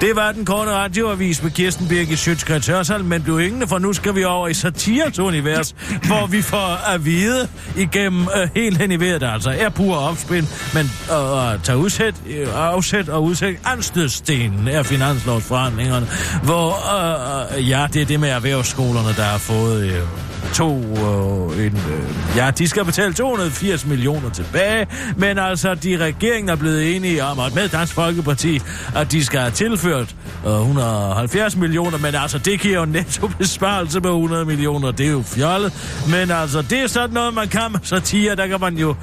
Det 0.01 0.15
var 0.15 0.31
den 0.31 0.45
korte 0.45 0.71
radioavis 0.71 1.43
med 1.43 1.51
Kirsten 1.51 1.87
Birgit 1.87 2.19
Sjøtskrets 2.19 2.67
Hørsholm, 2.67 3.05
men 3.05 3.21
blev 3.21 3.39
ingen, 3.39 3.67
for 3.67 3.77
nu 3.77 3.93
skal 3.93 4.15
vi 4.15 4.23
over 4.23 4.47
i 4.47 4.53
satires 4.53 4.88
univers, 5.19 5.75
hvor 6.07 6.27
vi 6.27 6.41
får 6.41 6.93
at 6.93 7.05
vide 7.05 7.47
igennem 7.77 8.27
øh, 8.35 8.49
helt 8.55 8.77
hen 8.77 8.91
i 8.91 8.99
vejret, 8.99 9.21
der 9.21 9.29
altså 9.29 9.49
er 9.59 9.69
pur 9.69 9.95
opspind, 9.95 10.47
men 10.73 10.85
øh, 11.11 11.53
at 11.53 11.63
tage 11.63 11.77
udsæt, 11.77 12.15
øh, 12.27 12.47
afsæt 12.55 13.09
og 13.09 13.23
udsæt 13.23 13.55
anstødstenen 13.65 14.67
af 14.67 14.85
finanslovsforhandlingerne, 14.85 16.07
hvor, 16.43 16.69
øh, 16.95 17.57
øh, 17.57 17.69
ja, 17.69 17.87
det 17.93 18.01
er 18.01 18.05
det 18.05 18.19
med 18.19 18.29
erhvervsskolerne, 18.29 19.13
der 19.17 19.23
har 19.23 19.37
fået 19.37 19.83
øh, 19.83 20.28
to, 20.53 20.77
øh, 20.77 21.65
en, 21.65 21.75
øh, 21.75 22.35
ja, 22.35 22.51
de 22.51 22.67
skal 22.67 22.85
betale 22.85 23.13
280 23.13 23.85
millioner 23.85 24.29
tilbage, 24.29 24.87
men 25.17 25.39
altså, 25.39 25.75
de 25.75 25.97
regeringen 25.97 26.49
er 26.49 26.55
blevet 26.55 26.95
enige 26.95 27.23
om, 27.23 27.39
at 27.39 27.55
med 27.55 27.69
Dansk 27.69 27.93
Folkeparti, 27.93 28.61
at 28.95 29.11
de 29.11 29.25
skal 29.25 29.39
have 29.39 29.51
tilført 29.51 30.15
øh, 30.47 30.59
170 30.59 31.55
millioner, 31.55 31.97
men 31.97 32.15
altså, 32.15 32.37
det 32.37 32.59
giver 32.59 32.79
jo 32.79 32.85
netto 32.85 33.27
besparelse 33.39 34.01
på 34.01 34.07
100 34.07 34.45
millioner, 34.45 34.91
det 34.91 35.05
er 35.05 35.11
jo 35.11 35.23
fjollet, 35.25 35.73
men 36.09 36.31
altså, 36.31 36.61
det 36.61 36.79
er 36.79 36.87
sådan 36.87 37.13
noget, 37.13 37.33
man 37.33 37.47
kan 37.47 37.71
med 37.71 37.79
satire, 37.83 38.35
der 38.35 38.47
kan 38.47 38.59
man 38.59 38.77
jo 38.77 38.95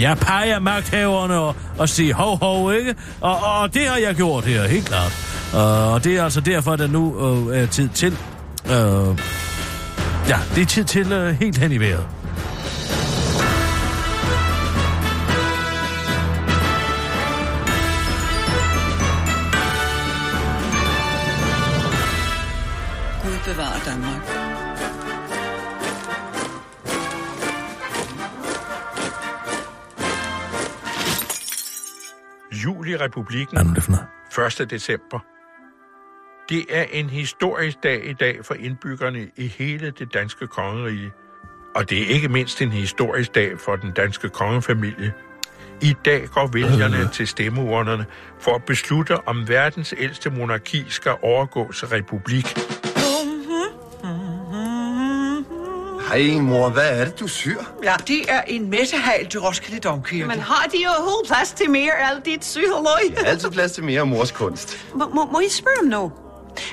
Ja, 0.00 0.14
peger 0.14 0.58
magthaverne 0.58 1.38
og, 1.38 1.54
og 1.78 1.88
siger 1.88 2.14
hov, 2.14 2.38
hov, 2.38 2.74
ikke? 2.74 2.94
Og, 3.20 3.36
og 3.44 3.74
det 3.74 3.86
har 3.88 3.96
jeg 3.96 4.14
gjort 4.14 4.44
her, 4.44 4.68
helt 4.68 4.86
klart. 4.86 5.12
Uh, 5.54 5.92
og 5.92 6.04
det 6.04 6.16
er 6.18 6.24
altså 6.24 6.40
derfor, 6.40 6.72
at 6.72 6.78
der 6.78 6.86
nu 6.86 7.14
uh, 7.14 7.56
er 7.56 7.66
tid 7.66 7.88
til 7.88 8.16
uh, 8.64 9.18
ja, 10.28 10.38
det 10.54 10.62
er 10.62 10.66
tid 10.66 10.84
til 10.84 11.12
øh, 11.12 11.34
helt 11.34 11.58
hen 11.58 11.72
i 11.72 11.78
vejret. 11.78 12.08
Gud 23.22 23.38
bevarer 23.44 23.80
Danmark. 23.86 24.22
Jul 32.64 32.88
i 32.88 32.96
republikken 32.96 33.56
Hvad 33.56 33.70
er 33.70 33.74
det 33.74 33.82
for 33.82 33.90
noget? 33.90 34.60
1. 34.60 34.70
december. 34.70 35.31
Det 36.52 36.64
er 36.68 36.84
en 36.92 37.10
historisk 37.10 37.82
dag 37.82 38.08
i 38.10 38.12
dag 38.12 38.44
for 38.44 38.54
indbyggerne 38.54 39.26
i 39.36 39.46
hele 39.46 39.92
det 39.98 40.14
danske 40.14 40.46
kongerige. 40.46 41.12
Og 41.74 41.90
det 41.90 42.02
er 42.02 42.06
ikke 42.06 42.28
mindst 42.28 42.62
en 42.62 42.72
historisk 42.72 43.34
dag 43.34 43.58
for 43.58 43.76
den 43.76 43.92
danske 43.92 44.28
kongefamilie. 44.28 45.12
I 45.82 45.94
dag 46.04 46.28
går 46.34 46.46
vælgerne 46.46 47.08
til 47.12 47.28
stemmeurnerne 47.28 48.06
for 48.40 48.54
at 48.54 48.64
beslutte, 48.64 49.28
om 49.28 49.48
verdens 49.48 49.94
ældste 49.98 50.30
monarki 50.30 50.84
skal 50.88 51.12
overgå 51.22 51.72
til 51.72 51.88
republik. 51.88 52.44
Hej 56.08 56.40
mor, 56.40 56.68
hvad 56.68 57.00
er 57.00 57.04
det, 57.04 57.20
du 57.20 57.28
syr? 57.28 57.58
Ja, 57.84 57.94
det 58.08 58.20
er 58.28 58.42
en 58.42 58.70
messehal 58.70 59.26
til 59.26 59.40
Roskilde 59.40 59.80
Domkirke. 59.80 60.26
Men 60.28 60.38
har 60.38 60.66
de 60.66 60.78
overhovedet 60.88 61.26
plads 61.26 61.52
til 61.52 61.70
mere 61.70 61.92
af 61.92 62.10
alt 62.10 62.24
dit 62.24 62.44
sygeløg? 62.44 63.26
Altid 63.26 63.50
plads 63.50 63.72
til 63.72 63.84
mere 63.84 64.06
mors 64.06 64.32
kunst. 64.32 64.86
Må, 64.94 65.08
må, 65.08 65.24
må 65.24 65.40
I 65.40 65.48
spørge 65.48 65.78
om 65.80 65.86
noget? 65.86 66.12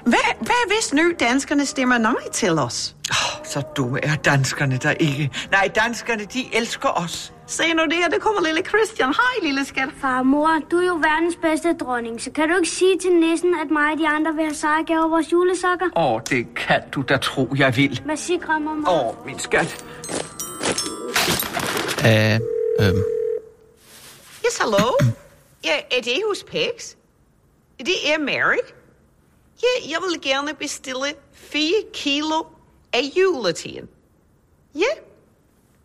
Hvad, 0.04 0.36
hvad 0.40 0.76
hvis 0.76 0.94
nu 0.94 1.14
danskerne 1.20 1.66
stemmer 1.66 1.98
nej 1.98 2.30
til 2.34 2.60
os? 2.60 2.96
Oh, 3.12 3.46
så 3.46 3.62
dumme 3.62 4.06
er 4.06 4.16
danskerne 4.16 4.78
der 4.78 4.92
ikke. 4.92 5.32
Nej, 5.52 5.68
danskerne, 5.76 6.24
de 6.24 6.56
elsker 6.56 6.90
os. 6.90 7.34
Se 7.48 7.74
nu 7.74 7.84
der, 7.84 8.10
der 8.12 8.20
kommer 8.20 8.42
lille 8.42 8.62
Christian. 8.62 9.08
Hej, 9.08 9.48
lille 9.48 9.66
skat. 9.66 9.90
Far, 10.02 10.24
mor, 10.24 10.60
du 10.72 10.78
er 10.78 10.88
jo 10.88 10.94
verdens 10.94 11.36
bedste 11.42 11.74
dronning, 11.74 12.22
så 12.22 12.32
kan 12.32 12.50
du 12.50 12.56
ikke 12.56 12.70
sige 12.70 12.98
til 12.98 13.12
nissen, 13.12 13.56
at 13.64 13.72
mig 13.72 13.92
og 13.94 14.00
de 14.00 14.08
andre 14.08 14.34
vil 14.34 14.44
have 14.44 14.56
sejrgave 14.56 15.00
over 15.00 15.10
vores 15.10 15.32
julesokker? 15.32 15.86
Åh, 15.96 16.12
oh, 16.14 16.22
det 16.30 16.48
kan 16.56 16.82
du 16.92 17.02
da 17.02 17.18
tro, 17.18 17.54
jeg 17.58 17.76
vil. 17.78 18.02
Hvad 18.06 18.18
siger 18.18 18.60
mor? 18.60 18.92
Åh, 18.92 19.08
oh, 19.08 19.26
min 19.26 19.40
skat. 19.40 19.86
Af, 22.04 22.40
øhm, 22.80 23.04
Yes, 24.46 24.58
hallo? 24.58 24.94
Ja, 25.64 25.76
er 25.98 26.02
det 26.02 26.14
hos 26.28 26.44
Pex? 26.44 26.96
Det 27.78 28.14
er 28.14 28.20
Mary. 28.20 28.58
Ja, 29.64 29.90
jeg 29.90 29.98
vil 30.02 30.22
gerne 30.22 30.54
bestille 30.54 31.14
4 31.34 31.72
kilo 31.94 32.44
af 32.94 33.02
juletiden. 33.18 33.88
Ja, 34.76 34.92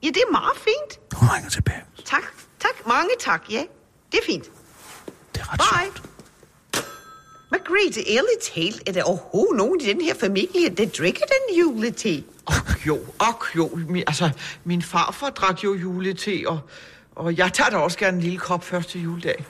ja, 0.03 0.09
det 0.09 0.17
er 0.17 0.31
meget 0.31 0.57
fint. 0.57 1.01
Hun 1.15 1.29
ringer 1.29 1.51
tilbage. 1.51 1.85
Tak, 2.05 2.23
tak, 2.61 2.87
mange 2.87 3.11
tak, 3.21 3.43
ja. 3.51 3.65
Det 4.13 4.19
er 4.19 4.25
fint. 4.27 4.45
Det 5.35 5.41
er 5.41 5.53
ret 5.53 5.59
Bye. 5.59 5.85
sjovt. 5.85 6.03
Margrethe, 7.51 8.01
ærligt 8.09 8.43
talt, 8.55 8.89
er 8.89 8.93
der 8.93 9.03
overhovedet 9.03 9.57
nogen 9.57 9.81
i 9.81 9.85
den 9.85 10.01
her 10.01 10.15
familie, 10.15 10.69
der 10.69 10.87
drikker 10.87 11.25
den 11.25 11.59
juletid? 11.59 12.23
Og 12.47 12.87
jo, 12.87 12.99
og 13.19 13.45
jo. 13.57 13.71
Min, 13.89 14.05
altså, 14.07 14.31
min 14.65 14.83
farfar 14.83 15.31
drak 15.31 15.65
jo 15.65 15.75
julete, 15.75 16.43
og, 16.47 16.61
og 17.15 17.37
jeg 17.37 17.53
tager 17.53 17.71
da 17.71 17.77
også 17.77 17.99
gerne 17.99 18.17
en 18.17 18.23
lille 18.23 18.39
kop 18.39 18.65
første 18.65 18.99
juledag. 18.99 19.45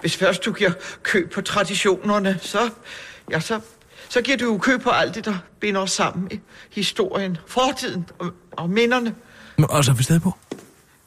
Hvis 0.00 0.16
først 0.16 0.44
du 0.44 0.52
giver 0.52 0.72
køb 1.02 1.32
på 1.32 1.40
traditionerne, 1.40 2.38
så, 2.42 2.70
ja, 3.30 3.40
så, 3.40 3.60
så 4.08 4.22
giver 4.22 4.36
du 4.36 4.44
jo 4.44 4.58
køb 4.58 4.82
på 4.82 4.90
alt 4.90 5.14
det, 5.14 5.24
der 5.24 5.38
binder 5.60 5.80
os 5.80 5.90
sammen 5.90 6.28
i 6.30 6.40
historien, 6.70 7.36
fortiden 7.46 8.08
og, 8.18 8.32
og 8.52 8.70
minderne. 8.70 9.14
Nå, 9.58 9.66
Og 9.70 9.84
så 9.84 9.90
er 9.90 9.94
vi 9.94 10.02
stadig 10.02 10.22
på. 10.22 10.32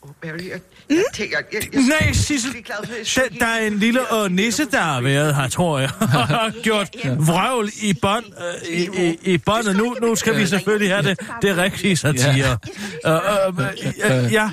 Oh, 0.01 0.09
Mary, 0.23 0.49
jeg, 0.49 0.59
jeg 0.89 1.03
tænker... 1.13 1.37
Jeg, 1.37 1.63
jeg, 1.63 1.73
jeg, 1.73 1.81
Nej, 2.01 2.13
Sissel, 2.13 2.55
er 2.57 3.21
der 3.39 3.45
er 3.45 3.67
en 3.67 3.73
lille 3.73 4.07
og 4.07 4.31
nisse, 4.31 4.65
der 4.65 4.81
har 4.81 5.01
været 5.01 5.35
her, 5.35 5.47
tror 5.47 5.79
jeg. 5.79 5.89
har 5.99 6.61
gjort 6.63 6.89
vrøvl 7.19 7.69
i 7.81 7.93
bånd, 8.01 8.25
øh, 8.25 8.69
i, 8.69 9.17
i, 9.23 9.33
i. 9.33 9.39
Nu, 9.75 9.95
nu 10.01 10.15
skal 10.15 10.37
vi 10.37 10.47
selvfølgelig 10.47 10.89
have 10.89 11.03
det, 11.03 11.19
det 11.41 11.57
rigtige 11.57 11.97
satire. 11.97 12.57
Øh, 13.05 13.13
øh, 13.13 13.21
øh, 13.59 14.25
øh, 14.25 14.33
ja, 14.33 14.51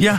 ja. 0.00 0.18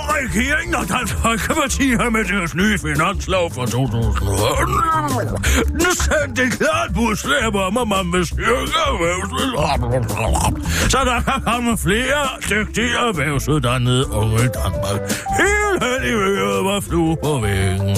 Regeringen 0.21 0.75
og 0.75 0.89
Dansk 0.89 1.15
Folkeparti 1.15 1.89
har 1.99 2.09
med 2.09 2.23
deres 2.23 2.55
nye 2.55 2.79
finanslov 2.79 3.53
for 3.53 3.65
2018. 3.65 5.81
sendt 6.05 6.39
et 6.39 6.51
klart 6.59 6.93
budskab 6.93 7.55
om, 7.55 7.77
at 7.77 7.87
man 7.87 8.13
vil 8.13 8.25
styrke 8.25 8.71
erhvervslivet. 8.87 10.91
Så 10.91 10.97
der 11.05 11.21
kan 11.21 11.41
komme 11.45 11.77
flere 11.77 12.21
dygtige 12.49 12.93
erhvervsuddannede 13.07 14.11
unge 14.11 14.35
i 14.35 14.49
Danmark. 14.59 15.01
Helt 15.41 15.83
hen 15.83 16.03
i 16.11 16.13
øret 16.13 16.65
var 16.65 16.79
flue 16.79 17.17
på 17.23 17.39
væggen. 17.41 17.97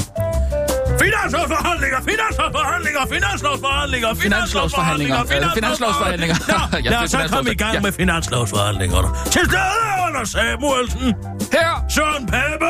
Finanslovsforhandlinger, 1.23 1.99
finanslovsforhandlinger, 2.11 3.05
finanslovsforhandlinger, 3.15 4.15
Finanslovsforhandlinger, 4.15 5.19
øh, 5.21 5.53
finanslovsforhandlinger. 5.53 6.35
Ja, 6.47 6.77
Ja, 6.85 6.89
lad 6.89 6.97
os 7.03 7.11
så 7.11 7.17
komme 7.31 7.51
i 7.51 7.55
gang 7.55 7.81
med 7.81 7.91
finanslovsforhandlingerne. 7.91 9.07
Til 9.25 9.41
stede 9.45 9.83
under 10.07 10.23
Samuelsen, 10.25 11.13
Her! 11.51 11.85
Søren 11.89 12.25
Pape 12.25 12.65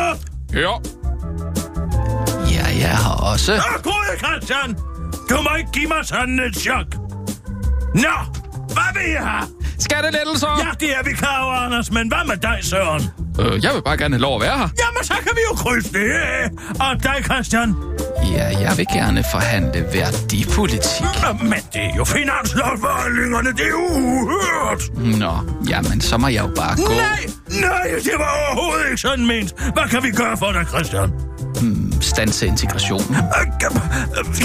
Her! 0.54 0.82
Ja, 2.52 2.66
jeg 2.88 2.98
har 2.98 3.32
også... 3.32 3.54
og 3.54 3.84
Gode 3.84 4.14
Christian. 4.24 4.76
Du 5.30 5.42
må 5.42 5.56
ikke 5.58 5.72
give 5.72 5.88
mig 5.88 6.06
sådan 6.06 6.40
et 6.40 6.56
chok. 6.58 6.88
Nå, 7.96 8.16
hvad 8.76 8.90
vil 8.94 9.12
I 9.12 9.16
have? 9.20 9.44
Skattelettelser! 9.80 10.48
Ja, 10.66 10.86
det 10.86 10.98
er 10.98 11.04
vi 11.04 11.12
klar 11.12 11.44
over, 11.44 11.54
Anders, 11.54 11.92
men 11.92 12.08
hvad 12.08 12.28
med 12.28 12.38
dig, 12.38 12.58
Søren? 12.62 13.02
Øh, 13.40 13.64
jeg 13.64 13.72
vil 13.76 13.82
bare 13.86 13.98
gerne 13.98 14.16
have 14.16 14.22
lov 14.22 14.36
at 14.36 14.42
være 14.42 14.58
her. 14.58 14.70
Jamen, 14.84 15.04
så 15.04 15.14
kan 15.14 15.32
vi 15.36 15.42
jo 15.50 15.56
krydse 15.56 15.94
det. 15.94 16.12
Og 16.80 17.04
dig, 17.04 17.16
Christian? 17.24 17.76
Ja, 18.32 18.48
jeg 18.60 18.74
vil 18.78 18.86
gerne 18.94 19.24
forhandle 19.32 19.86
værdipolitik. 19.94 21.02
Nå, 21.02 21.34
Men 21.42 21.60
det 21.74 21.82
er 21.82 21.96
jo 21.98 22.04
finanslovsforhandlingerne, 22.04 23.50
det 23.52 23.66
er 23.66 23.70
jo 23.70 23.86
uhørt. 23.90 24.82
Nå, 25.20 25.34
jamen, 25.70 26.02
så 26.02 26.18
må 26.18 26.28
jeg 26.28 26.44
jo 26.44 26.52
bare 26.56 26.76
gå. 26.76 26.94
Nej, 26.94 27.26
nej, 27.62 27.88
det 28.04 28.14
var 28.18 28.32
overhovedet 28.48 28.86
ikke 28.90 29.02
sådan 29.02 29.26
ment. 29.26 29.54
Hvad 29.74 29.90
kan 29.90 30.04
vi 30.04 30.12
gøre 30.12 30.38
for 30.38 30.52
dig, 30.52 30.66
Christian? 30.68 31.12
Stanse 32.02 32.48
integrationen. 32.48 33.16
Øh, 33.16 33.22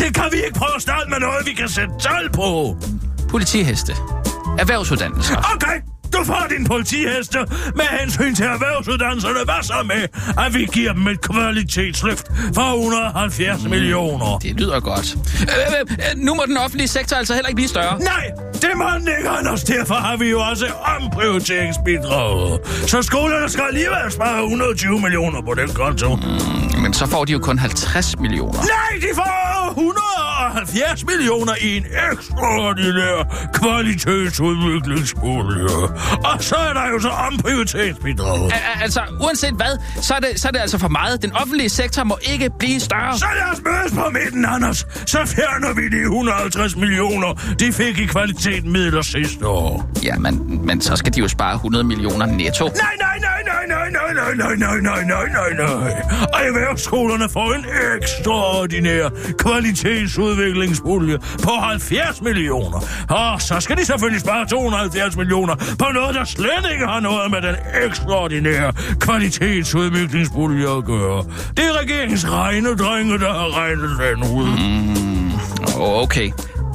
øh, 0.06 0.12
kan 0.12 0.24
vi 0.32 0.36
ikke 0.36 0.58
prøve 0.58 0.76
at 0.76 0.82
starte 0.82 1.10
med 1.10 1.18
noget, 1.18 1.46
vi 1.46 1.52
kan 1.52 1.68
sætte 1.68 1.92
tal 2.00 2.30
på? 2.32 2.76
Politiheste. 3.28 3.92
Erhvervsuddannelser. 4.58 5.36
Okay, 5.54 5.76
du 6.12 6.24
får 6.24 6.46
din 6.50 6.64
politiheste 6.64 7.38
med 7.74 7.84
hensyn 8.00 8.34
til 8.34 8.44
erhvervsuddannelserne. 8.44 9.38
Hvad 9.44 9.62
så 9.62 9.74
med, 9.84 10.02
at 10.46 10.54
vi 10.54 10.68
giver 10.72 10.92
dem 10.92 11.08
et 11.08 11.20
kvalitetsløft 11.20 12.26
for 12.54 12.74
170 12.76 13.64
mm. 13.64 13.70
millioner? 13.70 14.38
Det 14.38 14.60
lyder 14.60 14.80
godt. 14.80 15.16
Øh, 15.42 15.48
øh, 15.48 15.80
øh, 15.90 15.96
nu 16.16 16.34
må 16.34 16.42
den 16.46 16.56
offentlige 16.56 16.88
sektor 16.88 17.16
altså 17.16 17.34
heller 17.34 17.48
ikke 17.48 17.56
blive 17.56 17.68
større. 17.68 17.98
Nej, 17.98 18.30
det 18.52 18.70
må 18.76 18.84
den 18.98 19.08
ikke, 19.18 19.28
Anders. 19.28 19.64
Derfor 19.64 19.94
har 19.94 20.16
vi 20.16 20.30
jo 20.30 20.40
også 20.40 20.66
omprioriteringsbidraget. 21.00 22.60
Så 22.86 23.02
skolerne 23.02 23.48
skal 23.48 23.64
alligevel 23.68 24.12
spare 24.12 24.42
120 24.42 25.00
millioner 25.00 25.42
på 25.42 25.54
den 25.54 25.68
konto. 25.68 26.14
Mm. 26.16 26.77
Men 26.82 26.92
så 26.92 27.06
får 27.06 27.24
de 27.24 27.32
jo 27.32 27.38
kun 27.38 27.58
50 27.58 28.18
millioner. 28.18 28.58
Nej, 28.60 29.00
de 29.00 29.06
får 29.14 29.68
170 29.76 31.04
millioner 31.06 31.54
i 31.60 31.76
en 31.76 31.84
ekstraordinær 32.12 33.48
kvalitetsudviklingspulje. 33.54 35.64
Og 36.24 36.44
så 36.44 36.54
er 36.56 36.72
der 36.72 36.88
jo 36.92 37.00
så 37.00 37.08
omprioriteringsbidraget. 37.08 38.52
Al- 38.52 38.54
al- 38.74 38.82
altså, 38.82 39.00
uanset 39.20 39.54
hvad, 39.54 39.78
så 40.02 40.14
er, 40.14 40.18
det, 40.20 40.40
så 40.40 40.48
er 40.48 40.52
det 40.52 40.58
altså 40.58 40.78
for 40.78 40.88
meget. 40.88 41.22
Den 41.22 41.32
offentlige 41.32 41.68
sektor 41.68 42.04
må 42.04 42.18
ikke 42.22 42.50
blive 42.58 42.80
større. 42.80 43.18
Så 43.18 43.26
lad 43.34 43.52
os 43.52 43.60
mødes 43.64 43.92
på 44.04 44.10
midten, 44.10 44.44
Anders. 44.44 44.86
Så 45.06 45.18
fjerner 45.26 45.74
vi 45.74 45.88
de 45.88 46.02
150 46.02 46.76
millioner, 46.76 47.54
de 47.60 47.72
fik 47.72 47.98
i 47.98 48.06
kvalitetsmidler 48.06 49.02
sidste 49.02 49.46
år. 49.46 49.90
Ja, 50.04 50.16
men, 50.18 50.66
men 50.66 50.80
så 50.80 50.96
skal 50.96 51.14
de 51.14 51.20
jo 51.20 51.28
spare 51.28 51.54
100 51.54 51.84
millioner 51.84 52.26
netto. 52.26 52.64
Nej, 52.64 52.74
nej, 53.00 53.18
nej, 53.20 53.42
nej, 53.68 53.90
nej, 53.90 54.12
nej, 54.14 54.34
nej, 54.34 54.56
nej, 54.56 54.80
nej, 54.80 55.04
nej, 55.04 55.28
nej, 55.28 55.50
nej. 55.58 55.92
Og 56.32 56.40
erhvervsskolerne 56.46 57.28
får 57.28 57.52
en 57.54 57.64
ekstraordinær 57.96 59.08
kvalitetsudviklingspulje 59.38 61.18
på 61.42 61.50
70 61.50 62.22
millioner. 62.22 62.78
Og 63.08 63.42
så 63.42 63.60
skal 63.60 63.76
de 63.76 63.84
selvfølgelig 63.84 64.20
spare 64.20 64.46
270 64.46 65.16
millioner 65.16 65.54
på 65.78 65.86
noget, 65.94 66.14
der 66.14 66.24
slet 66.24 66.64
ikke 66.72 66.86
har 66.86 67.00
noget 67.00 67.30
med 67.30 67.42
den 67.42 67.56
ekstraordinære 67.84 68.72
kvalitetsudviklingspulje 69.00 70.76
at 70.76 70.84
gøre. 70.84 71.24
Det 71.56 71.64
er 71.64 71.80
regeringens 71.82 72.30
regnedrenge, 72.30 73.18
der 73.18 73.32
har 73.32 73.56
regnet 73.56 73.90
den 74.00 74.22
ud. 74.38 74.46
Mm, 74.46 75.32
okay. 75.76 76.30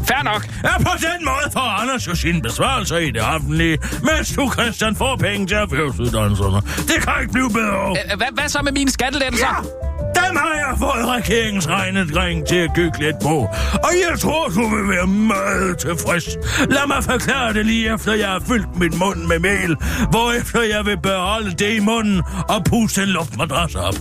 Fair 0.07 0.23
nok. 0.23 0.47
Ja, 0.63 0.77
på 0.77 0.91
den 0.97 1.25
måde 1.25 1.47
får 1.53 1.81
Anders 1.81 2.07
jo 2.07 2.15
sine 2.15 2.41
besvarelser 2.41 2.97
i 2.97 3.11
det 3.11 3.21
offentlige, 3.21 3.77
mens 4.03 4.33
du, 4.35 4.51
Christian, 4.51 4.95
får 4.95 5.15
penge 5.15 5.47
til 5.47 5.57
erhvervsuddannelserne. 5.57 6.61
Det 6.77 7.03
kan 7.03 7.13
ikke 7.21 7.33
blive 7.33 7.49
bedre. 7.49 7.95
Hvad, 8.33 8.49
så 8.49 8.61
med 8.63 8.71
mine 8.71 8.91
skattelettelser? 8.91 9.47
Ja, 9.47 10.25
dem 10.27 10.35
har 10.35 10.53
jeg 10.55 10.77
fået 10.79 11.07
regeringens 11.07 11.69
regnedreng 11.69 12.47
til 12.47 12.55
at 12.55 12.69
kigge 12.75 12.99
lidt 12.99 13.15
på. 13.23 13.35
Og 13.73 13.91
jeg 14.09 14.19
tror, 14.19 14.47
du 14.47 14.75
vil 14.75 14.89
være 14.89 15.07
meget 15.07 15.77
tilfreds. 15.77 16.27
Lad 16.69 16.87
mig 16.87 17.03
forklare 17.03 17.53
det 17.53 17.65
lige 17.65 17.93
efter, 17.93 18.13
jeg 18.13 18.27
har 18.29 18.41
fyldt 18.47 18.79
min 18.79 18.93
mund 18.99 19.19
med 19.27 19.39
mel. 19.39 19.75
Hvorefter 20.09 20.61
jeg 20.61 20.85
vil 20.85 20.97
beholde 21.01 21.51
det 21.51 21.73
i 21.75 21.79
munden 21.79 22.21
og 22.49 22.63
puste 22.63 23.01
en 23.03 23.09
luftmadras 23.09 23.75
op. 23.75 23.95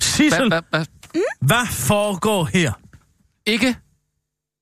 Sissel, 0.00 0.48
Hvad, 1.40 1.66
foregår 1.66 2.44
her? 2.44 2.72
Ikke? 3.46 3.76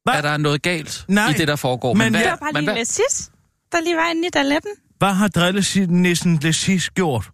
Hvad? 0.05 0.15
Er 0.15 0.21
der 0.23 0.37
noget 0.37 0.63
galt 0.63 1.05
Nej, 1.09 1.29
i 1.29 1.33
det, 1.33 1.49
der 1.49 1.57
foregår? 1.57 1.95
men 1.95 2.13
hvad, 2.13 2.23
Det 2.23 2.31
var 2.31 2.37
bare 2.37 2.53
men 2.53 2.65
lige 2.65 2.85
sidst, 2.85 3.33
der 3.73 3.81
lige 3.81 3.97
var 3.97 4.11
inde 4.11 4.29
i 4.29 4.31
toiletten. 4.31 4.71
Hvad 4.99 5.13
har 5.13 5.29
drillenissen 5.29 6.37
Lessis 6.37 6.91
gjort? 6.91 7.31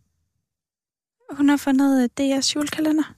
Hun 1.37 1.49
har 1.49 1.57
fundet 1.57 2.03
øh, 2.03 2.09
DR's 2.21 2.53
julekalender. 2.55 3.15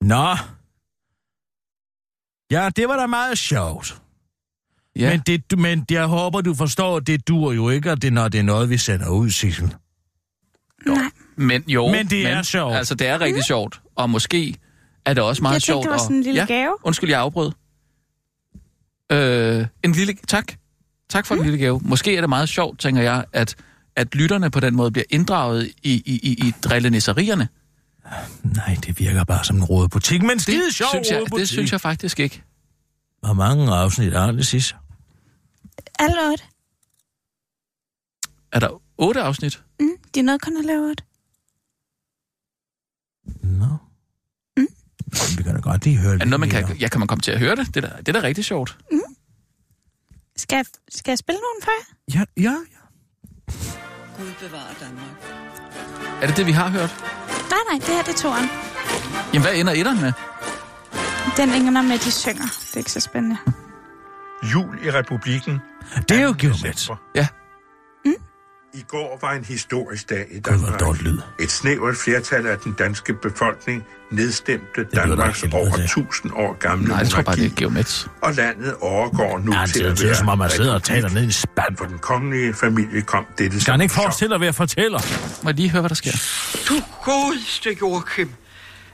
Nå. 0.00 0.36
Ja, 2.50 2.70
det 2.76 2.88
var 2.88 2.96
da 2.96 3.06
meget 3.06 3.38
sjovt. 3.38 4.01
Ja. 4.96 5.10
Men, 5.10 5.20
det, 5.26 5.58
men 5.58 5.86
jeg 5.90 6.06
håber, 6.06 6.40
du 6.40 6.54
forstår, 6.54 6.96
at 6.96 7.06
det 7.06 7.28
dur 7.28 7.52
jo 7.52 7.70
ikke, 7.70 7.90
at 7.90 8.02
det, 8.02 8.12
når 8.12 8.28
det 8.28 8.38
er 8.38 8.42
noget, 8.42 8.70
vi 8.70 8.78
sender 8.78 9.08
ud, 9.08 9.30
Sissel. 9.30 9.74
Nej. 10.86 10.96
Men 11.36 11.64
jo, 11.68 11.88
Men 11.88 12.06
det 12.06 12.26
er 12.26 12.42
sjovt. 12.42 12.74
Altså, 12.74 12.94
det 12.94 13.06
er 13.06 13.20
rigtig 13.20 13.44
sjovt. 13.44 13.80
Og 13.96 14.10
måske 14.10 14.56
er 15.06 15.14
det 15.14 15.22
også 15.22 15.42
meget 15.42 15.54
Jeg 15.54 15.62
tænkte, 15.62 15.66
sjovt. 15.66 15.84
det 15.84 15.90
var 15.90 15.98
sådan 15.98 16.16
en 16.16 16.22
lille 16.22 16.40
ja, 16.40 16.46
gave. 16.46 16.76
Undskyld, 16.84 17.10
jeg 17.10 17.20
afbrød. 17.20 17.52
Øh, 19.12 19.66
en 19.84 19.92
lille... 19.92 20.14
Tak. 20.28 20.52
Tak 21.10 21.26
for 21.26 21.34
mm. 21.34 21.40
en 21.40 21.44
lille 21.46 21.64
gave. 21.64 21.80
Måske 21.84 22.16
er 22.16 22.20
det 22.20 22.28
meget 22.28 22.48
sjovt, 22.48 22.80
tænker 22.80 23.02
jeg, 23.02 23.24
at, 23.32 23.56
at 23.96 24.14
lytterne 24.14 24.50
på 24.50 24.60
den 24.60 24.76
måde 24.76 24.90
bliver 24.90 25.04
inddraget 25.10 25.70
i, 25.82 25.92
i, 25.92 26.20
i, 26.22 26.48
i 26.48 26.52
drillenisserierne. 26.62 27.48
Nej, 28.42 28.76
det 28.86 28.98
virker 28.98 29.24
bare 29.24 29.44
som 29.44 29.56
en 29.56 29.64
røde 29.64 29.88
butik, 29.88 30.22
men 30.22 30.38
skide 30.40 30.64
Det 30.64 30.74
sjov 30.74 30.88
synes, 30.92 31.10
jeg, 31.10 31.22
det 31.36 31.48
synes 31.48 31.72
jeg 31.72 31.80
faktisk 31.80 32.20
ikke. 32.20 32.42
Hvor 33.22 33.32
mange 33.32 33.72
afsnit 33.74 34.12
er 34.14 34.32
det 34.32 34.46
sidst? 34.46 34.74
Alle 35.98 36.16
otte. 36.30 36.44
Er 38.52 38.58
der 38.58 38.82
otte 38.98 39.20
afsnit? 39.20 39.62
Mm, 39.80 39.88
de 40.14 40.20
er 40.20 40.24
noget 40.24 40.42
kun 40.42 40.56
at 40.56 40.64
lave 40.64 40.90
otte. 40.90 41.04
Nå. 43.42 43.76
Mm. 44.56 44.66
Vi 45.36 45.42
kan 45.42 45.54
da 45.54 45.60
godt 45.60 45.84
lige 45.84 45.98
høre 45.98 46.14
Er 46.14 46.18
det 46.18 46.28
noget, 46.28 46.40
man 46.40 46.50
kan, 46.50 46.76
ja, 46.76 46.88
kan 46.88 46.98
man 46.98 47.08
komme 47.08 47.22
til 47.22 47.30
at 47.30 47.38
høre 47.38 47.56
det? 47.56 47.74
Det 47.74 47.84
er 47.84 47.88
da, 47.88 47.96
det 47.96 48.08
er 48.08 48.20
da 48.20 48.26
rigtig 48.26 48.44
sjovt. 48.44 48.78
Skal 50.36 50.56
jeg, 50.56 50.64
skal 50.88 51.10
jeg 51.10 51.18
spille 51.18 51.40
nogen 51.40 51.62
for 51.62 51.70
jer? 51.70 51.84
Ja, 52.18 52.42
ja, 52.42 52.56
ja. 52.72 52.82
Gud 54.16 54.32
bevarer 54.40 54.74
Danmark. 54.80 55.16
Er 56.22 56.26
det 56.26 56.36
det, 56.36 56.46
vi 56.46 56.52
har 56.52 56.68
hørt? 56.68 56.90
Nej, 57.50 57.58
nej, 57.70 57.78
det 57.78 57.94
her 57.96 58.02
det 58.02 58.12
er 58.12 58.18
toren. 58.18 58.48
Jamen, 59.34 59.42
hvad 59.46 59.54
ender 59.60 59.72
etteren 59.72 60.00
med? 60.00 60.12
Den 61.36 61.48
ender 61.48 61.82
med, 61.82 61.92
at 61.94 62.04
de 62.04 62.10
synger. 62.12 62.44
Det 62.44 62.74
er 62.74 62.78
ikke 62.78 62.92
så 62.92 63.00
spændende. 63.00 63.36
Jul 64.52 64.78
i 64.84 64.90
republikken. 64.90 65.58
Det 66.08 66.16
er 66.18 66.22
jo 66.22 66.32
2. 66.32 66.38
geomet. 66.38 66.90
Ja. 67.14 67.26
I 68.74 68.84
går 68.88 69.18
var 69.22 69.32
en 69.32 69.44
historisk 69.44 70.10
dag 70.10 70.26
i 70.30 70.40
Danmark. 70.40 70.80
dårligt 70.80 71.04
lyd. 71.04 71.18
Et 71.40 71.50
snævert 71.50 71.96
flertal 71.96 72.46
af 72.46 72.58
den 72.58 72.72
danske 72.72 73.14
befolkning 73.14 73.84
nedstemte 74.10 74.84
Danmarks 74.94 75.42
over 75.52 75.70
til. 75.76 75.84
1000 75.84 76.32
år 76.36 76.52
gamle 76.58 76.88
Nej, 76.88 76.98
jeg 76.98 77.08
tror 77.08 77.22
bare, 77.22 77.36
det 77.36 77.46
er 77.46 77.50
geomets. 77.56 78.08
og 78.22 78.32
landet 78.34 78.74
overgår 78.80 79.38
nu 79.38 79.52
Ja, 79.52 79.66
til 79.66 79.74
det 79.74 79.86
er 79.86 79.90
at 79.90 79.98
det 79.98 80.04
er 80.04 80.06
være 80.08 80.16
som 80.16 80.28
om, 80.28 80.38
man 80.38 80.50
sidder 80.50 80.74
og 80.74 80.82
taler 80.82 81.08
ned 81.08 81.22
i 81.22 81.24
en 81.24 81.32
spand. 81.32 81.76
For 81.76 81.84
den 81.84 81.98
kongelige 81.98 82.54
familie 82.54 83.02
kom 83.02 83.26
dette 83.38 83.60
Skal 83.60 83.72
han 83.72 83.80
ikke 83.80 83.94
forestille 83.94 84.34
at 84.34 84.40
være 84.40 84.52
fortæller? 84.52 84.98
Må 85.44 85.48
jeg 85.48 85.56
lige 85.56 85.70
høre, 85.70 85.82
hvad 85.82 85.88
der 85.88 85.94
sker? 85.94 86.12
Du 86.68 86.74
godeste 87.04 87.76
Joachim. 87.80 88.30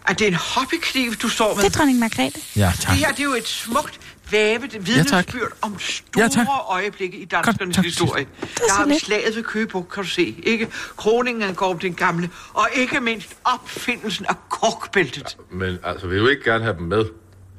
Er 0.09 0.13
det 0.13 0.27
en 0.27 0.35
hobbykniv, 0.35 1.13
du 1.15 1.29
står 1.29 1.55
med? 1.55 1.65
Det 1.65 1.75
er 1.75 1.79
dronning 1.79 1.99
Margrethe. 1.99 2.41
Ja, 2.57 2.73
tak. 2.81 2.91
Det 2.91 2.99
her 2.99 3.11
det 3.13 3.21
er 3.21 3.25
jo 3.25 3.35
et 3.35 3.49
smukt 3.49 4.01
vævet 4.31 4.87
vidnesbyrd 4.87 5.53
om 5.63 5.77
store 5.79 6.23
Ja, 6.23 6.29
tak. 6.29 6.47
øjeblikke 6.69 7.17
i 7.19 7.25
danskernes 7.25 7.77
tak, 7.77 7.85
historie. 7.85 8.23
er 8.25 8.47
Jeg 8.47 8.59
så 8.69 8.75
har 8.75 8.87
lidt. 8.87 9.03
slaget 9.05 9.37
ved 9.37 9.43
Køgebugt, 9.43 9.93
kan 9.93 10.03
du 10.03 10.09
se. 10.09 10.35
Ikke 10.43 10.69
kroningen 10.97 11.43
af 11.43 11.57
Gorm 11.57 11.79
den 11.79 11.95
gamle, 11.95 12.31
og 12.55 12.69
ikke 12.75 13.01
mindst 13.01 13.29
opfindelsen 13.45 14.27
af 14.29 14.35
korkbæltet. 14.49 15.37
Men 15.53 15.79
altså, 15.85 16.07
vil 16.07 16.19
du 16.19 16.29
ikke 16.29 16.45
gerne 16.45 16.65
have 16.65 16.77
dem 16.79 16.87
med? 16.87 17.05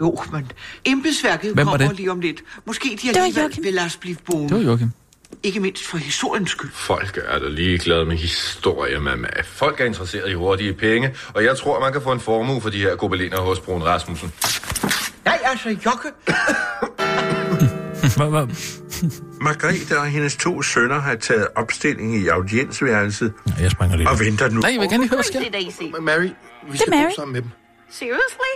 Jo, 0.02 0.18
men 0.32 0.52
embedsværket 0.86 1.54
Hvem 1.54 1.68
kommer 1.68 1.88
det? 1.88 1.96
lige 1.98 2.12
om 2.12 2.20
lidt. 2.20 2.42
Måske 2.66 3.00
de 3.02 3.20
alligevel 3.20 3.58
vil 3.64 3.74
lade 3.74 3.86
os 3.86 3.98
blive 3.98 4.16
boende. 4.26 4.50
Det 4.50 4.58
var 4.58 4.64
Joachim. 4.64 4.90
Ikke 5.44 5.60
mindst 5.60 5.88
for 5.88 5.98
historiens 5.98 6.50
skyld. 6.52 6.72
Folk 6.74 7.20
er 7.26 7.40
da 7.40 7.48
ligeglade 7.48 8.06
med 8.06 8.16
historie, 8.18 9.00
mamma. 9.00 9.28
Folk 9.46 9.80
er 9.82 9.86
interesseret 9.86 10.30
i 10.30 10.34
hurtige 10.34 10.74
penge, 10.74 11.16
og 11.34 11.44
jeg 11.44 11.58
tror, 11.58 11.80
man 11.80 11.92
kan 11.94 12.02
få 12.02 12.12
en 12.12 12.20
formue 12.20 12.62
for 12.62 12.70
de 12.70 12.78
her 12.82 12.96
gobeliner 12.96 13.40
hos 13.42 13.60
Brun 13.60 13.84
Rasmussen. 13.84 14.32
Nej, 15.26 15.40
altså, 15.44 15.70
Jokke. 15.70 16.10
Hvad, 18.18 18.30
hvad? 18.30 18.48
Margrethe 19.42 19.98
og 20.00 20.06
hendes 20.06 20.36
to 20.36 20.62
sønner 20.62 21.00
har 21.00 21.16
taget 21.16 21.48
opstilling 21.56 22.16
i 22.16 22.28
audiensværelset 22.28 23.34
Ja, 23.48 23.64
jeg 23.64 23.72
springer 23.72 23.98
lidt. 23.98 24.10
og 24.10 24.20
venter 24.20 24.50
nu. 24.50 24.60
Nej, 24.60 24.72
jeg 24.72 24.80
vil 24.82 24.90
gerne 24.90 25.04
lige 25.04 25.10
høre, 25.10 25.18
hvad 25.18 25.24
sker. 25.24 26.00
Mary, 26.02 26.30
vi 26.72 26.78
skal 26.78 26.92
bo 26.92 26.98
Mary. 26.98 27.12
sammen 27.16 27.34
med 27.34 27.42
dem. 27.42 27.50
Seriously? 27.92 28.54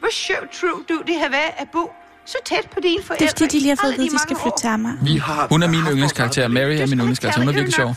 Hvor 0.00 0.08
sjovt 0.12 0.50
tror 0.60 0.82
du, 0.88 1.02
det 1.06 1.14
har 1.22 1.28
været 1.28 1.52
at 1.58 1.68
bo 1.72 1.90
så 2.30 2.38
tæt 2.44 2.66
på 2.74 2.78
dine 2.82 3.02
forældre? 3.02 3.26
Det 3.26 3.32
er 3.32 3.38
fordi, 3.38 3.56
de 3.58 3.62
lige 3.62 3.68
har 3.76 3.80
fået 3.84 3.92
at 3.92 3.98
vide, 3.98 4.06
at 4.08 4.12
de 4.12 4.18
skal 4.26 4.36
flytte 4.42 4.58
til 4.60 4.66
Amager. 4.66 4.96
Vi 5.02 5.16
har 5.16 5.46
Hun 5.50 5.62
er 5.62 5.68
min 5.68 5.80
yndlingskarakter. 5.80 6.48
Mary 6.48 6.62
er 6.84 6.86
min 6.86 6.98
yndlingskarakter. 6.98 7.40
Hun 7.40 7.48
er 7.48 7.52
virkelig 7.52 7.74
sjov. 7.74 7.94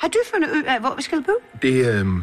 Har 0.00 0.08
du 0.08 0.18
fundet 0.34 0.50
ud 0.56 0.62
af, 0.62 0.80
hvor 0.80 0.94
vi 0.96 1.02
skal 1.02 1.22
bo? 1.22 1.32
Det, 1.62 1.86
øhm... 1.94 2.22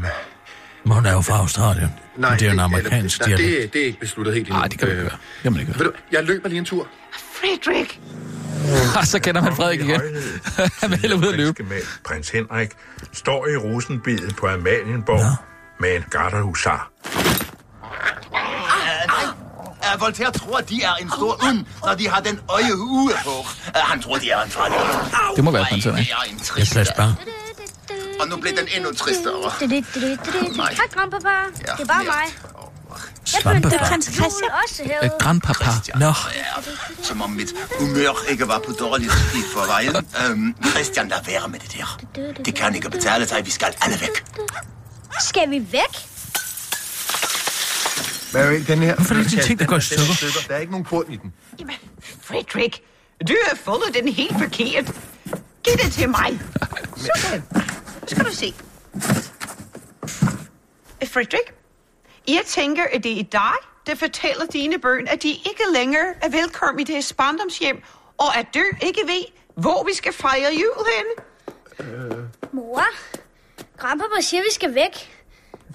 Hun 0.86 1.06
er 1.06 1.12
jo 1.14 1.22
fra 1.22 1.38
Australien. 1.38 1.90
Nej, 2.18 2.34
det 2.34 2.42
er 2.42 2.46
jo 2.46 2.52
en 2.52 2.58
det- 2.58 2.64
amerikansk 2.64 3.20
nej, 3.20 3.28
dialekt. 3.28 3.62
det, 3.62 3.74
det 3.74 3.82
er 3.82 3.86
ikke 3.86 4.00
besluttet 4.00 4.34
helt 4.34 4.48
endnu. 4.48 4.60
Nej, 4.60 4.68
det 4.68 4.80
kan 4.80 4.88
man 4.88 4.98
ikke 4.98 5.06
Øh, 5.06 5.10
høre. 5.12 5.20
Det 5.36 5.44
kan 5.44 5.52
man 5.52 5.62
ikke. 5.62 5.74
Ved 5.80 5.86
du, 5.86 5.92
jeg 6.12 6.24
løber 6.24 6.50
lige 6.50 6.60
en 6.60 6.66
tur. 6.66 6.88
Frederick! 7.14 8.00
Og 9.00 9.06
så 9.14 9.20
kender 9.20 9.42
man 9.42 9.56
Frederik 9.56 9.80
igen. 9.80 10.02
Han 10.82 10.92
vil 11.02 11.14
ud 11.14 11.28
at 11.28 11.36
løbe. 11.36 11.64
Med 11.64 11.82
prins 12.06 12.30
Henrik 12.30 12.70
står 13.14 13.48
i 13.48 13.58
rosenbidet 13.58 14.36
på 14.36 14.48
Amalienborg 14.48 15.36
med 15.80 15.96
en 15.96 16.04
garderhusar. 16.10 16.92
Uh, 19.96 20.02
Voltaire 20.02 20.32
tror, 20.32 20.60
de 20.60 20.84
er 20.84 20.94
en 21.02 21.10
stor 21.10 21.34
und, 21.50 21.66
når 21.86 21.96
de 21.96 22.10
har 22.10 22.20
den 22.22 22.40
øje 22.50 22.78
ude 22.78 23.14
på. 23.24 23.30
Uh, 23.30 23.46
han 23.76 24.02
tror, 24.02 24.16
de 24.18 24.30
er 24.32 24.42
en 24.42 24.52
farlig 24.52 24.78
und. 24.78 25.36
Det 25.36 25.44
må 25.44 25.52
være 25.52 25.62
er 25.62 26.24
en 26.30 26.42
Jeg 26.58 26.68
plads 26.72 26.90
bare. 26.98 27.16
Og 28.20 28.28
nu 28.28 28.36
bliver 28.38 28.56
den 28.56 28.68
endnu 28.76 28.94
tristere. 28.94 29.52
Hej, 29.60 30.76
grandpapa. 30.94 31.30
Ja, 31.30 31.72
Det 31.72 31.82
er 31.82 31.86
bare 31.86 32.04
mig. 32.04 32.26
Svampe. 33.26 33.70
Det 33.70 33.82
er 33.82 33.86
prins 33.86 34.06
Christian. 34.06 34.52
Også. 34.64 34.84
Øh, 35.04 35.10
grandpapa. 35.20 35.66
Nå, 35.96 36.06
Ja, 36.06 36.14
som 37.04 37.22
om 37.22 37.30
mit 37.30 37.54
humør 37.80 38.30
ikke 38.30 38.48
var 38.48 38.60
på 38.66 38.72
dårligt 38.72 39.14
i 39.36 39.42
forvejen. 39.54 39.96
Um, 40.32 40.56
Christian, 40.72 41.08
lad 41.08 41.18
være 41.26 41.48
med 41.48 41.60
det 41.60 41.74
der. 41.74 42.00
Det 42.46 42.56
kan 42.56 42.76
ikke 42.76 42.90
betale 42.90 43.28
sig. 43.28 43.46
Vi 43.46 43.52
skal 43.52 43.74
alle 43.82 44.02
væk. 44.02 44.26
Skal 45.20 45.50
vi 45.50 45.68
væk? 45.72 46.09
Mary, 48.34 48.60
den 48.68 48.80
her... 48.80 48.96
Hvorfor 48.96 49.16
er 49.16 49.20
det 49.20 49.32
de 49.32 49.42
ting, 49.42 49.60
der 49.60 49.66
går 49.66 49.76
i 49.76 49.80
den 49.80 50.00
er 50.00 50.16
stykker? 50.16 50.40
Der 50.48 50.56
er 50.56 50.60
ikke 50.60 50.72
nogen 50.72 50.86
port 50.86 51.06
i 51.10 51.16
den. 51.16 51.34
Jamen, 51.60 51.76
Frederick, 52.22 52.82
du 53.28 53.34
har 53.48 53.56
fundet 53.56 53.94
den 53.94 54.08
helt 54.08 54.34
forkert. 54.34 54.86
Giv 55.64 55.74
det 55.84 55.94
til 55.94 56.10
mig. 56.10 56.40
Sådan. 56.98 57.44
Skal 58.08 58.26
du 58.26 58.34
se. 58.34 58.54
Frederick, 61.14 61.54
jeg 62.28 62.42
tænker, 62.46 62.84
at 62.94 63.04
det 63.04 63.20
er 63.20 63.24
dig, 63.24 63.54
der 63.88 63.96
fortæller 63.96 64.46
dine 64.46 64.80
børn, 64.80 65.08
at 65.08 65.24
de 65.24 65.30
ikke 65.30 65.64
længere 65.74 66.14
er 66.22 66.30
velkommen 66.30 66.80
i 66.80 66.84
deres 66.84 67.14
barndomshjem, 67.14 67.82
og 68.18 68.38
at 68.38 68.46
du 68.54 68.60
ikke 68.82 69.02
ved, 69.06 69.24
Hvor 69.56 69.84
vi 69.84 69.94
skal 69.94 70.14
fejre 70.14 70.52
jul 70.54 70.86
henne? 70.96 71.14
Mor, 72.52 72.84
grandpapa 73.78 74.22
siger, 74.22 74.44
vi 74.44 74.54
skal 74.54 74.76
væk. 74.76 75.24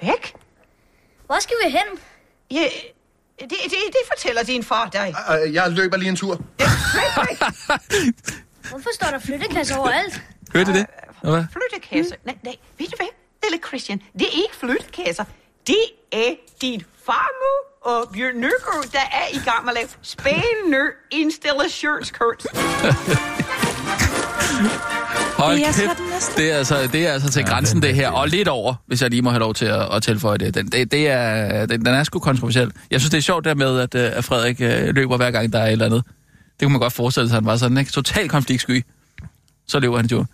Væk? 0.01 0.35
Hvor 1.27 1.41
skal 1.41 1.57
vi 1.65 1.71
hen? 1.71 1.99
Ja, 2.55 2.69
det, 3.41 3.51
det, 3.51 3.59
det 3.71 3.97
fortæller 4.13 4.43
din 4.43 4.63
far 4.63 4.89
dig. 4.89 5.15
Jeg 5.55 5.71
løber 5.71 5.97
lige 5.97 6.09
en 6.09 6.17
tur. 6.17 6.35
Hvorfor 8.71 8.91
står 8.95 9.07
der 9.11 9.19
flyttekasser 9.19 9.77
overalt? 9.77 10.23
Hørte 10.53 10.73
det? 10.73 10.87
Hvad? 11.23 11.45
Flyttekasser? 11.53 12.17
Nej, 12.25 12.37
nej, 12.43 12.57
ved 12.79 12.87
du 12.87 12.97
hvad, 12.97 13.07
lille 13.43 13.59
Christian? 13.67 14.03
Det 14.13 14.23
er 14.23 14.31
ikke 14.33 14.57
flyttekasser. 14.61 15.25
Det 15.67 15.85
er 16.13 16.35
din 16.61 16.83
farmor 17.07 17.59
og 17.83 18.09
Bjørn 18.13 18.37
Nørgaard, 18.37 18.85
der 18.93 18.99
er 18.99 19.29
i 19.33 19.41
gang 19.45 19.65
med 19.65 19.73
at 19.73 19.75
lave 19.75 19.89
spændende 20.03 20.79
installationskunst. 21.11 22.47
Hold 25.45 25.57
Det 25.57 25.67
er 25.67 25.73
så 25.73 25.83
kæft, 25.83 25.99
den 25.99 26.07
næste. 26.11 26.43
det 26.43 26.53
er 26.53 26.57
altså, 26.57 26.89
det 26.93 27.07
er 27.09 27.13
altså 27.13 27.31
til 27.31 27.45
grænsen 27.45 27.83
det 27.83 27.95
her, 27.95 28.11
og 28.11 28.29
lidt 28.29 28.49
over, 28.49 28.75
hvis 28.87 29.03
jeg 29.03 29.11
lige 29.11 29.23
må 29.23 29.31
have 29.31 29.41
lov 29.41 29.55
til 29.55 29.65
at, 29.67 29.95
at 29.97 30.03
tilføje 30.03 30.39
det. 30.39 30.55
Den, 30.55 30.67
det, 30.67 30.93
det 30.93 31.09
er, 31.09 31.67
den, 31.67 31.85
den 31.85 31.95
er 31.95 32.05
sgu 32.05 32.19
kontroversiel. 32.19 32.73
Jeg 32.91 33.01
synes, 33.01 33.11
det 33.11 33.19
er 33.19 33.23
sjovt 33.23 33.45
der 33.45 33.55
med, 33.55 33.79
at, 33.81 33.95
øh, 33.95 34.11
at 34.15 34.25
Frederik 34.25 34.61
øh, 34.61 34.95
løber 34.95 35.17
hver 35.17 35.31
gang, 35.31 35.53
der 35.53 35.59
er 35.59 35.67
et 35.67 35.73
eller 35.73 35.87
andet. 35.87 36.03
Det 36.61 36.67
kunne 36.67 36.73
man 36.73 36.81
godt 36.81 36.93
forestille 36.93 37.29
sig, 37.29 37.37
at 37.37 37.43
han 37.43 37.47
var 37.47 37.57
sådan, 37.57 37.79
ikke? 37.79 37.93
Total 37.93 38.29
konfliktsky. 38.29 38.85
Så 39.67 39.79
løber 39.81 39.97
han 39.97 40.07
jo. 40.07 40.25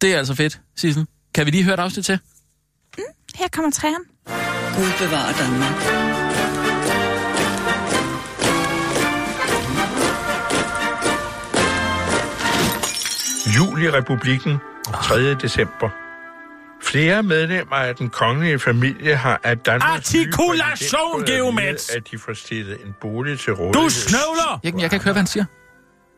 Det 0.00 0.14
er 0.14 0.18
altså 0.18 0.34
fedt, 0.34 0.60
Sissel. 0.76 1.06
Kan 1.34 1.46
vi 1.46 1.50
lige 1.50 1.64
høre 1.64 1.74
et 1.74 1.80
afsnit 1.80 2.04
til? 2.04 2.18
Her 3.34 3.48
kommer 3.52 3.70
træerne. 3.70 4.04
Gud 4.76 5.06
bevarer 5.06 5.32
Danmark. 5.32 6.33
Jul 13.56 13.82
i 13.82 13.90
republikken 13.90 14.58
3. 15.04 15.34
december. 15.34 15.88
Flere 16.82 17.22
medlemmer 17.22 17.76
af 17.76 17.94
den 17.94 18.08
kongelige 18.08 18.58
familie 18.58 19.16
har 19.16 19.40
af 19.44 19.58
Danmarks 19.58 20.14
Artikulation, 20.14 21.24
Geomets! 21.26 21.90
at 21.90 22.10
de 22.10 22.18
får 22.18 22.32
stillet 22.34 22.78
en 22.84 22.94
bolig 23.00 23.38
til 23.38 23.52
rådighed. 23.52 23.72
Du 23.72 23.88
snøvler! 23.88 24.60
Jeg, 24.64 24.72
jeg 24.80 24.90
kan 24.90 24.96
ikke 24.96 25.04
høre, 25.04 25.12
hvad 25.12 25.22
han 25.22 25.26
siger. 25.26 25.44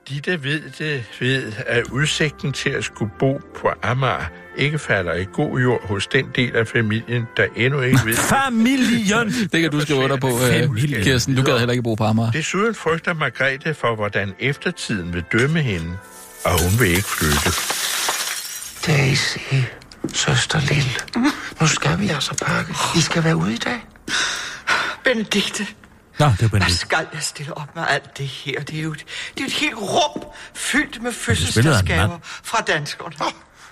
De, 0.08 0.20
der 0.20 0.36
ved 0.36 0.62
det, 0.78 1.04
ved, 1.20 1.52
at 1.66 1.84
udsigten 1.84 2.52
til 2.52 2.70
at 2.70 2.84
skulle 2.84 3.12
bo 3.18 3.40
på 3.54 3.70
Amager 3.82 4.26
ikke 4.56 4.78
falder 4.78 5.14
i 5.14 5.24
god 5.32 5.60
jord 5.60 5.88
hos 5.88 6.06
den 6.06 6.26
del 6.36 6.56
af 6.56 6.66
familien, 6.66 7.24
der 7.36 7.46
endnu 7.56 7.80
ikke 7.80 7.98
ved. 8.04 8.14
Familien! 8.44 9.28
Det 9.52 9.60
kan 9.60 9.70
du 9.70 9.80
skrive 9.80 9.98
under 9.98 10.16
på, 10.16 10.28
øh, 10.28 11.02
Kirsten. 11.02 11.36
Du 11.36 11.42
gad 11.42 11.58
heller 11.58 11.72
ikke 11.72 11.82
bo 11.82 11.94
på 11.94 12.04
Amager. 12.04 12.30
Desuden 12.30 12.74
frygter 12.74 13.14
Margrethe 13.14 13.74
for, 13.74 13.94
hvordan 13.94 14.34
eftertiden 14.38 15.12
vil 15.12 15.24
dømme 15.32 15.60
hende, 15.60 15.96
og 16.46 16.62
hun 16.62 16.80
vil 16.80 16.88
ikke 16.88 17.08
flytte. 17.08 17.50
Daisy, 18.86 19.38
søster 20.14 20.60
Lille. 20.60 20.90
Nu 21.60 21.66
skal 21.66 21.98
vi 21.98 22.08
altså 22.08 22.34
pakke. 22.34 22.74
I 22.96 23.00
skal 23.00 23.24
være 23.24 23.36
ude 23.36 23.54
i 23.54 23.56
dag. 23.56 23.80
Benedikte, 25.04 25.66
Nå, 26.18 26.26
det 26.26 26.32
er 26.32 26.36
hvad 26.36 26.48
Benedikt. 26.48 26.78
skal 26.78 27.06
jeg 27.12 27.22
stille 27.22 27.56
op 27.56 27.74
med 27.76 27.84
alt 27.88 28.18
det 28.18 28.26
her? 28.28 28.60
Det 28.60 28.78
er 28.78 28.82
jo 28.82 28.92
et, 28.92 28.98
det 29.34 29.40
er 29.40 29.44
jo 29.44 29.46
et 29.46 29.52
helt 29.52 29.74
rum 29.76 30.22
fyldt 30.54 31.02
med 31.02 31.10
en 31.10 31.16
fødselsdagsgaver 31.16 32.18
fra 32.22 32.58
danskerne. 32.66 33.12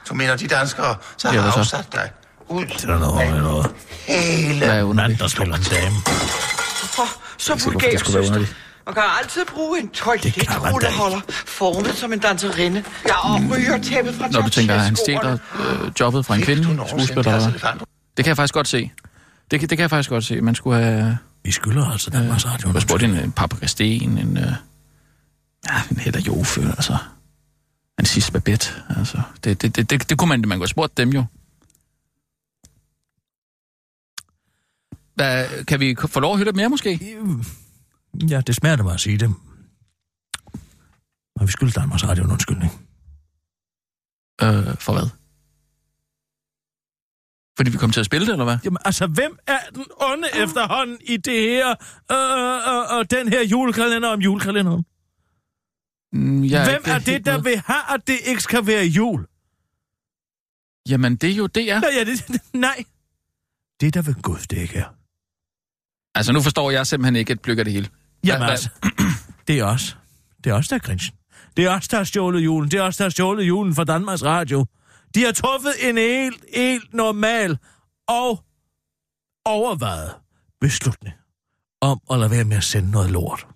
Du 0.09 0.14
mener, 0.14 0.37
de 0.37 0.47
danskere, 0.49 0.97
så 1.16 1.29
har 1.31 1.41
hvad 1.41 1.53
så? 1.53 1.59
afsat 1.59 1.93
dig 1.93 2.11
ud 2.49 2.66
Det 2.66 2.85
er 2.85 2.99
noget 2.99 3.31
med 3.33 3.41
noget. 3.43 3.70
hele... 4.07 4.59
Hvad 4.59 4.79
er 4.79 4.93
Mand, 4.93 5.16
der 5.18 5.29
spiller 5.29 5.57
en 5.57 5.62
dame. 5.62 5.91
Hvorfor 5.91 7.22
så 7.39 7.53
Jeg 7.53 7.57
ikke 7.57 7.62
sikker 7.62 7.64
på, 7.64 7.70
vulgær, 7.72 7.91
det 7.91 8.01
skulle 8.01 8.18
være 8.18 8.27
søster? 8.27 8.55
Man 8.87 8.95
kan 8.95 9.03
altid 9.22 9.41
bruge 9.55 9.80
en 9.80 9.89
kan 9.89 10.07
man 10.07 10.14
da 10.22 10.22
ikke. 10.22 10.32
toiletrulleholder 10.32 11.20
formet 11.30 11.95
som 11.95 12.12
en 12.12 12.18
danserinde. 12.18 12.85
Ja, 13.09 13.35
og 13.35 13.41
ryger 13.51 13.78
tæppet 13.82 14.14
fra 14.14 14.28
Når 14.28 14.41
du 14.43 14.49
tænker, 14.49 14.74
at 14.74 14.80
han 14.80 14.97
stjæler 14.97 15.39
øh, 15.61 15.91
jobbet 16.01 16.26
fra 16.26 16.35
en 16.37 16.43
kvinde, 16.43 16.64
skuespiller? 16.89 17.51
Det 18.16 18.24
kan 18.24 18.26
jeg 18.26 18.37
faktisk 18.37 18.55
godt 18.55 18.68
se. 18.68 18.91
Det, 19.51 19.61
kan- 19.61 19.68
det 19.68 19.78
kan 19.78 19.82
jeg 19.82 19.91
faktisk 19.91 20.11
godt 20.11 20.24
se. 20.24 20.41
Man 20.41 20.55
skulle 20.55 20.82
have... 20.82 21.18
Vi 21.45 21.51
skylder 21.51 21.91
altså 21.91 22.11
Danmarks 22.11 22.47
Radio. 22.47 22.72
Jeg 22.74 22.82
spurgte 22.82 23.07
en, 23.07 23.14
en 23.16 23.32
Paprika 23.32 23.66
Sten, 23.66 24.18
en... 24.18 24.37
Øh, 24.37 24.43
ja, 25.70 25.82
en 25.91 25.97
Hedda 25.97 26.18
Jofe, 26.18 26.61
altså. 26.62 26.97
En 27.99 28.05
sidste 28.07 28.32
Babette, 28.32 28.68
altså. 28.99 29.20
Det, 29.45 29.62
det, 29.62 29.76
det, 29.76 29.91
det, 29.91 30.11
det 30.11 30.18
kunne 30.18 30.28
man, 30.28 30.41
man 30.41 30.49
kunne 30.49 30.59
have 30.62 30.68
spurgt 30.68 30.97
dem 30.97 31.11
jo. 31.11 31.24
Hvad, 35.14 35.64
kan 35.64 35.80
vi 35.80 35.97
få 36.07 36.20
lov 36.20 36.32
at 36.32 36.39
høre 36.39 36.45
lidt 36.45 36.57
mere, 36.57 36.68
måske? 36.68 37.16
Ja, 38.31 38.41
det 38.41 38.55
smager 38.55 38.83
mig 38.83 38.95
at 38.95 39.01
sige 39.01 39.19
det. 39.19 39.35
Og 41.37 41.47
vi 41.47 41.53
skylder 41.53 41.81
Danmarks 41.81 42.05
Radio 42.05 42.25
en 42.25 42.31
undskyldning. 42.31 42.73
Øh, 44.43 44.77
for 44.79 44.93
hvad? 44.93 45.09
Fordi 47.57 47.71
vi 47.71 47.77
kom 47.77 47.91
til 47.91 48.01
at 48.01 48.07
spille 48.07 48.27
det, 48.27 48.33
eller 48.33 48.45
hvad? 48.45 48.59
Jamen, 48.65 48.79
altså, 48.85 49.07
hvem 49.07 49.39
er 49.47 49.59
den 49.75 49.85
onde 50.01 50.29
efterhånden 50.45 50.99
i 51.01 51.17
det 51.17 51.41
her, 51.41 51.69
øh, 52.12 52.93
øh, 52.93 52.99
øh, 52.99 53.07
den 53.11 53.29
her 53.29 53.43
julekalender 53.45 54.09
om 54.09 54.21
julekalenderen? 54.21 54.85
Mm, 56.12 56.45
jeg 56.45 56.65
Hvem 56.65 56.83
er 56.87 56.93
helt 56.93 57.07
det, 57.07 57.27
der 57.27 57.37
med. 57.37 57.43
vil 57.43 57.59
have, 57.67 57.95
at 57.95 58.07
det 58.07 58.17
ikke 58.27 58.41
skal 58.43 58.67
være 58.67 58.85
jul? 58.85 59.27
Jamen, 60.89 61.17
det 61.17 61.31
er 61.31 61.35
jo 61.35 61.47
det, 61.47 61.71
er. 61.71 61.81
Nej, 61.81 61.91
ja, 61.95 62.05
det, 62.05 62.43
nej. 62.69 62.85
Det 63.81 63.87
er 63.87 63.91
der 63.91 64.03
ved 64.03 64.15
Gud, 64.23 64.39
det 64.51 64.59
ikke 64.59 64.79
er. 64.79 64.89
Altså, 66.15 66.33
nu 66.33 66.41
forstår 66.41 66.71
jeg 66.71 66.87
simpelthen 66.87 67.17
ikke 67.17 67.33
et 67.33 67.41
blyk 67.41 67.59
af 67.59 67.65
det 67.65 67.73
hele. 67.73 67.89
Jamen 68.25 68.43
Hvad- 68.43 68.51
altså, 68.51 68.68
det 69.49 69.59
er 69.59 69.64
os. 69.64 69.97
Det 70.45 70.51
er 70.51 70.55
os, 70.55 70.68
der 70.68 70.77
er 70.77 70.81
grinchen. 70.81 71.16
Det 71.57 71.64
er 71.64 71.70
os, 71.70 71.89
der 71.89 71.97
har 71.97 72.05
stjålet 72.05 72.41
julen. 72.45 72.70
Det 72.70 72.79
er 72.79 72.83
os, 72.83 72.97
der 72.97 73.05
har 73.05 73.11
stjålet 73.11 73.45
julen 73.45 73.75
fra 73.75 73.85
Danmarks 73.85 74.22
Radio. 74.25 74.66
De 75.14 75.25
har 75.25 75.33
truffet 75.33 75.72
en 75.89 75.97
helt, 75.99 76.45
helt 76.57 76.95
normal 76.95 77.59
og 78.09 78.45
overvejet 79.45 80.14
beslutning 80.61 81.14
om 81.81 82.01
at 82.12 82.18
lade 82.18 82.31
være 82.31 82.45
med 82.45 82.57
at 82.57 82.64
sende 82.64 82.91
noget 82.91 83.11
lort. 83.11 83.47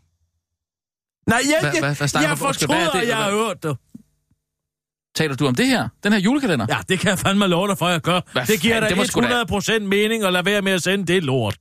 Nej, 1.28 1.40
jeg, 1.50 1.58
Hvad- 1.60 1.72
jeg, 1.72 1.96
hvad 1.96 2.08
snakker 2.08 2.28
jeg 2.28 2.32
er 2.32 2.36
fortryder, 2.36 2.90
det, 2.90 3.08
jeg 3.08 3.16
har 3.16 3.30
hørt 3.30 3.62
det. 3.62 3.76
Taler 5.16 5.34
du 5.36 5.46
om 5.46 5.54
det 5.54 5.66
her? 5.66 5.88
Den 6.04 6.12
her 6.12 6.20
julekalender? 6.20 6.66
Ja, 6.68 6.78
det 6.88 7.00
kan 7.00 7.10
jeg 7.10 7.18
fandme 7.18 7.46
love 7.46 7.68
dig 7.68 7.78
for, 7.78 7.86
at 7.86 7.92
jeg 7.92 8.00
gør. 8.00 8.20
Hvad 8.32 8.46
det 8.46 8.60
giver 8.60 8.74
fanden? 8.74 8.82
dig 8.82 8.90
Det 8.90 8.96
må 8.96 9.04
sgu 9.04 9.20
da- 9.20 9.78
100% 9.78 9.78
mening 9.78 10.24
at 10.24 10.32
lade 10.32 10.44
være 10.44 10.62
med 10.62 10.72
at 10.72 10.82
sende 10.82 11.06
det 11.12 11.24
lort. 11.24 11.56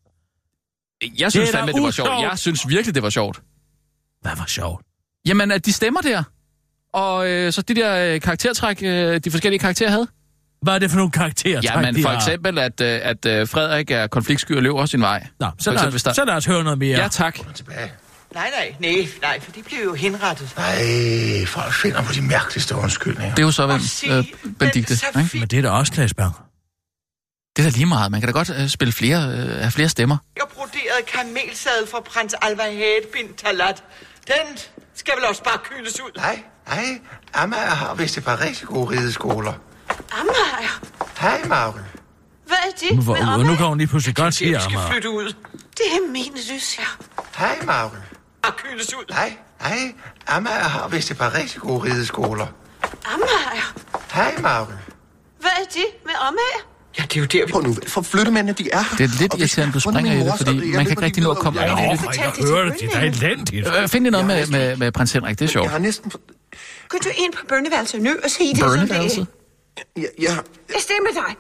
Jeg 1.19 1.31
synes 1.31 1.49
Det 1.49 1.55
fandme, 1.57 1.73
det 1.73 1.83
var 1.83 1.91
sjovt. 1.91 2.09
Jeg 2.09 2.31
synes 2.39 2.67
virkelig, 2.69 2.95
det 2.95 3.03
var 3.03 3.09
sjovt. 3.09 3.41
Hvad 4.21 4.31
var 4.37 4.45
sjovt? 4.47 4.85
Jamen, 5.27 5.51
at 5.51 5.65
de 5.65 5.73
stemmer 5.73 6.01
der. 6.01 6.23
Og 6.93 7.29
øh, 7.29 7.53
så 7.53 7.61
de 7.61 7.75
der 7.75 8.13
øh, 8.13 8.21
karaktertræk, 8.21 8.79
øh, 8.83 9.19
de 9.23 9.31
forskellige 9.31 9.59
karakterer 9.59 9.89
havde. 9.89 10.07
Hvad 10.61 10.73
er 10.75 10.79
det 10.79 10.89
for 10.91 10.97
nogle 10.97 11.11
karakterer? 11.11 11.61
Jamen, 11.63 12.01
for 12.01 12.09
har? 12.09 12.15
eksempel, 12.15 12.59
at, 12.59 12.81
øh, 12.81 12.99
at 13.03 13.25
øh, 13.25 13.47
Frederik 13.47 13.91
er 13.91 14.07
konfliktsky 14.07 14.51
og 14.55 14.63
løber 14.63 14.85
sin 14.85 15.01
vej. 15.01 15.27
Nå, 15.39 15.47
så, 15.59 15.71
lad, 15.71 15.93
os, 15.93 16.03
der- 16.03 16.13
så 16.13 16.25
lad 16.25 16.33
os 16.35 16.45
høre 16.45 16.63
noget 16.63 16.79
mere. 16.79 16.99
Ja, 17.01 17.07
tak. 17.07 17.39
Tilbage. 17.55 17.91
Nej, 18.33 18.49
nej, 18.59 18.75
nej, 18.91 19.07
nej, 19.21 19.39
for 19.39 19.51
de 19.51 19.63
blev 19.63 19.79
jo 19.85 19.93
henrettet. 19.93 20.53
Nej, 20.57 21.45
folk 21.45 21.73
finder 21.73 22.01
på 22.03 22.13
de 22.13 22.21
mærkeligste 22.21 22.75
undskyldninger. 22.75 23.35
Det 23.35 23.41
er 23.41 23.45
jo 23.45 23.51
så, 23.51 23.65
hvem 23.65 23.79
øh, 24.17 24.25
Benedikte. 24.59 24.93
Men 25.15 25.47
det 25.47 25.53
er 25.53 25.61
da 25.61 25.69
også 25.69 25.93
Klaas. 25.93 26.13
Det 27.57 27.65
er 27.65 27.69
da 27.69 27.75
lige 27.75 27.85
meget. 27.85 28.11
Man 28.11 28.21
kan 28.21 28.27
da 28.27 28.31
godt 28.33 28.49
øh, 28.49 28.67
spille 28.69 28.91
flere, 28.91 29.17
øh, 29.23 29.49
have 29.59 29.71
flere 29.71 29.89
stemmer. 29.89 30.17
Jeg 30.35 30.43
broderede 30.55 31.01
kamelsadel 31.07 31.87
fra 31.91 31.99
prins 31.99 32.35
Alvahad 32.41 33.11
bin 33.13 33.33
Talat. 33.33 33.83
Den 34.27 34.57
skal 34.95 35.13
vel 35.17 35.25
også 35.25 35.43
bare 35.43 35.57
kyles 35.63 36.01
ud. 36.01 36.09
Nej, 36.17 36.43
nej. 36.67 36.99
Amager 37.33 37.61
har 37.69 37.93
vist 37.95 38.17
et 38.17 38.23
par 38.23 38.41
rigtig 38.41 38.67
gode 38.67 38.89
rideskoler. 38.89 39.53
Amager, 40.11 40.79
Hej, 41.19 41.41
Marie. 41.47 41.85
hvad 42.47 42.57
er 42.67 42.71
det 42.79 43.03
Hvor, 43.03 43.13
med 43.15 43.23
nu 43.25 43.31
Amager? 43.31 43.55
kan 43.57 43.65
hun 43.65 43.77
lige 43.77 43.87
pludselig 43.87 44.15
godt 44.15 44.33
sige, 44.33 44.53
Vi 44.55 44.61
skal 44.61 44.75
Amager. 44.75 44.91
flytte 44.91 45.09
ud. 45.09 45.33
Det 45.53 45.85
er 45.91 46.11
min 46.11 46.33
lys 46.53 46.75
her. 46.75 46.97
Hej, 47.37 47.57
Marie. 47.65 48.01
Og 48.43 48.55
kyles 48.57 48.93
ud. 48.93 49.03
Nej, 49.09 49.37
nej. 49.61 49.93
Amager 50.27 50.63
har 50.63 50.87
vist 50.87 51.11
et 51.11 51.17
par 51.17 51.33
rigtig 51.35 51.61
gode 51.61 51.83
rideskoler. 51.83 52.47
Amager, 53.05 53.73
Hej, 54.13 54.37
Marie. 54.41 54.79
hvad 55.39 55.51
er 55.61 55.65
det 55.73 55.85
med 56.05 56.13
Amager? 56.21 56.76
Ja, 56.97 57.03
det 57.03 57.15
er 57.15 57.19
jo 57.19 57.25
der, 57.25 57.45
vi... 57.45 57.51
Prøv 57.51 57.61
nu, 57.63 57.75
for 57.87 58.01
flyttemændene, 58.01 58.53
de 58.53 58.69
er 58.73 58.77
her. 58.77 58.97
Det 58.97 59.03
er 59.03 59.19
lidt 59.19 59.33
irriterende, 59.33 59.73
du 59.73 59.79
springer 59.79 60.13
i 60.13 60.19
det, 60.19 60.33
fordi 60.37 60.51
jeg 60.51 60.75
man 60.75 60.85
kan 60.85 60.89
ikke 60.89 61.01
rigtig 61.01 61.23
nå 61.23 61.31
at 61.31 61.37
komme 61.37 61.61
ind 61.61 61.69
i 61.69 61.71
det. 61.71 62.17
jeg 62.17 62.31
hører 62.47 62.65
det. 62.69 62.79
Det 62.79 62.89
er 62.93 62.99
elendigt. 63.01 63.67
Øh, 63.67 63.87
find 63.87 64.03
lige 64.03 64.11
noget 64.11 64.27
med, 64.27 64.47
med, 64.47 64.77
med 64.77 64.91
prins 64.91 65.11
Henrik. 65.11 65.39
Det 65.39 65.45
er 65.45 65.49
sjovt. 65.49 65.63
Jeg 65.63 65.71
har 65.71 65.79
næsten... 65.79 66.11
Gå 66.89 66.97
du 67.03 67.09
ind 67.17 67.33
på 67.33 67.45
børneværelset 67.49 68.01
nu 68.01 68.09
og 68.23 68.29
sige 68.29 68.49
det, 68.49 68.59
som 68.59 68.69
det 68.69 68.79
Børneværelset? 68.79 69.27
er. 69.77 69.81
Ja, 70.01 70.07
ja. 70.21 70.35
Jeg 70.73 70.81
stemmer 70.81 71.09
dig. 71.13 71.35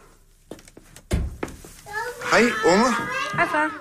Hej, 2.31 2.41
unger. 2.65 3.09
Hej, 3.35 3.47
far. 3.51 3.71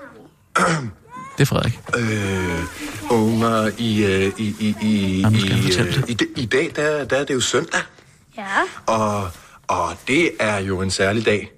Det 1.38 1.42
er 1.42 1.46
Frederik. 1.46 1.78
Øh, 1.96 2.64
unger, 3.10 3.70
i, 3.78 4.04
øh, 4.04 4.32
i, 4.38 4.54
i, 4.60 4.74
i, 4.82 5.22
han 5.22 5.34
i, 5.34 5.36
øh, 5.78 6.08
i, 6.08 6.12
i, 6.12 6.42
i 6.42 6.46
dag, 6.46 6.72
der, 6.76 7.04
der 7.04 7.16
er 7.16 7.24
det 7.24 7.34
jo 7.34 7.40
søndag. 7.40 7.80
Ja. 8.36 8.44
Og, 8.86 9.30
og 9.66 9.96
det 10.08 10.30
er 10.40 10.58
jo 10.58 10.80
en 10.80 10.90
særlig 10.90 11.26
dag. 11.26 11.50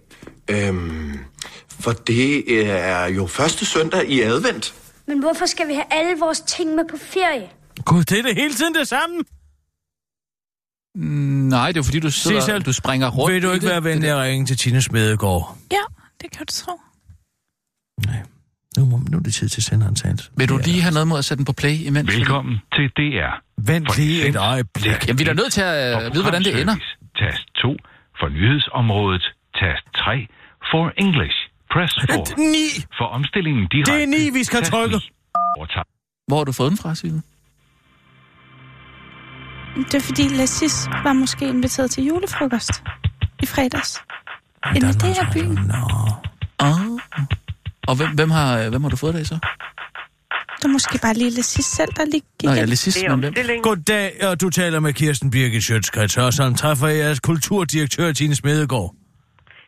Øhm, 0.49 1.19
for 1.71 1.93
det 1.93 2.45
er 2.71 3.07
jo 3.07 3.27
første 3.27 3.67
søndag 3.67 4.09
i 4.09 4.21
advent. 4.21 4.75
Men 5.07 5.21
hvorfor 5.21 5.47
skal 5.47 5.69
vi 5.69 5.73
have 5.75 5.85
alle 5.91 6.19
vores 6.21 6.41
ting 6.41 6.75
med 6.75 6.85
på 6.91 6.97
ferie? 6.97 7.49
Gud, 7.85 8.05
det 8.05 8.19
er 8.19 8.23
det 8.23 8.35
hele 8.35 8.55
tiden 8.55 8.75
det 8.75 8.89
samme. 8.89 9.17
Mm, 10.95 11.49
Nej, 11.49 11.73
det 11.73 11.81
er 11.81 11.85
fordi, 11.85 12.01
du, 12.01 12.11
sidder, 12.11 12.41
Sissel, 12.41 12.63
du 12.63 12.73
springer 12.73 13.09
rundt 13.11 13.35
Vil 13.35 13.43
du 13.43 13.53
ikke 13.53 13.67
det. 13.67 13.71
være 13.73 13.85
venlig 13.85 14.11
at 14.11 14.19
ringe 14.19 14.47
til 14.47 14.57
Tine 14.57 14.83
Smedegaard? 14.83 15.57
Ja, 15.73 15.77
det 16.23 16.31
kan 16.31 16.47
du 16.47 16.53
tro. 16.53 16.73
Nu, 18.77 18.85
må, 18.85 19.01
nu 19.11 19.19
er 19.19 19.23
det 19.23 19.35
tid 19.35 19.49
til 19.49 19.63
senderantagelse. 19.63 20.31
Vil 20.37 20.49
du 20.49 20.57
lige 20.65 20.83
have 20.83 20.93
noget 20.93 21.09
mod 21.09 21.19
at 21.19 21.25
sætte 21.25 21.39
den 21.39 21.45
på 21.45 21.53
play 21.53 21.71
imens? 21.87 22.17
Velkommen 22.17 22.57
til 22.75 22.89
DR. 22.97 23.33
Vent 23.71 23.97
lige 23.97 24.29
et 24.29 24.37
øjeblik. 24.37 25.09
Jamen, 25.09 25.19
vi 25.19 25.23
er 25.25 25.27
da 25.27 25.33
nødt 25.33 25.53
til 25.53 25.61
at 25.61 26.07
øh, 26.07 26.13
vide, 26.15 26.23
hvordan 26.23 26.45
det 26.45 26.61
ender. 26.61 26.77
Tast 27.19 27.45
2. 27.63 27.77
For 28.21 28.29
nyhedsområdet. 28.29 29.25
Tast 29.61 29.85
3. 29.97 30.27
For 30.73 30.93
English. 30.97 31.37
Press 31.73 31.93
4. 32.11 32.39
9. 32.39 32.85
For 32.99 33.05
omstillingen 33.05 33.67
direkte. 33.73 33.93
Det 33.93 34.03
er 34.03 34.07
9, 34.07 34.31
vi 34.39 34.45
skal 34.45 34.65
trykke. 34.65 34.97
9. 34.97 35.11
Overtag. 35.57 35.85
Hvor 36.29 36.37
har 36.37 36.45
du 36.45 36.53
fået 36.53 36.71
den 36.71 36.79
fra, 36.79 36.95
Sille? 36.95 37.23
Det 39.77 39.95
er 39.95 40.01
fordi 40.01 40.29
Lassis 40.29 40.89
var 41.05 41.13
måske 41.13 41.49
inviteret 41.49 41.91
til 41.91 42.05
julefrokost 42.05 42.83
i 43.43 43.47
fredags. 43.47 44.03
En 44.77 44.85
idé 44.85 45.27
af 45.27 45.33
byen. 45.33 45.59
Ah. 46.59 46.73
Og 47.89 47.97
hvem, 47.97 48.15
hvem, 48.15 48.31
har, 48.31 48.69
hvem 48.69 48.83
har 48.83 48.91
du 48.91 48.97
fået 48.97 49.15
det 49.15 49.29
så? 49.29 49.39
Det 50.57 50.65
er 50.65 50.69
måske 50.69 50.99
bare 51.03 51.15
lige 51.15 51.31
Lassis 51.31 51.65
selv, 51.65 51.93
der 51.97 52.05
lige 52.05 52.23
gik 52.41 52.49
Nå, 52.49 52.53
ja, 52.53 52.75
sidst, 52.75 52.99
men 53.09 53.21
hvem? 53.21 53.35
Goddag, 53.63 54.29
og 54.29 54.41
du 54.41 54.51
taler 54.51 54.81
med 54.81 54.93
Kirsten 54.93 55.31
Birgit 55.31 55.65
Sjøtskrets, 55.65 56.19
og 56.19 56.57
træffer 56.57 56.87
jeg 56.87 56.99
jeres 56.99 57.21
kulturdirektør, 57.21 58.13
Tine 58.13 58.35
Smedegaard. 58.35 58.95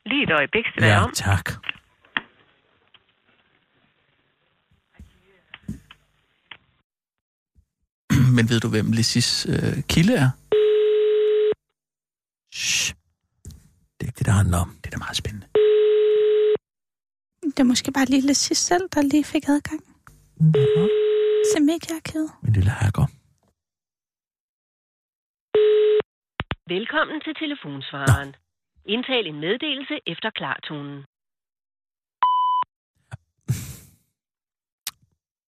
Lige 0.07 0.22
et 0.22 0.32
øjeblik, 0.32 0.64
skal 0.66 0.82
Ja, 0.84 0.88
jeg 0.88 1.03
om. 1.05 1.12
tak. 1.14 1.46
Men 8.36 8.44
ved 8.51 8.61
du, 8.61 8.68
hvem 8.68 8.92
Lissis 8.92 9.46
øh, 9.46 9.76
kilde 9.92 10.14
er? 10.24 10.30
Shh. 12.55 12.94
Det 13.96 14.03
er 14.05 14.09
ikke 14.11 14.18
det, 14.18 14.26
der 14.26 14.32
handler 14.42 14.59
om. 14.59 14.70
Det 14.80 14.86
er 14.86 14.90
da 14.96 14.98
meget 15.07 15.16
spændende. 15.16 15.46
Det 17.55 17.61
er 17.61 17.68
måske 17.72 17.92
bare 17.92 18.05
lige 18.05 18.26
Lassis 18.26 18.59
selv, 18.59 18.88
der 18.94 19.03
lige 19.03 19.24
fik 19.24 19.44
adgang. 19.48 19.82
Se 21.53 21.61
mediearkivet. 21.70 22.30
Min 22.42 22.53
lille 22.53 22.70
hacker. 22.70 23.07
Velkommen 26.74 27.20
til 27.24 27.34
telefonsvareren. 27.42 28.30
Indtal 28.95 29.26
en 29.26 29.41
meddelelse 29.41 29.95
efter 30.07 30.30
klartonen. 30.30 30.99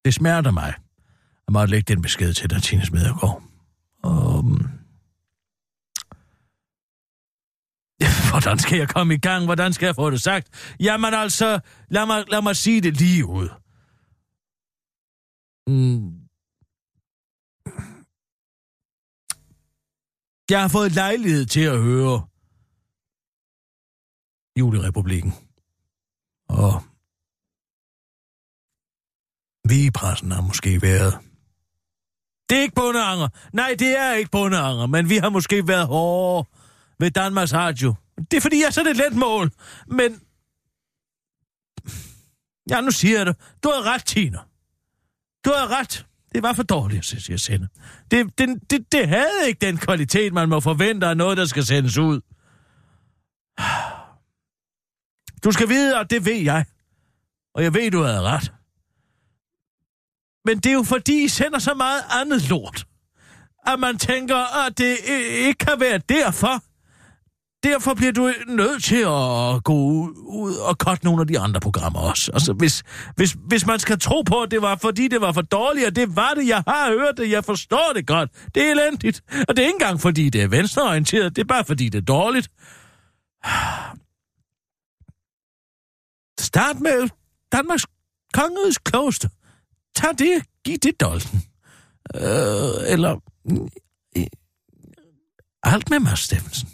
Det 0.05 0.15
smerter 0.15 0.51
mig. 0.51 0.75
Jeg 1.47 1.53
måtte 1.53 1.71
lægge 1.71 1.95
den 1.95 2.03
besked 2.03 2.33
til 2.33 2.51
dig, 2.51 2.63
Tine 2.63 2.87
Smedegaard. 2.87 3.43
Um... 4.05 4.53
Øhm. 4.53 4.69
Hvordan 8.31 8.59
skal 8.59 8.79
jeg 8.79 8.89
komme 8.89 9.15
i 9.15 9.19
gang? 9.19 9.45
Hvordan 9.45 9.73
skal 9.73 9.87
jeg 9.87 9.95
få 9.95 10.11
det 10.11 10.23
sagt? 10.23 10.75
Jamen 10.81 11.15
altså, 11.15 11.61
lad 11.89 12.07
mig, 12.07 12.25
lad 12.31 12.43
mig 12.43 12.57
sige 12.57 12.81
det 12.81 12.97
lige 12.97 13.27
ud. 13.27 13.49
Mm. 15.67 16.23
Jeg 20.51 20.61
har 20.61 20.69
fået 20.69 20.93
lejlighed 20.93 21.47
til 21.47 21.61
at 21.61 21.83
høre 21.83 22.32
Julerepublikken. 24.59 25.35
Og 26.49 26.83
vi 29.69 29.87
i 29.87 29.91
pressen 29.91 30.31
har 30.31 30.41
måske 30.41 30.83
været... 30.83 31.19
Det 32.49 32.59
er 32.59 32.63
ikke 32.63 32.75
bundeanger. 32.75 33.29
Nej, 33.53 33.77
det 33.79 33.99
er 33.99 34.13
ikke 34.13 34.31
bundeanger, 34.31 34.87
men 34.87 35.09
vi 35.09 35.17
har 35.17 35.29
måske 35.31 35.69
været 35.69 35.87
hårde 35.87 36.49
ved 37.01 37.11
Danmarks 37.11 37.55
Radio. 37.55 37.95
Det 38.31 38.37
er 38.37 38.41
fordi, 38.41 38.61
jeg 38.61 38.67
er 38.67 38.71
sådan 38.71 38.91
et 38.91 38.97
let 38.97 39.13
mål. 39.13 39.51
Men... 39.87 40.21
Ja, 42.71 42.81
nu 42.81 42.91
siger 42.91 43.19
jeg 43.19 43.27
det. 43.27 43.37
Du 43.65 43.69
har 43.69 43.95
ret, 43.95 44.05
Tina. 44.05 44.39
Du 45.45 45.51
har 45.51 45.81
ret. 45.81 46.07
Det 46.35 46.43
var 46.43 46.53
for 46.53 46.63
dårligt, 46.63 47.05
synes 47.05 47.31
jeg 47.31 47.41
sende. 47.41 47.69
Det, 48.11 48.39
det, 48.39 48.71
det, 48.71 48.93
det 48.93 49.09
havde 49.09 49.47
ikke 49.47 49.67
den 49.67 49.77
kvalitet, 49.77 50.33
man 50.33 50.49
må 50.49 50.61
forvente 50.61 51.07
af 51.07 51.17
noget, 51.17 51.39
der 51.39 51.45
skal 51.45 51.65
sendes 51.65 51.99
ud. 51.99 52.21
Du 55.45 55.53
skal 55.53 55.69
vide, 55.69 55.99
og 55.99 56.11
det 56.11 56.25
ved 56.25 56.37
jeg. 56.37 56.65
Og 57.55 57.63
jeg 57.63 57.75
ved, 57.75 57.91
du 57.91 58.03
havde 58.03 58.21
ret. 58.21 58.53
Men 60.45 60.59
det 60.59 60.67
er 60.67 60.75
jo 60.75 60.83
fordi, 60.83 61.25
I 61.25 61.29
sender 61.29 61.59
så 61.59 61.75
meget 61.75 62.03
andet 62.11 62.49
lort, 62.49 62.87
at 63.67 63.81
man 63.81 63.99
tænker, 63.99 64.67
at 64.67 64.79
det 64.79 64.97
ikke 65.09 65.59
kan 65.59 65.81
være 65.81 65.99
derfor. 65.99 66.63
Derfor 67.65 67.95
bliver 67.95 68.13
du 68.13 68.33
nødt 68.49 68.85
til 68.85 68.97
at 68.97 69.65
gå 69.65 69.75
ud 69.75 70.55
og 70.57 70.75
cutte 70.75 71.05
nogle 71.05 71.21
af 71.21 71.27
de 71.27 71.39
andre 71.39 71.61
programmer 71.61 72.01
også. 72.01 72.31
Altså, 72.33 72.53
hvis, 72.53 72.83
hvis, 73.17 73.37
hvis 73.47 73.67
man 73.67 73.79
skal 73.79 74.01
tro 74.01 74.23
på, 74.23 74.43
at 74.43 74.51
det 74.51 74.63
var 74.63 74.77
fordi, 74.77 75.09
det 75.09 75.21
var 75.21 75.33
for 75.33 75.43
dårligt, 75.43 75.87
og 75.87 75.97
det 75.97 76.17
var 76.17 76.35
det, 76.35 76.49
jeg 76.49 76.63
har 76.67 76.91
hørt 76.91 77.17
det, 77.17 77.31
jeg 77.31 77.45
forstår 77.45 77.93
det 77.95 78.07
godt. 78.07 78.31
Det 78.55 78.63
er 78.63 78.71
elendigt. 78.71 79.23
Og 79.49 79.57
det 79.57 79.63
er 79.63 79.67
ikke 79.67 79.77
engang 79.77 80.01
fordi, 80.01 80.31
det 80.31 80.43
er 80.43 80.49
venstreorienteret, 80.49 81.37
det 81.37 81.43
er 81.43 81.47
bare 81.47 81.65
fordi, 81.65 81.89
det 81.89 81.99
er 81.99 82.05
dårligt. 82.05 82.49
Start 86.55 86.81
med 86.81 87.09
Danmarks 87.53 87.87
kongeriges 88.35 88.79
klogeste. 88.79 89.31
Tag 89.97 90.11
det, 90.19 90.43
giv 90.65 90.77
det 90.77 91.01
dolken. 91.01 91.43
Øh, 92.15 92.93
eller... 92.93 93.21
Mm, 93.45 93.69
alt 95.63 95.91
med 95.91 96.01
Mads 96.01 96.21
Steffensen. 96.21 96.69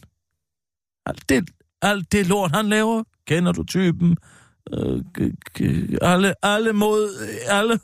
Alt 1.07 1.29
det, 1.29 1.51
alt 1.83 2.12
det 2.12 2.26
lort, 2.26 2.51
han 2.51 2.68
laver, 2.68 3.05
kender 3.26 3.53
du 3.53 3.64
typen. 3.64 4.16
Øh, 4.72 5.05
alle, 6.03 6.35
alle 6.45 6.72
mod... 6.72 7.29
Alle... 7.49 7.81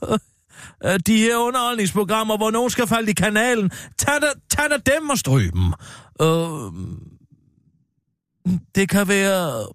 øh, 0.85 1.01
De 1.07 1.17
her 1.17 1.37
underholdningsprogrammer, 1.37 2.37
hvor 2.37 2.51
nogen 2.51 2.71
skal 2.71 2.87
falde 2.87 3.11
i 3.11 3.15
kanalen. 3.15 3.71
Tag 3.99 4.23
da, 4.23 4.27
tag 4.51 4.71
da 4.71 4.77
dem 4.77 5.11
og 5.11 5.19
stryg 5.19 5.53
dem. 5.53 5.73
Øh, 6.21 6.73
det 8.75 8.89
kan 8.89 9.09
være... 9.09 9.67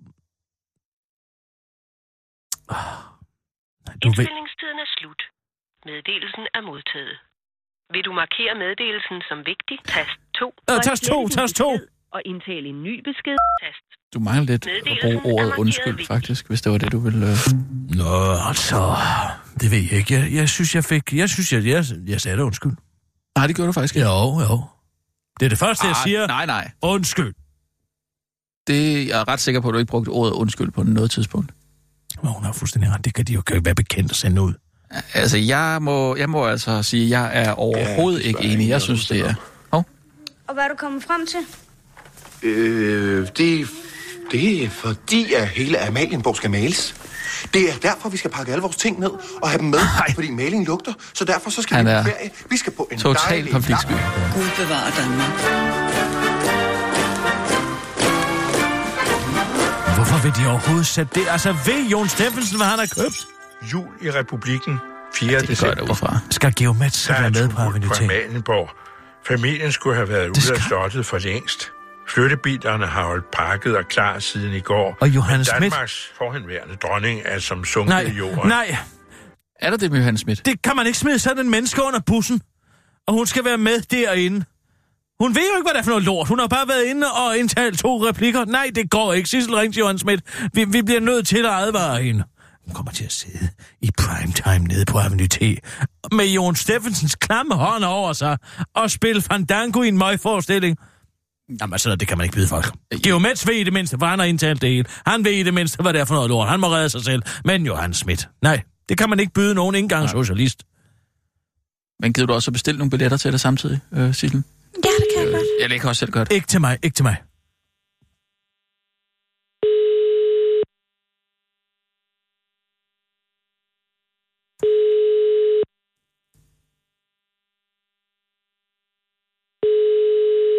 Du 4.04 4.08
ved... 4.10 4.26
Indspillingstiden 4.26 4.78
er 4.86 4.90
slut. 4.98 5.22
Meddelelsen 5.86 6.44
er 6.58 6.62
modtaget. 6.70 7.16
Vil 7.94 8.04
du 8.08 8.14
markere 8.22 8.54
meddelelsen 8.64 9.18
som 9.30 9.38
vigtig? 9.52 9.78
Tast 9.96 10.18
2. 10.40 10.54
Øh, 10.72 10.80
tast 10.88 11.04
to, 11.12 11.28
tast 11.28 11.56
to. 11.56 11.70
Og 12.16 12.22
indtale 12.26 12.68
en 12.74 12.84
ny 12.84 12.96
besked. 13.08 13.38
Tast. 13.64 13.86
Du 14.14 14.20
mangler 14.20 14.44
lidt 14.52 14.68
at 14.68 15.22
bruge 15.22 15.34
ordet 15.34 15.54
undskyld, 15.58 16.06
faktisk, 16.06 16.48
hvis 16.48 16.62
det 16.62 16.72
var 16.72 16.78
det, 16.78 16.92
du 16.92 17.00
ville... 17.00 17.26
Øh... 17.32 17.38
Nå, 18.02 18.14
altså... 18.50 18.80
Det 19.62 19.72
ved 19.72 19.84
jeg 19.92 19.98
ikke. 20.02 20.14
Jeg, 20.14 20.34
jeg 20.34 20.50
synes, 20.50 20.76
jeg 20.76 20.84
fik... 20.84 21.14
Jeg 21.14 21.30
synes, 21.30 21.54
jeg, 21.54 21.66
jeg, 21.66 21.84
jeg 22.08 22.22
sagde 22.22 22.38
det 22.38 22.44
undskyld. 22.44 22.72
Nej, 23.38 23.48
det 23.48 23.56
gjorde 23.56 23.68
du 23.68 23.74
faktisk 23.74 23.96
ikke. 23.96 24.08
Jo, 24.08 24.40
jo. 24.50 24.58
Det 25.40 25.46
er 25.46 25.50
det 25.50 25.60
første, 25.60 25.88
jeg 25.88 25.96
Ah, 25.98 26.04
siger. 26.04 26.28
Nej, 26.28 26.46
nej. 26.46 26.72
Undskyld. 26.82 27.34
Det 28.68 29.08
jeg 29.08 29.20
er 29.22 29.28
ret 29.28 29.40
sikker 29.40 29.62
på, 29.62 29.68
at 29.68 29.74
du 29.74 29.78
ikke 29.80 29.90
brugte 29.90 30.10
ordet 30.10 30.34
undskyld 30.34 30.72
på 30.72 30.84
noget 30.84 31.12
tidspunkt. 31.12 31.52
Nå, 32.24 32.30
hun 32.30 32.44
har 32.44 32.52
fuldstændig 32.52 32.92
ret. 32.92 33.06
Det 33.06 33.14
kan 33.14 33.26
de 33.26 33.34
jo 33.34 33.40
ikke 33.40 33.66
være 33.66 33.76
bekendt 33.76 34.12
at 34.12 34.18
sende 34.18 34.42
ud. 34.42 34.54
Altså, 35.14 35.38
jeg 35.38 35.78
må, 35.82 36.16
jeg 36.16 36.30
må 36.30 36.46
altså 36.46 36.84
sige, 36.84 37.04
at 37.04 37.10
jeg 37.10 37.44
er 37.44 37.52
overhovedet 37.52 38.22
ikke 38.22 38.44
enig. 38.44 38.70
Jeg 38.70 38.82
synes, 38.82 39.08
det 39.08 39.20
er... 39.20 39.34
Og 40.50 40.54
hvad 40.54 40.64
er 40.64 40.68
du 40.68 40.76
kommet 40.76 41.04
frem 41.04 41.28
til? 41.28 41.40
Øh, 42.50 43.28
det, 43.38 43.68
det 44.32 44.64
er 44.64 44.70
fordi, 44.70 45.34
at 45.34 45.48
hele 45.48 45.80
Amalienborg 45.80 46.36
skal 46.36 46.50
males. 46.50 46.96
Det 47.54 47.70
er 47.70 47.74
derfor, 47.82 48.10
vi 48.10 48.18
skal 48.18 48.32
pakke 48.32 48.52
alle 48.52 48.62
vores 48.62 48.76
ting 48.76 49.00
ned 49.00 49.12
og 49.42 49.50
have 49.50 49.60
dem 49.60 49.68
med, 49.68 49.80
Nej. 49.80 50.14
fordi 50.14 50.32
malingen 50.32 50.66
lugter. 50.66 50.94
Så 51.14 51.26
derfor 51.26 51.50
så 51.50 51.62
skal 51.62 51.78
Han 51.78 51.86
vi 51.86 51.92
på 51.92 52.04
ferie. 52.04 52.30
Vi 52.50 52.58
skal 52.58 52.74
på 52.74 52.90
en 52.92 53.00
Total 53.00 53.30
dejlig 53.30 53.52
konfliktsky. 53.52 53.92
Gud 54.34 54.50
bevarer 54.58 54.92
Danmark. 55.02 56.39
Hvorfor 60.10 60.24
vil 60.28 60.46
de 60.46 60.50
overhovedet 60.50 60.86
sætte 60.88 61.20
det? 61.20 61.28
Altså, 61.30 61.52
ved 61.52 61.90
Jon 61.92 62.08
Steffensen, 62.10 62.58
hvad 62.58 62.68
han 62.68 62.80
har 62.80 62.90
købt? 63.04 63.26
Jul 63.74 63.88
i 64.02 64.12
republikken 64.12 64.80
4. 65.16 65.30
Det 65.30 65.40
gør 65.40 65.46
december. 65.48 65.74
det 65.76 65.82
udefra. 65.82 66.20
Skal 66.30 66.54
Geomets 66.56 66.98
så 66.98 67.14
Der 67.14 67.18
er 67.20 67.22
være 67.22 67.32
med 67.32 67.50
på 67.50 67.62
Avenue 67.62 67.90
på? 67.90 67.94
Amalienborg. 68.04 68.70
Familien 69.28 69.72
skulle 69.72 69.96
have 69.96 70.10
været 70.10 70.28
ude 70.28 70.54
af 70.56 70.62
slottet 70.62 71.06
for 71.06 71.18
længst. 71.18 71.72
Flyttebilerne 72.10 72.86
har 72.86 73.04
holdt 73.04 73.32
pakket 73.32 73.78
og 73.78 73.84
klar 73.90 74.20
siden 74.20 74.54
i 74.54 74.60
går. 74.60 74.98
Og 75.02 75.10
Johannes 75.10 75.48
Men 75.52 75.56
Schmidt? 75.56 75.74
Danmarks 75.74 76.12
forhenværende 76.18 76.76
dronning 76.76 77.22
er 77.26 77.40
som 77.40 77.66
sunket 77.66 77.90
Nej, 77.90 78.02
i 78.02 78.12
jorden. 78.12 78.48
nej. 78.50 78.76
Er 79.62 79.70
der 79.70 79.78
det 79.78 79.92
med 79.92 80.00
Johannes 80.00 80.22
Schmidt? 80.22 80.46
Det 80.46 80.62
kan 80.62 80.76
man 80.76 80.86
ikke 80.88 81.00
smide 81.00 81.20
sådan 81.20 81.46
en 81.46 81.52
menneske 81.52 81.84
under 81.84 82.00
bussen. 82.08 82.42
Og 83.08 83.14
hun 83.14 83.28
skal 83.28 83.46
være 83.46 83.58
med 83.58 83.82
derinde. 83.82 84.46
Hun 85.20 85.36
ved 85.36 85.42
jo 85.52 85.56
ikke, 85.58 85.66
hvad 85.66 85.74
det 85.74 85.80
er 85.80 85.84
for 85.84 85.92
noget 85.92 86.04
lort. 86.04 86.28
Hun 86.28 86.40
har 86.40 86.48
bare 86.48 86.68
været 86.68 86.84
inde 86.86 87.08
og 87.12 87.38
indtalt 87.38 87.80
to 87.80 88.08
replikker. 88.08 88.46
Nej, 88.46 88.72
det 88.76 88.90
går 88.90 89.14
ikke. 89.14 89.30
Sissel, 89.30 89.56
ring 89.56 89.74
til 89.74 89.80
Johan 89.80 89.98
Schmidt. 89.98 90.22
Vi, 90.54 90.64
vi 90.64 90.82
bliver 90.82 91.00
nødt 91.00 91.28
til 91.28 91.46
at 91.46 91.52
advare 91.52 92.04
hende. 92.04 92.24
Hun 92.66 92.74
kommer 92.74 92.92
til 92.92 93.06
at 93.06 93.12
sidde 93.12 93.50
i 93.82 93.90
primetime 93.98 94.68
nede 94.68 94.86
på 94.86 95.00
Avenue 95.00 95.28
T. 95.28 95.42
Med 96.12 96.26
Jon 96.26 96.56
Steffensens 96.56 97.16
klamme 97.16 97.56
hånd 97.56 97.84
over 97.84 98.14
sig 98.14 98.38
og 98.76 98.92
spille 98.92 99.22
Fandango 99.22 99.82
i 99.82 99.88
en 99.88 99.98
møgforestilling. 99.98 100.78
Jamen 101.62 101.80
sådan 101.80 101.90
noget, 101.90 102.00
det 102.00 102.08
kan 102.08 102.18
man 102.18 102.26
ikke 102.26 102.36
byde 102.36 102.48
folk. 102.48 102.74
Geomets 103.04 103.48
ved 103.48 103.56
i 103.56 103.64
det 103.64 103.74
mindste, 103.74 103.98
for 104.00 104.06
han 104.06 104.20
har 104.20 104.26
indtalt 104.26 104.62
det 104.62 104.70
hele. 104.70 104.86
Han 105.06 105.26
ved 105.26 105.32
i 105.32 105.44
det 105.44 105.54
mindste, 105.54 105.82
hvad 105.82 105.94
det 105.94 106.02
er 106.02 106.06
for 106.06 106.16
noget 106.16 106.30
lort. 106.30 106.50
Han 106.50 106.60
må 106.60 106.68
redde 106.68 106.90
sig 106.90 107.04
selv. 107.04 107.22
Men 107.46 107.66
Johan 107.66 107.94
Schmidt, 107.94 108.30
nej, 108.42 108.62
det 108.90 108.98
kan 108.98 109.10
man 109.10 109.20
ikke 109.20 109.34
byde 109.34 109.56
nogen, 109.56 109.76
ikke 109.76 109.84
engang 109.84 110.10
socialist. 110.10 110.64
Men 112.00 112.14
gider 112.14 112.28
du 112.28 112.34
også 112.34 112.50
at 112.50 112.54
bestille 112.54 112.78
nogle 112.78 112.90
billetter 112.90 113.18
til 113.18 113.32
dig 113.32 113.40
samtidig, 113.40 113.80
øh, 113.94 114.14
Sissel? 114.14 114.44
Ja, 114.76 114.92
det 115.02 115.08
kan 115.16 115.24
jeg 115.24 115.32
godt. 115.34 115.48
Ja, 115.62 115.68
det 115.68 115.82
kan 115.82 115.90
også 115.90 116.00
selv 116.00 116.12
godt. 116.12 116.32
Ikke 116.32 116.48
til 116.48 116.62
mig, 116.62 116.80
ikke 116.84 116.96
til 116.96 117.04
mig. 117.04 117.18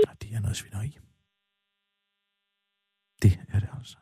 Nej, 0.05 0.15
Det 0.23 0.29
er 0.37 0.41
noget 0.41 0.57
svineri. 0.57 0.99
Det 3.23 3.33
er 3.53 3.59
det 3.61 3.69
altså. 3.79 3.97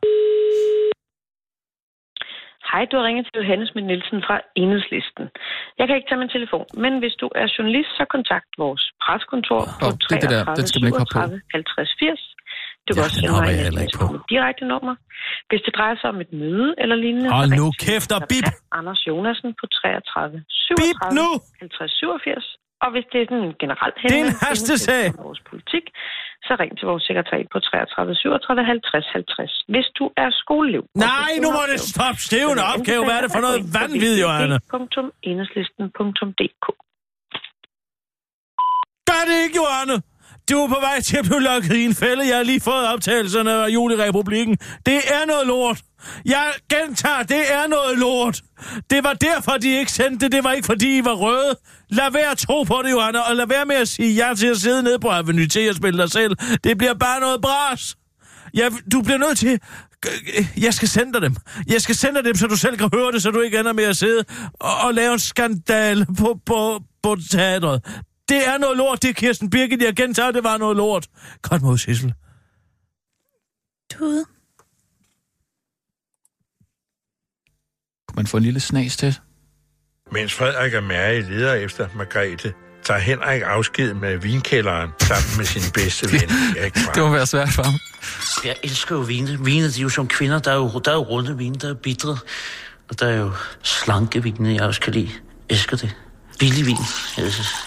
Hej, 2.79 2.87
du 2.91 2.97
har 2.99 3.05
ringet 3.09 3.23
til 3.25 3.35
Johannes 3.41 3.67
Schmidt 3.69 3.87
Nielsen 3.89 4.19
fra 4.27 4.35
Enhedslisten. 4.61 5.25
Jeg 5.79 5.85
kan 5.85 5.95
ikke 5.97 6.09
tage 6.09 6.21
min 6.23 6.31
telefon, 6.37 6.65
men 6.83 6.93
hvis 7.01 7.15
du 7.21 7.27
er 7.41 7.47
journalist, 7.55 7.91
så 7.99 8.03
kontakt 8.15 8.49
vores 8.63 8.83
preskontor 9.03 9.61
på 9.81 9.87
det 10.09 10.15
er 10.15 10.21
det 10.23 10.29
der. 10.35 10.43
33 10.43 10.59
Den 10.59 10.65
skal 10.69 10.79
man 10.81 10.87
ikke 10.89 11.01
hoppe 11.03 11.15
på. 11.17 11.21
37 11.21 11.41
50 11.57 11.89
80. 11.99 12.21
Du 12.85 12.91
kan 12.91 12.99
Ja, 12.99 13.05
også 13.07 13.17
den 13.17 13.27
sende 13.27 13.41
mig 13.47 14.13
mit 14.13 14.25
direkte 14.33 14.63
nummer. 14.73 14.93
Hvis 15.49 15.61
det 15.65 15.73
drejer 15.77 15.95
sig 16.01 16.07
om 16.13 16.19
et 16.25 16.31
møde 16.41 16.69
eller 16.81 16.95
lignende, 17.03 17.29
så 17.29 17.45
nu 17.61 17.65
kæft 17.85 18.11
og 18.17 18.21
bip! 18.31 18.45
Anders 18.79 19.01
Jonasen 19.09 19.49
på 19.59 19.65
33 19.77 20.37
Bip 20.79 20.95
37 20.99 21.17
nu! 21.19 21.27
50 21.63 21.91
87. 21.91 22.47
Og 22.83 22.89
hvis 22.93 23.05
det 23.11 23.17
er 23.21 23.25
sådan 23.29 23.45
en 23.49 23.55
generel 23.63 23.91
Det 23.95 24.01
er 24.03 24.07
en 24.09 24.13
henvendelse 24.15 24.45
hastesag. 24.47 25.05
til 25.11 25.21
vores 25.27 25.41
politik, 25.49 25.85
så 26.47 26.51
ring 26.61 26.71
til 26.79 26.85
vores 26.91 27.03
sekretariat 27.09 27.47
på 27.53 27.59
33 27.59 28.15
37 28.15 28.65
50 28.73 29.07
50. 29.13 29.63
Hvis 29.73 29.87
du 29.99 30.05
er 30.23 30.29
skoleelev. 30.41 30.83
Nej, 31.07 31.31
nu 31.43 31.47
må 31.57 31.61
det 31.71 31.79
stoppe. 31.93 32.21
Det 32.31 32.37
er 32.41 32.45
jo 32.49 32.53
en 32.59 32.63
opgave. 32.73 33.01
Hvad 33.07 33.15
er 33.19 33.23
det 33.25 33.31
for 33.37 33.43
noget 33.47 33.59
vanvid, 33.77 34.13
Johanne? 34.25 34.55
www.enhedslisten.dk 34.73 36.65
Gør 39.09 39.21
det 39.29 39.37
ikke, 39.45 39.57
Johanne! 39.63 39.95
Du 40.49 40.63
er 40.63 40.67
på 40.67 40.79
vej 40.79 41.01
til 41.01 41.17
at 41.17 41.25
blive 41.25 41.41
lukket 41.41 41.75
i 41.75 41.85
en 41.85 41.95
fælde. 41.95 42.27
Jeg 42.27 42.35
har 42.35 42.43
lige 42.43 42.61
fået 42.61 42.87
optagelserne 42.87 43.51
af 43.51 43.69
Julerepublikken. 43.69 44.57
Det 44.85 44.95
er 44.95 45.25
noget 45.27 45.47
lort. 45.47 45.81
Jeg 46.25 46.51
gentager, 46.69 47.23
det 47.23 47.53
er 47.53 47.67
noget 47.67 47.97
lort. 47.97 48.41
Det 48.89 49.03
var 49.03 49.13
derfor, 49.13 49.51
de 49.51 49.79
ikke 49.79 49.91
sendte 49.91 50.25
det. 50.25 50.31
Det 50.31 50.43
var 50.43 50.51
ikke, 50.51 50.65
fordi 50.65 50.97
I 50.97 51.05
var 51.05 51.13
røde. 51.13 51.55
Lad 51.89 52.11
være 52.11 52.31
at 52.31 52.37
tro 52.37 52.63
på 52.63 52.81
det, 52.85 52.91
Johanna, 52.91 53.19
og 53.19 53.35
lad 53.35 53.47
være 53.47 53.65
med 53.65 53.75
at 53.75 53.87
sige 53.87 54.13
ja 54.13 54.33
til 54.33 54.47
at 54.47 54.57
sidde 54.57 54.83
nede 54.83 54.99
på 54.99 55.09
Avenue 55.09 55.47
T 55.47 55.57
og 55.69 55.75
spille 55.75 56.01
dig 56.01 56.11
selv. 56.11 56.35
Det 56.63 56.77
bliver 56.77 56.93
bare 56.93 57.19
noget 57.19 57.41
bras. 57.41 57.95
Jeg, 58.53 58.71
du 58.91 59.01
bliver 59.01 59.17
nødt 59.17 59.37
til... 59.37 59.59
Jeg 60.57 60.73
skal 60.73 60.87
sende 60.87 61.13
dig 61.13 61.21
dem. 61.21 61.35
Jeg 61.67 61.81
skal 61.81 61.95
sende 61.95 62.15
dig 62.15 62.25
dem, 62.25 62.35
så 62.35 62.47
du 62.47 62.55
selv 62.55 62.77
kan 62.77 62.89
høre 62.93 63.11
det, 63.11 63.21
så 63.21 63.31
du 63.31 63.41
ikke 63.41 63.59
ender 63.59 63.73
med 63.73 63.83
at 63.83 63.97
sidde 63.97 64.23
og, 64.59 64.77
og 64.77 64.93
lave 64.93 65.13
en 65.13 65.19
skandal 65.19 66.05
på, 66.17 66.39
på, 66.45 66.81
på 67.03 67.17
teatret. 67.31 67.81
Det 68.29 68.47
er 68.47 68.57
noget 68.57 68.77
lort, 68.77 69.01
det 69.01 69.09
er 69.09 69.13
Kirsten 69.13 69.49
Birgit. 69.49 69.81
Jeg 69.81 69.95
gentager, 69.95 70.31
det 70.31 70.43
var 70.43 70.57
noget 70.57 70.77
lort. 70.77 71.07
Godt 71.41 71.61
mod, 71.61 71.77
Sissel. 71.77 72.13
Tude. 73.91 74.25
Kunne 78.07 78.15
man 78.15 78.27
få 78.27 78.37
en 78.37 78.43
lille 78.43 78.59
snas 78.59 78.97
til? 78.97 79.19
Mens 80.11 80.33
Frederik 80.33 80.73
og 80.73 80.83
Mary 80.83 81.21
leder 81.21 81.53
efter 81.53 81.87
Margrethe, 81.95 82.53
tager 82.83 82.99
Henrik 82.99 83.41
afsked 83.45 83.93
med 83.93 84.17
vinkælderen 84.17 84.89
sammen 84.99 85.37
med 85.37 85.45
sin 85.45 85.71
bedste 85.73 86.11
ven, 86.11 86.29
Erik 86.57 86.77
Frank. 86.77 86.95
Det 86.95 87.03
må 87.03 87.09
være 87.09 87.27
svært 87.27 87.49
for 87.49 87.63
ham. 87.63 87.73
Jeg 88.45 88.55
elsker 88.63 88.95
jo 88.95 89.01
vine. 89.01 89.45
Vine, 89.45 89.71
de 89.71 89.79
er 89.79 89.83
jo 89.83 89.89
som 89.89 90.07
kvinder. 90.07 90.39
Der 90.39 90.51
er 90.51 90.55
jo, 90.55 90.79
der 90.85 90.91
er 90.91 90.95
jo 90.95 91.01
runde 91.01 91.37
vine, 91.37 91.55
der 91.55 91.69
er 91.69 91.73
bitre. 91.73 92.17
Og 92.89 92.99
der 92.99 93.07
er 93.07 93.15
jo 93.15 93.31
slanke 93.63 94.23
vine, 94.23 94.53
jeg 94.53 94.61
også 94.61 94.81
kan 94.81 94.93
lide. 94.93 95.09
Elsker 95.49 95.77
det. 95.77 95.95
Billig 96.39 96.65
vin. 96.65 96.77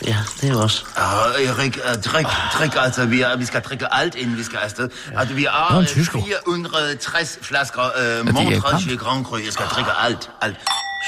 Ja, 0.06 0.16
det 0.40 0.50
er 0.50 0.62
også. 0.62 0.84
Ah, 0.96 1.44
Erik, 1.44 1.78
uh, 1.84 2.02
drik, 2.02 2.26
drik, 2.58 2.72
altså, 2.76 3.04
vi, 3.04 3.20
er, 3.20 3.36
vi 3.36 3.44
skal 3.44 3.60
drikke 3.60 3.94
alt, 3.94 4.14
inden 4.14 4.38
vi 4.38 4.42
skal 4.44 4.58
afsted. 4.58 4.88
Altså, 5.16 5.34
vi 5.34 5.46
har 5.50 5.78
øh, 5.78 5.86
tysker. 5.86 6.22
460 6.24 7.38
flasker 7.42 7.82
er 7.82 8.22
Montreux 8.22 8.98
Grand 8.98 9.24
Cru. 9.24 9.36
Jeg 9.36 9.52
skal 9.52 9.66
drikke 9.66 9.90
alt, 10.00 10.30
alt. 10.42 10.56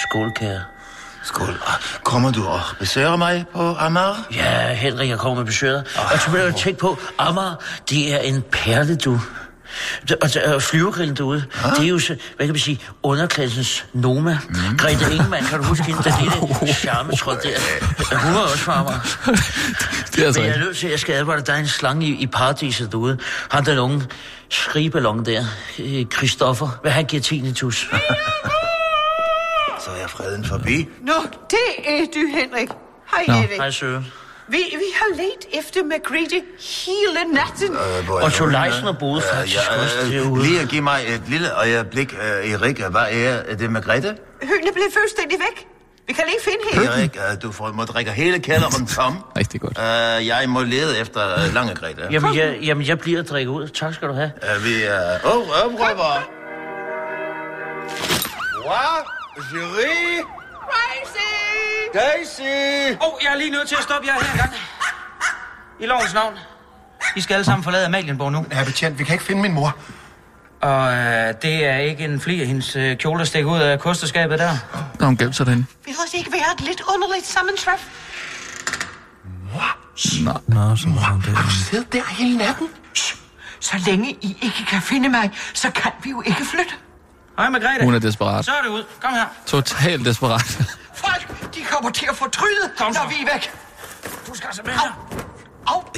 Skål, 0.03 0.33
kære. 0.37 0.61
Skål. 1.25 1.63
Kommer 2.03 2.31
du 2.31 2.47
og 2.47 2.61
besøger 2.79 3.17
mig 3.17 3.45
på 3.53 3.77
Amager? 3.79 4.15
Ja, 4.35 4.75
Henrik, 4.75 5.09
jeg 5.09 5.19
kommer 5.19 5.37
med 5.37 5.47
besøget. 5.47 5.99
Og 6.13 6.21
så 6.21 6.31
vil 6.31 6.41
jeg 6.41 6.55
tænke 6.55 6.81
på, 6.81 6.99
Amager, 7.19 7.55
det 7.91 8.15
er 8.15 8.19
en 8.19 8.43
perle, 8.53 8.97
du. 8.97 9.21
Og 10.23 10.55
og 10.55 10.63
flyvergrillen 10.63 11.17
derude, 11.17 11.45
det 11.77 11.85
er 11.85 11.89
jo, 11.89 11.99
så, 11.99 12.17
hvad 12.37 12.47
kan 12.47 12.55
man 12.55 12.61
sige, 12.61 12.81
underklassens 13.03 13.87
Noma. 13.93 14.39
Mm. 14.49 14.77
Grete 14.79 15.15
Ingemann, 15.15 15.47
kan 15.47 15.59
du 15.59 15.65
huske 15.65 15.85
hende, 15.85 16.03
der 16.05 16.21
lille 16.21 16.75
charmetråd 16.75 17.37
der? 17.43 18.17
Hun 18.19 18.35
var 18.35 18.41
også 18.41 18.59
fra 18.59 18.81
Amager. 18.81 19.01
Det 20.13 20.23
er 20.23 20.27
altså 20.27 20.41
Men 20.41 20.49
jeg 20.49 20.57
er 20.57 20.61
nødt 20.61 20.77
til, 20.77 20.87
at 20.87 20.91
jeg 20.93 21.01
skal 21.01 21.13
advare 21.15 21.39
dig, 21.39 21.47
der 21.47 21.53
er 21.53 21.59
en 21.59 21.69
slange 21.69 22.07
i, 22.07 22.11
i 22.23 22.27
paradiset 22.27 22.93
derude. 22.93 23.19
Han 23.51 23.65
den 23.67 23.79
unge 23.79 24.03
skrigeballon 24.49 25.25
der, 25.25 25.45
øh, 25.79 26.07
Christoffer, 26.17 26.69
hvad 26.83 26.93
han 26.93 27.05
giver 27.05 27.23
tinnitus. 27.23 27.89
Så 29.85 29.91
er 30.03 30.07
freden 30.09 30.45
forbi. 30.45 30.89
Nå, 31.03 31.13
det 31.51 31.87
er 31.87 32.05
du, 32.15 32.21
Henrik. 32.41 32.69
Hej, 33.11 33.25
Nå, 33.29 33.35
Erik. 33.35 33.57
hej 33.57 33.71
Søren. 33.71 34.13
Vi, 34.49 34.59
vi 34.59 34.85
har 34.95 35.17
let 35.17 35.59
efter 35.59 35.85
Margrethe 35.85 36.43
hele 36.59 37.33
natten. 37.33 37.73
Øh, 37.73 38.09
er 38.09 38.25
Og 38.25 38.33
Thorleifsen 38.33 38.89
øh, 38.89 38.99
boede 38.99 39.17
øh, 39.17 39.37
faktisk 39.37 39.57
ja, 39.57 39.83
også 39.83 39.99
øh, 40.05 40.13
derude. 40.13 40.43
Lige 40.43 40.61
at 40.61 40.69
give 40.69 40.83
mig 40.83 41.01
et 41.07 41.23
lille 41.29 41.55
øjeblik, 41.55 42.13
uh, 42.13 42.51
Erik. 42.53 42.79
Hvad 42.79 43.07
er 43.11 43.55
det 43.55 43.71
med 43.73 43.83
Grete? 43.83 44.17
Høne 44.43 44.73
blev 44.73 44.85
fuldstændig 44.93 45.39
væk. 45.39 45.67
Vi 46.07 46.13
kan 46.13 46.25
ikke 46.29 46.45
finde 46.45 46.59
hende. 46.73 46.87
Erik, 46.87 47.17
uh, 47.17 47.43
du 47.43 47.53
får, 47.53 47.73
må 47.73 47.85
drikke 47.85 48.11
hele 48.11 48.39
kælderen 48.39 48.87
tom. 48.87 49.19
Rigtig 49.37 49.61
godt. 49.61 49.79
Uh, 49.79 50.27
jeg 50.27 50.45
må 50.49 50.63
lede 50.63 50.99
efter 50.99 51.47
uh, 51.47 51.55
lange 51.55 51.75
Grete. 51.75 52.03
Jamen 52.11 52.37
jeg, 52.37 52.59
jamen, 52.63 52.87
jeg 52.87 52.99
bliver 52.99 53.21
at 53.21 53.29
drikke 53.29 53.51
ud. 53.51 53.69
Tak 53.69 53.95
skal 53.95 54.09
du 54.09 54.15
have. 54.15 54.31
Uh, 54.57 54.65
vi 54.65 54.83
er... 54.83 55.19
Uh, 55.25 55.37
oh, 55.37 55.65
omrøver. 55.65 56.31
Hvad? 58.67 59.05
Jury? 59.53 60.25
Crazy! 60.71 61.31
Daisy! 61.95 62.93
Åh, 63.01 63.09
oh, 63.09 63.19
jeg 63.23 63.33
er 63.33 63.37
lige 63.37 63.51
nødt 63.51 63.69
til 63.69 63.77
at 63.79 63.83
stoppe 63.83 64.09
jer 64.09 64.15
her 64.15 64.33
en 64.33 64.39
gang. 64.39 64.53
I 65.81 65.87
lovens 65.87 66.15
navn. 66.15 66.35
I 67.17 67.21
skal 67.21 67.35
alle 67.35 67.45
sammen 67.45 67.65
forlade 67.65 67.87
Amalienborg 67.87 68.33
nu. 68.33 68.47
Ja, 68.53 68.65
betjent, 68.65 68.99
vi 68.99 69.05
kan 69.05 69.13
ikke 69.13 69.25
finde 69.25 69.43
min 69.43 69.53
mor. 69.53 69.77
Og 70.61 70.93
øh, 70.95 71.35
det 71.43 71.65
er 71.67 71.77
ikke 71.77 72.05
en 72.05 72.21
fli 72.21 72.41
af 72.41 72.47
hendes 72.47 72.77
øh, 72.77 72.97
kjole, 72.97 73.19
der 73.19 73.25
stikker 73.25 73.51
ud 73.51 73.59
af 73.59 73.81
kosteskabet 73.81 74.39
der. 74.39 74.57
Når 75.01 75.07
hun 75.07 75.17
gemt 75.17 75.37
sig 75.37 75.47
derinde. 75.47 75.67
Vil 75.85 75.95
det 75.95 76.15
ikke 76.19 76.33
være 76.33 76.55
et 76.59 76.61
lidt 76.61 76.83
underligt 76.95 77.27
sammentræf? 77.27 77.89
Nå, 80.25 80.33
Nå 80.47 80.77
så 80.77 80.89
var 80.89 81.11
hun 81.13 81.23
der. 81.27 81.51
Sid 81.71 81.85
der 81.93 82.03
hele 82.19 82.39
natten. 82.39 82.69
Så 83.61 83.77
længe 83.87 84.11
I 84.11 84.37
ikke 84.43 84.65
kan 84.69 84.83
finde 84.83 85.09
mig, 85.09 85.31
så 85.55 85.71
kan 85.71 85.93
vi 86.03 86.11
jo 86.11 86.23
ikke 86.27 86.45
flytte. 86.45 86.75
Hej, 87.39 87.49
Margrethe. 87.51 87.85
Hun 87.85 87.95
er 87.95 87.99
desperat. 87.99 88.45
Så 88.45 88.53
er 88.53 88.63
det 88.63 88.69
ud. 88.69 88.85
Kom 89.01 89.13
her. 89.13 89.27
Totalt 89.47 90.05
desperat. 90.07 90.41
Folk, 90.95 91.55
de 91.55 91.61
kommer 91.63 91.91
til 91.91 92.07
at 92.11 92.17
fortryde, 92.17 92.71
når 92.79 93.09
vi 93.09 93.15
er 93.27 93.33
væk. 93.33 93.53
Du 94.27 94.35
skal 94.35 94.47
altså 94.47 94.63
med 94.63 94.73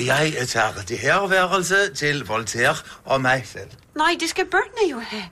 Jeg 0.07 0.49
tager 0.49 0.73
det 0.89 0.99
her 0.99 1.27
værelse 1.27 1.95
til 1.95 2.25
Voltaire 2.25 2.77
og 3.05 3.21
mig 3.21 3.43
selv. 3.47 3.71
Nej, 3.97 4.17
det 4.21 4.31
skal 4.31 4.45
børnene 4.45 4.91
jo 4.91 5.01
have. 5.01 5.25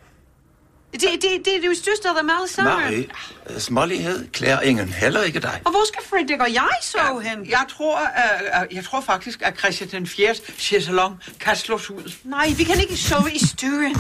Det, 0.92 1.02
det, 1.02 1.22
det, 1.22 1.44
det 1.44 1.64
er 1.64 1.68
jo 1.68 1.74
største 1.74 2.09
af 2.09 2.14
dem 2.20 2.30
alle 2.30 2.48
sammen. 2.48 2.92
Nej, 2.92 3.59
smålighed 3.59 4.28
klæder 4.32 4.61
ingen, 4.61 4.88
heller 4.88 5.22
ikke 5.22 5.40
dig. 5.40 5.62
Og 5.64 5.70
hvor 5.70 5.86
skal 5.86 6.02
Fredrik 6.11 6.40
og 6.40 6.55
jeg 6.55 6.68
så 6.82 7.18
hen? 7.24 7.46
Jeg 7.50 7.64
tror, 7.68 8.00
uh, 8.00 8.74
jeg 8.76 8.84
tror 8.84 9.00
faktisk, 9.00 9.42
at 9.42 9.59
Christian 9.59 9.90
den 9.90 10.07
4. 10.07 10.34
chaiselong 10.59 11.20
kan 11.40 11.57
slås 11.57 11.90
ud. 11.90 12.12
Nej, 12.24 12.52
vi 12.57 12.64
kan 12.64 12.80
ikke 12.80 12.96
sove 12.96 13.32
i 13.32 13.46
stuen. 13.46 13.96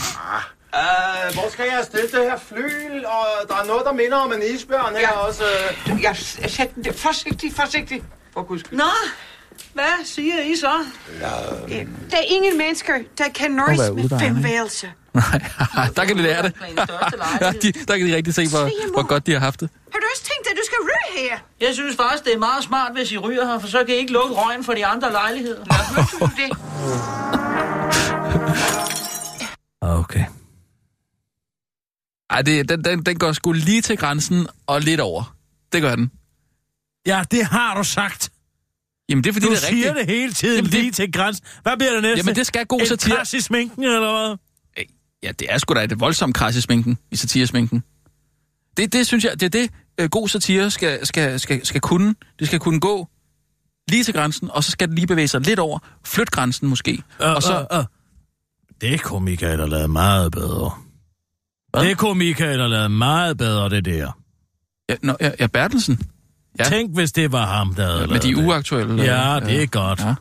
Uh, 0.74 1.34
hvor 1.34 1.50
skal 1.50 1.64
jeg 1.64 1.80
stille 1.84 2.08
det 2.08 2.30
her 2.30 2.38
flyl? 2.48 3.04
Og 3.04 3.26
der 3.48 3.54
er 3.54 3.64
noget, 3.66 3.82
der 3.84 3.92
minder 3.92 4.16
om 4.16 4.32
en 4.32 4.42
isbjørn 4.54 4.94
her 4.96 5.08
også. 5.08 5.44
Jeg 6.02 6.16
sætter 6.16 6.74
den 6.74 6.84
der 6.84 6.92
forsigtigt, 6.92 7.56
forsigtigt. 7.56 8.04
For 8.32 8.42
guds 8.42 8.60
skyld. 8.60 8.78
Nå, 8.78 8.84
hvad 9.74 10.04
siger 10.04 10.40
I 10.40 10.56
så? 10.56 10.72
Ja, 11.20 11.26
Der 12.10 12.16
er 12.16 12.26
ingen 12.26 12.58
mennesker, 12.58 12.94
der 13.18 13.24
kan 13.34 13.50
nøjes 13.50 13.78
med 13.94 14.18
fem 14.18 14.44
værelser. 14.44 14.88
Nej, 15.14 15.40
der 15.96 16.04
kan 16.04 16.16
de 16.16 16.22
lære 16.22 16.42
det. 16.42 16.52
ja, 17.40 17.52
de, 17.62 17.72
der 17.72 17.98
kan 17.98 18.06
de 18.08 18.16
rigtig 18.16 18.34
se, 18.34 18.48
hvor, 18.48 18.92
hvor 18.92 19.06
godt 19.06 19.26
de 19.26 19.32
har 19.32 19.40
haft 19.40 19.60
det. 19.60 19.68
Har 19.92 19.98
du 19.98 20.06
også 20.14 20.22
tænkt, 20.22 20.50
at 20.50 20.56
du 20.56 20.62
skal 20.64 20.76
ryge 20.84 21.28
her? 21.28 21.38
Jeg 21.66 21.74
synes 21.74 21.96
faktisk, 21.96 22.24
det 22.24 22.34
er 22.34 22.38
meget 22.38 22.64
smart, 22.64 22.92
hvis 22.92 23.12
I 23.12 23.18
ryger 23.18 23.46
her, 23.46 23.58
for 23.58 23.68
så 23.68 23.84
kan 23.84 23.94
I 23.94 23.98
ikke 23.98 24.12
lukke 24.12 24.34
røgen 24.34 24.64
for 24.64 24.72
de 24.72 24.86
andre 24.86 25.12
lejligheder. 25.12 25.64
du 26.20 26.28
det? 26.36 26.50
Okay. 29.80 30.24
Ej, 32.34 32.42
det, 32.42 32.68
den, 32.68 32.84
den, 32.84 33.02
den 33.02 33.18
går 33.18 33.32
sgu 33.32 33.52
lige 33.52 33.82
til 33.82 33.96
grænsen 33.96 34.46
og 34.66 34.80
lidt 34.80 35.00
over. 35.00 35.36
Det 35.72 35.82
gør 35.82 35.94
den. 35.96 36.10
Ja, 37.06 37.22
det 37.30 37.44
har 37.46 37.76
du 37.76 37.84
sagt. 37.84 38.30
Jamen, 39.08 39.24
det 39.24 39.30
er 39.30 39.32
fordi, 39.32 39.46
du 39.46 39.52
det 39.52 39.58
er 39.58 39.66
rigtigt. 39.66 39.82
siger 39.84 39.94
det 39.94 40.06
hele 40.06 40.32
tiden 40.32 40.56
Jamen, 40.56 40.70
det- 40.72 40.80
lige 40.80 40.92
til 40.92 41.12
grænsen. 41.12 41.44
Hvad 41.62 41.76
bliver 41.76 41.92
det 41.92 42.02
næste? 42.02 42.16
Jamen, 42.16 42.34
det 42.36 42.46
skal 42.46 42.66
god 42.66 42.86
satire. 42.86 43.16
kras 43.16 43.34
i 43.34 43.40
sminken, 43.40 43.84
eller 43.84 44.00
hvad? 44.00 44.36
Ja, 45.22 45.32
det 45.32 45.46
er 45.50 45.58
sgu 45.58 45.74
da 45.74 45.84
et 45.84 46.00
voldsomt 46.00 46.34
kras 46.36 46.56
i 46.56 46.60
sminken, 46.60 46.98
i 47.10 47.16
satiresminken. 47.16 47.82
Det, 48.76 48.92
det 48.92 49.06
synes 49.06 49.24
jeg, 49.24 49.40
det 49.40 49.46
er 49.46 49.50
det, 49.50 49.70
øh, 50.00 50.08
god 50.10 50.28
satire 50.28 50.70
skal, 50.70 51.06
skal, 51.06 51.40
skal, 51.40 51.66
skal 51.66 51.80
kunne. 51.80 52.14
Det 52.38 52.46
skal 52.46 52.58
kunne 52.60 52.80
gå 52.80 53.08
lige 53.88 54.04
til 54.04 54.14
grænsen, 54.14 54.50
og 54.50 54.64
så 54.64 54.70
skal 54.70 54.88
det 54.88 54.94
lige 54.94 55.06
bevæge 55.06 55.28
sig 55.28 55.40
lidt 55.40 55.58
over. 55.58 55.78
Flyt 56.04 56.30
grænsen 56.30 56.68
måske. 56.68 57.02
Uh, 57.20 57.26
og 57.26 57.42
så, 57.42 57.66
uh, 57.72 57.78
uh. 57.78 57.84
Det 58.80 59.02
kunne 59.02 59.24
Michael 59.24 59.58
have 59.58 59.70
lavet 59.70 59.90
meget 59.90 60.32
bedre. 60.32 60.83
Hvad? 61.74 61.88
Det 61.88 61.98
kunne 61.98 62.14
Michael 62.14 62.58
have 62.58 62.70
lavet 62.70 62.90
meget 62.90 63.38
bedre, 63.38 63.68
det 63.68 63.84
der. 63.84 64.18
Ja, 64.88 64.94
nå, 65.02 65.16
ja, 65.20 65.30
ja 65.40 65.46
Bertelsen. 65.46 66.00
Ja. 66.58 66.64
Tænk, 66.64 66.94
hvis 66.94 67.12
det 67.12 67.32
var 67.32 67.46
ham, 67.46 67.74
der 67.74 67.82
havde 67.82 67.98
Med 67.98 68.08
lavet 68.08 68.22
de 68.22 68.36
uaktuelle... 68.36 69.02
Ja, 69.02 69.40
det 69.40 69.62
er 69.62 69.66
godt. 69.66 70.00
Ja. 70.00 70.12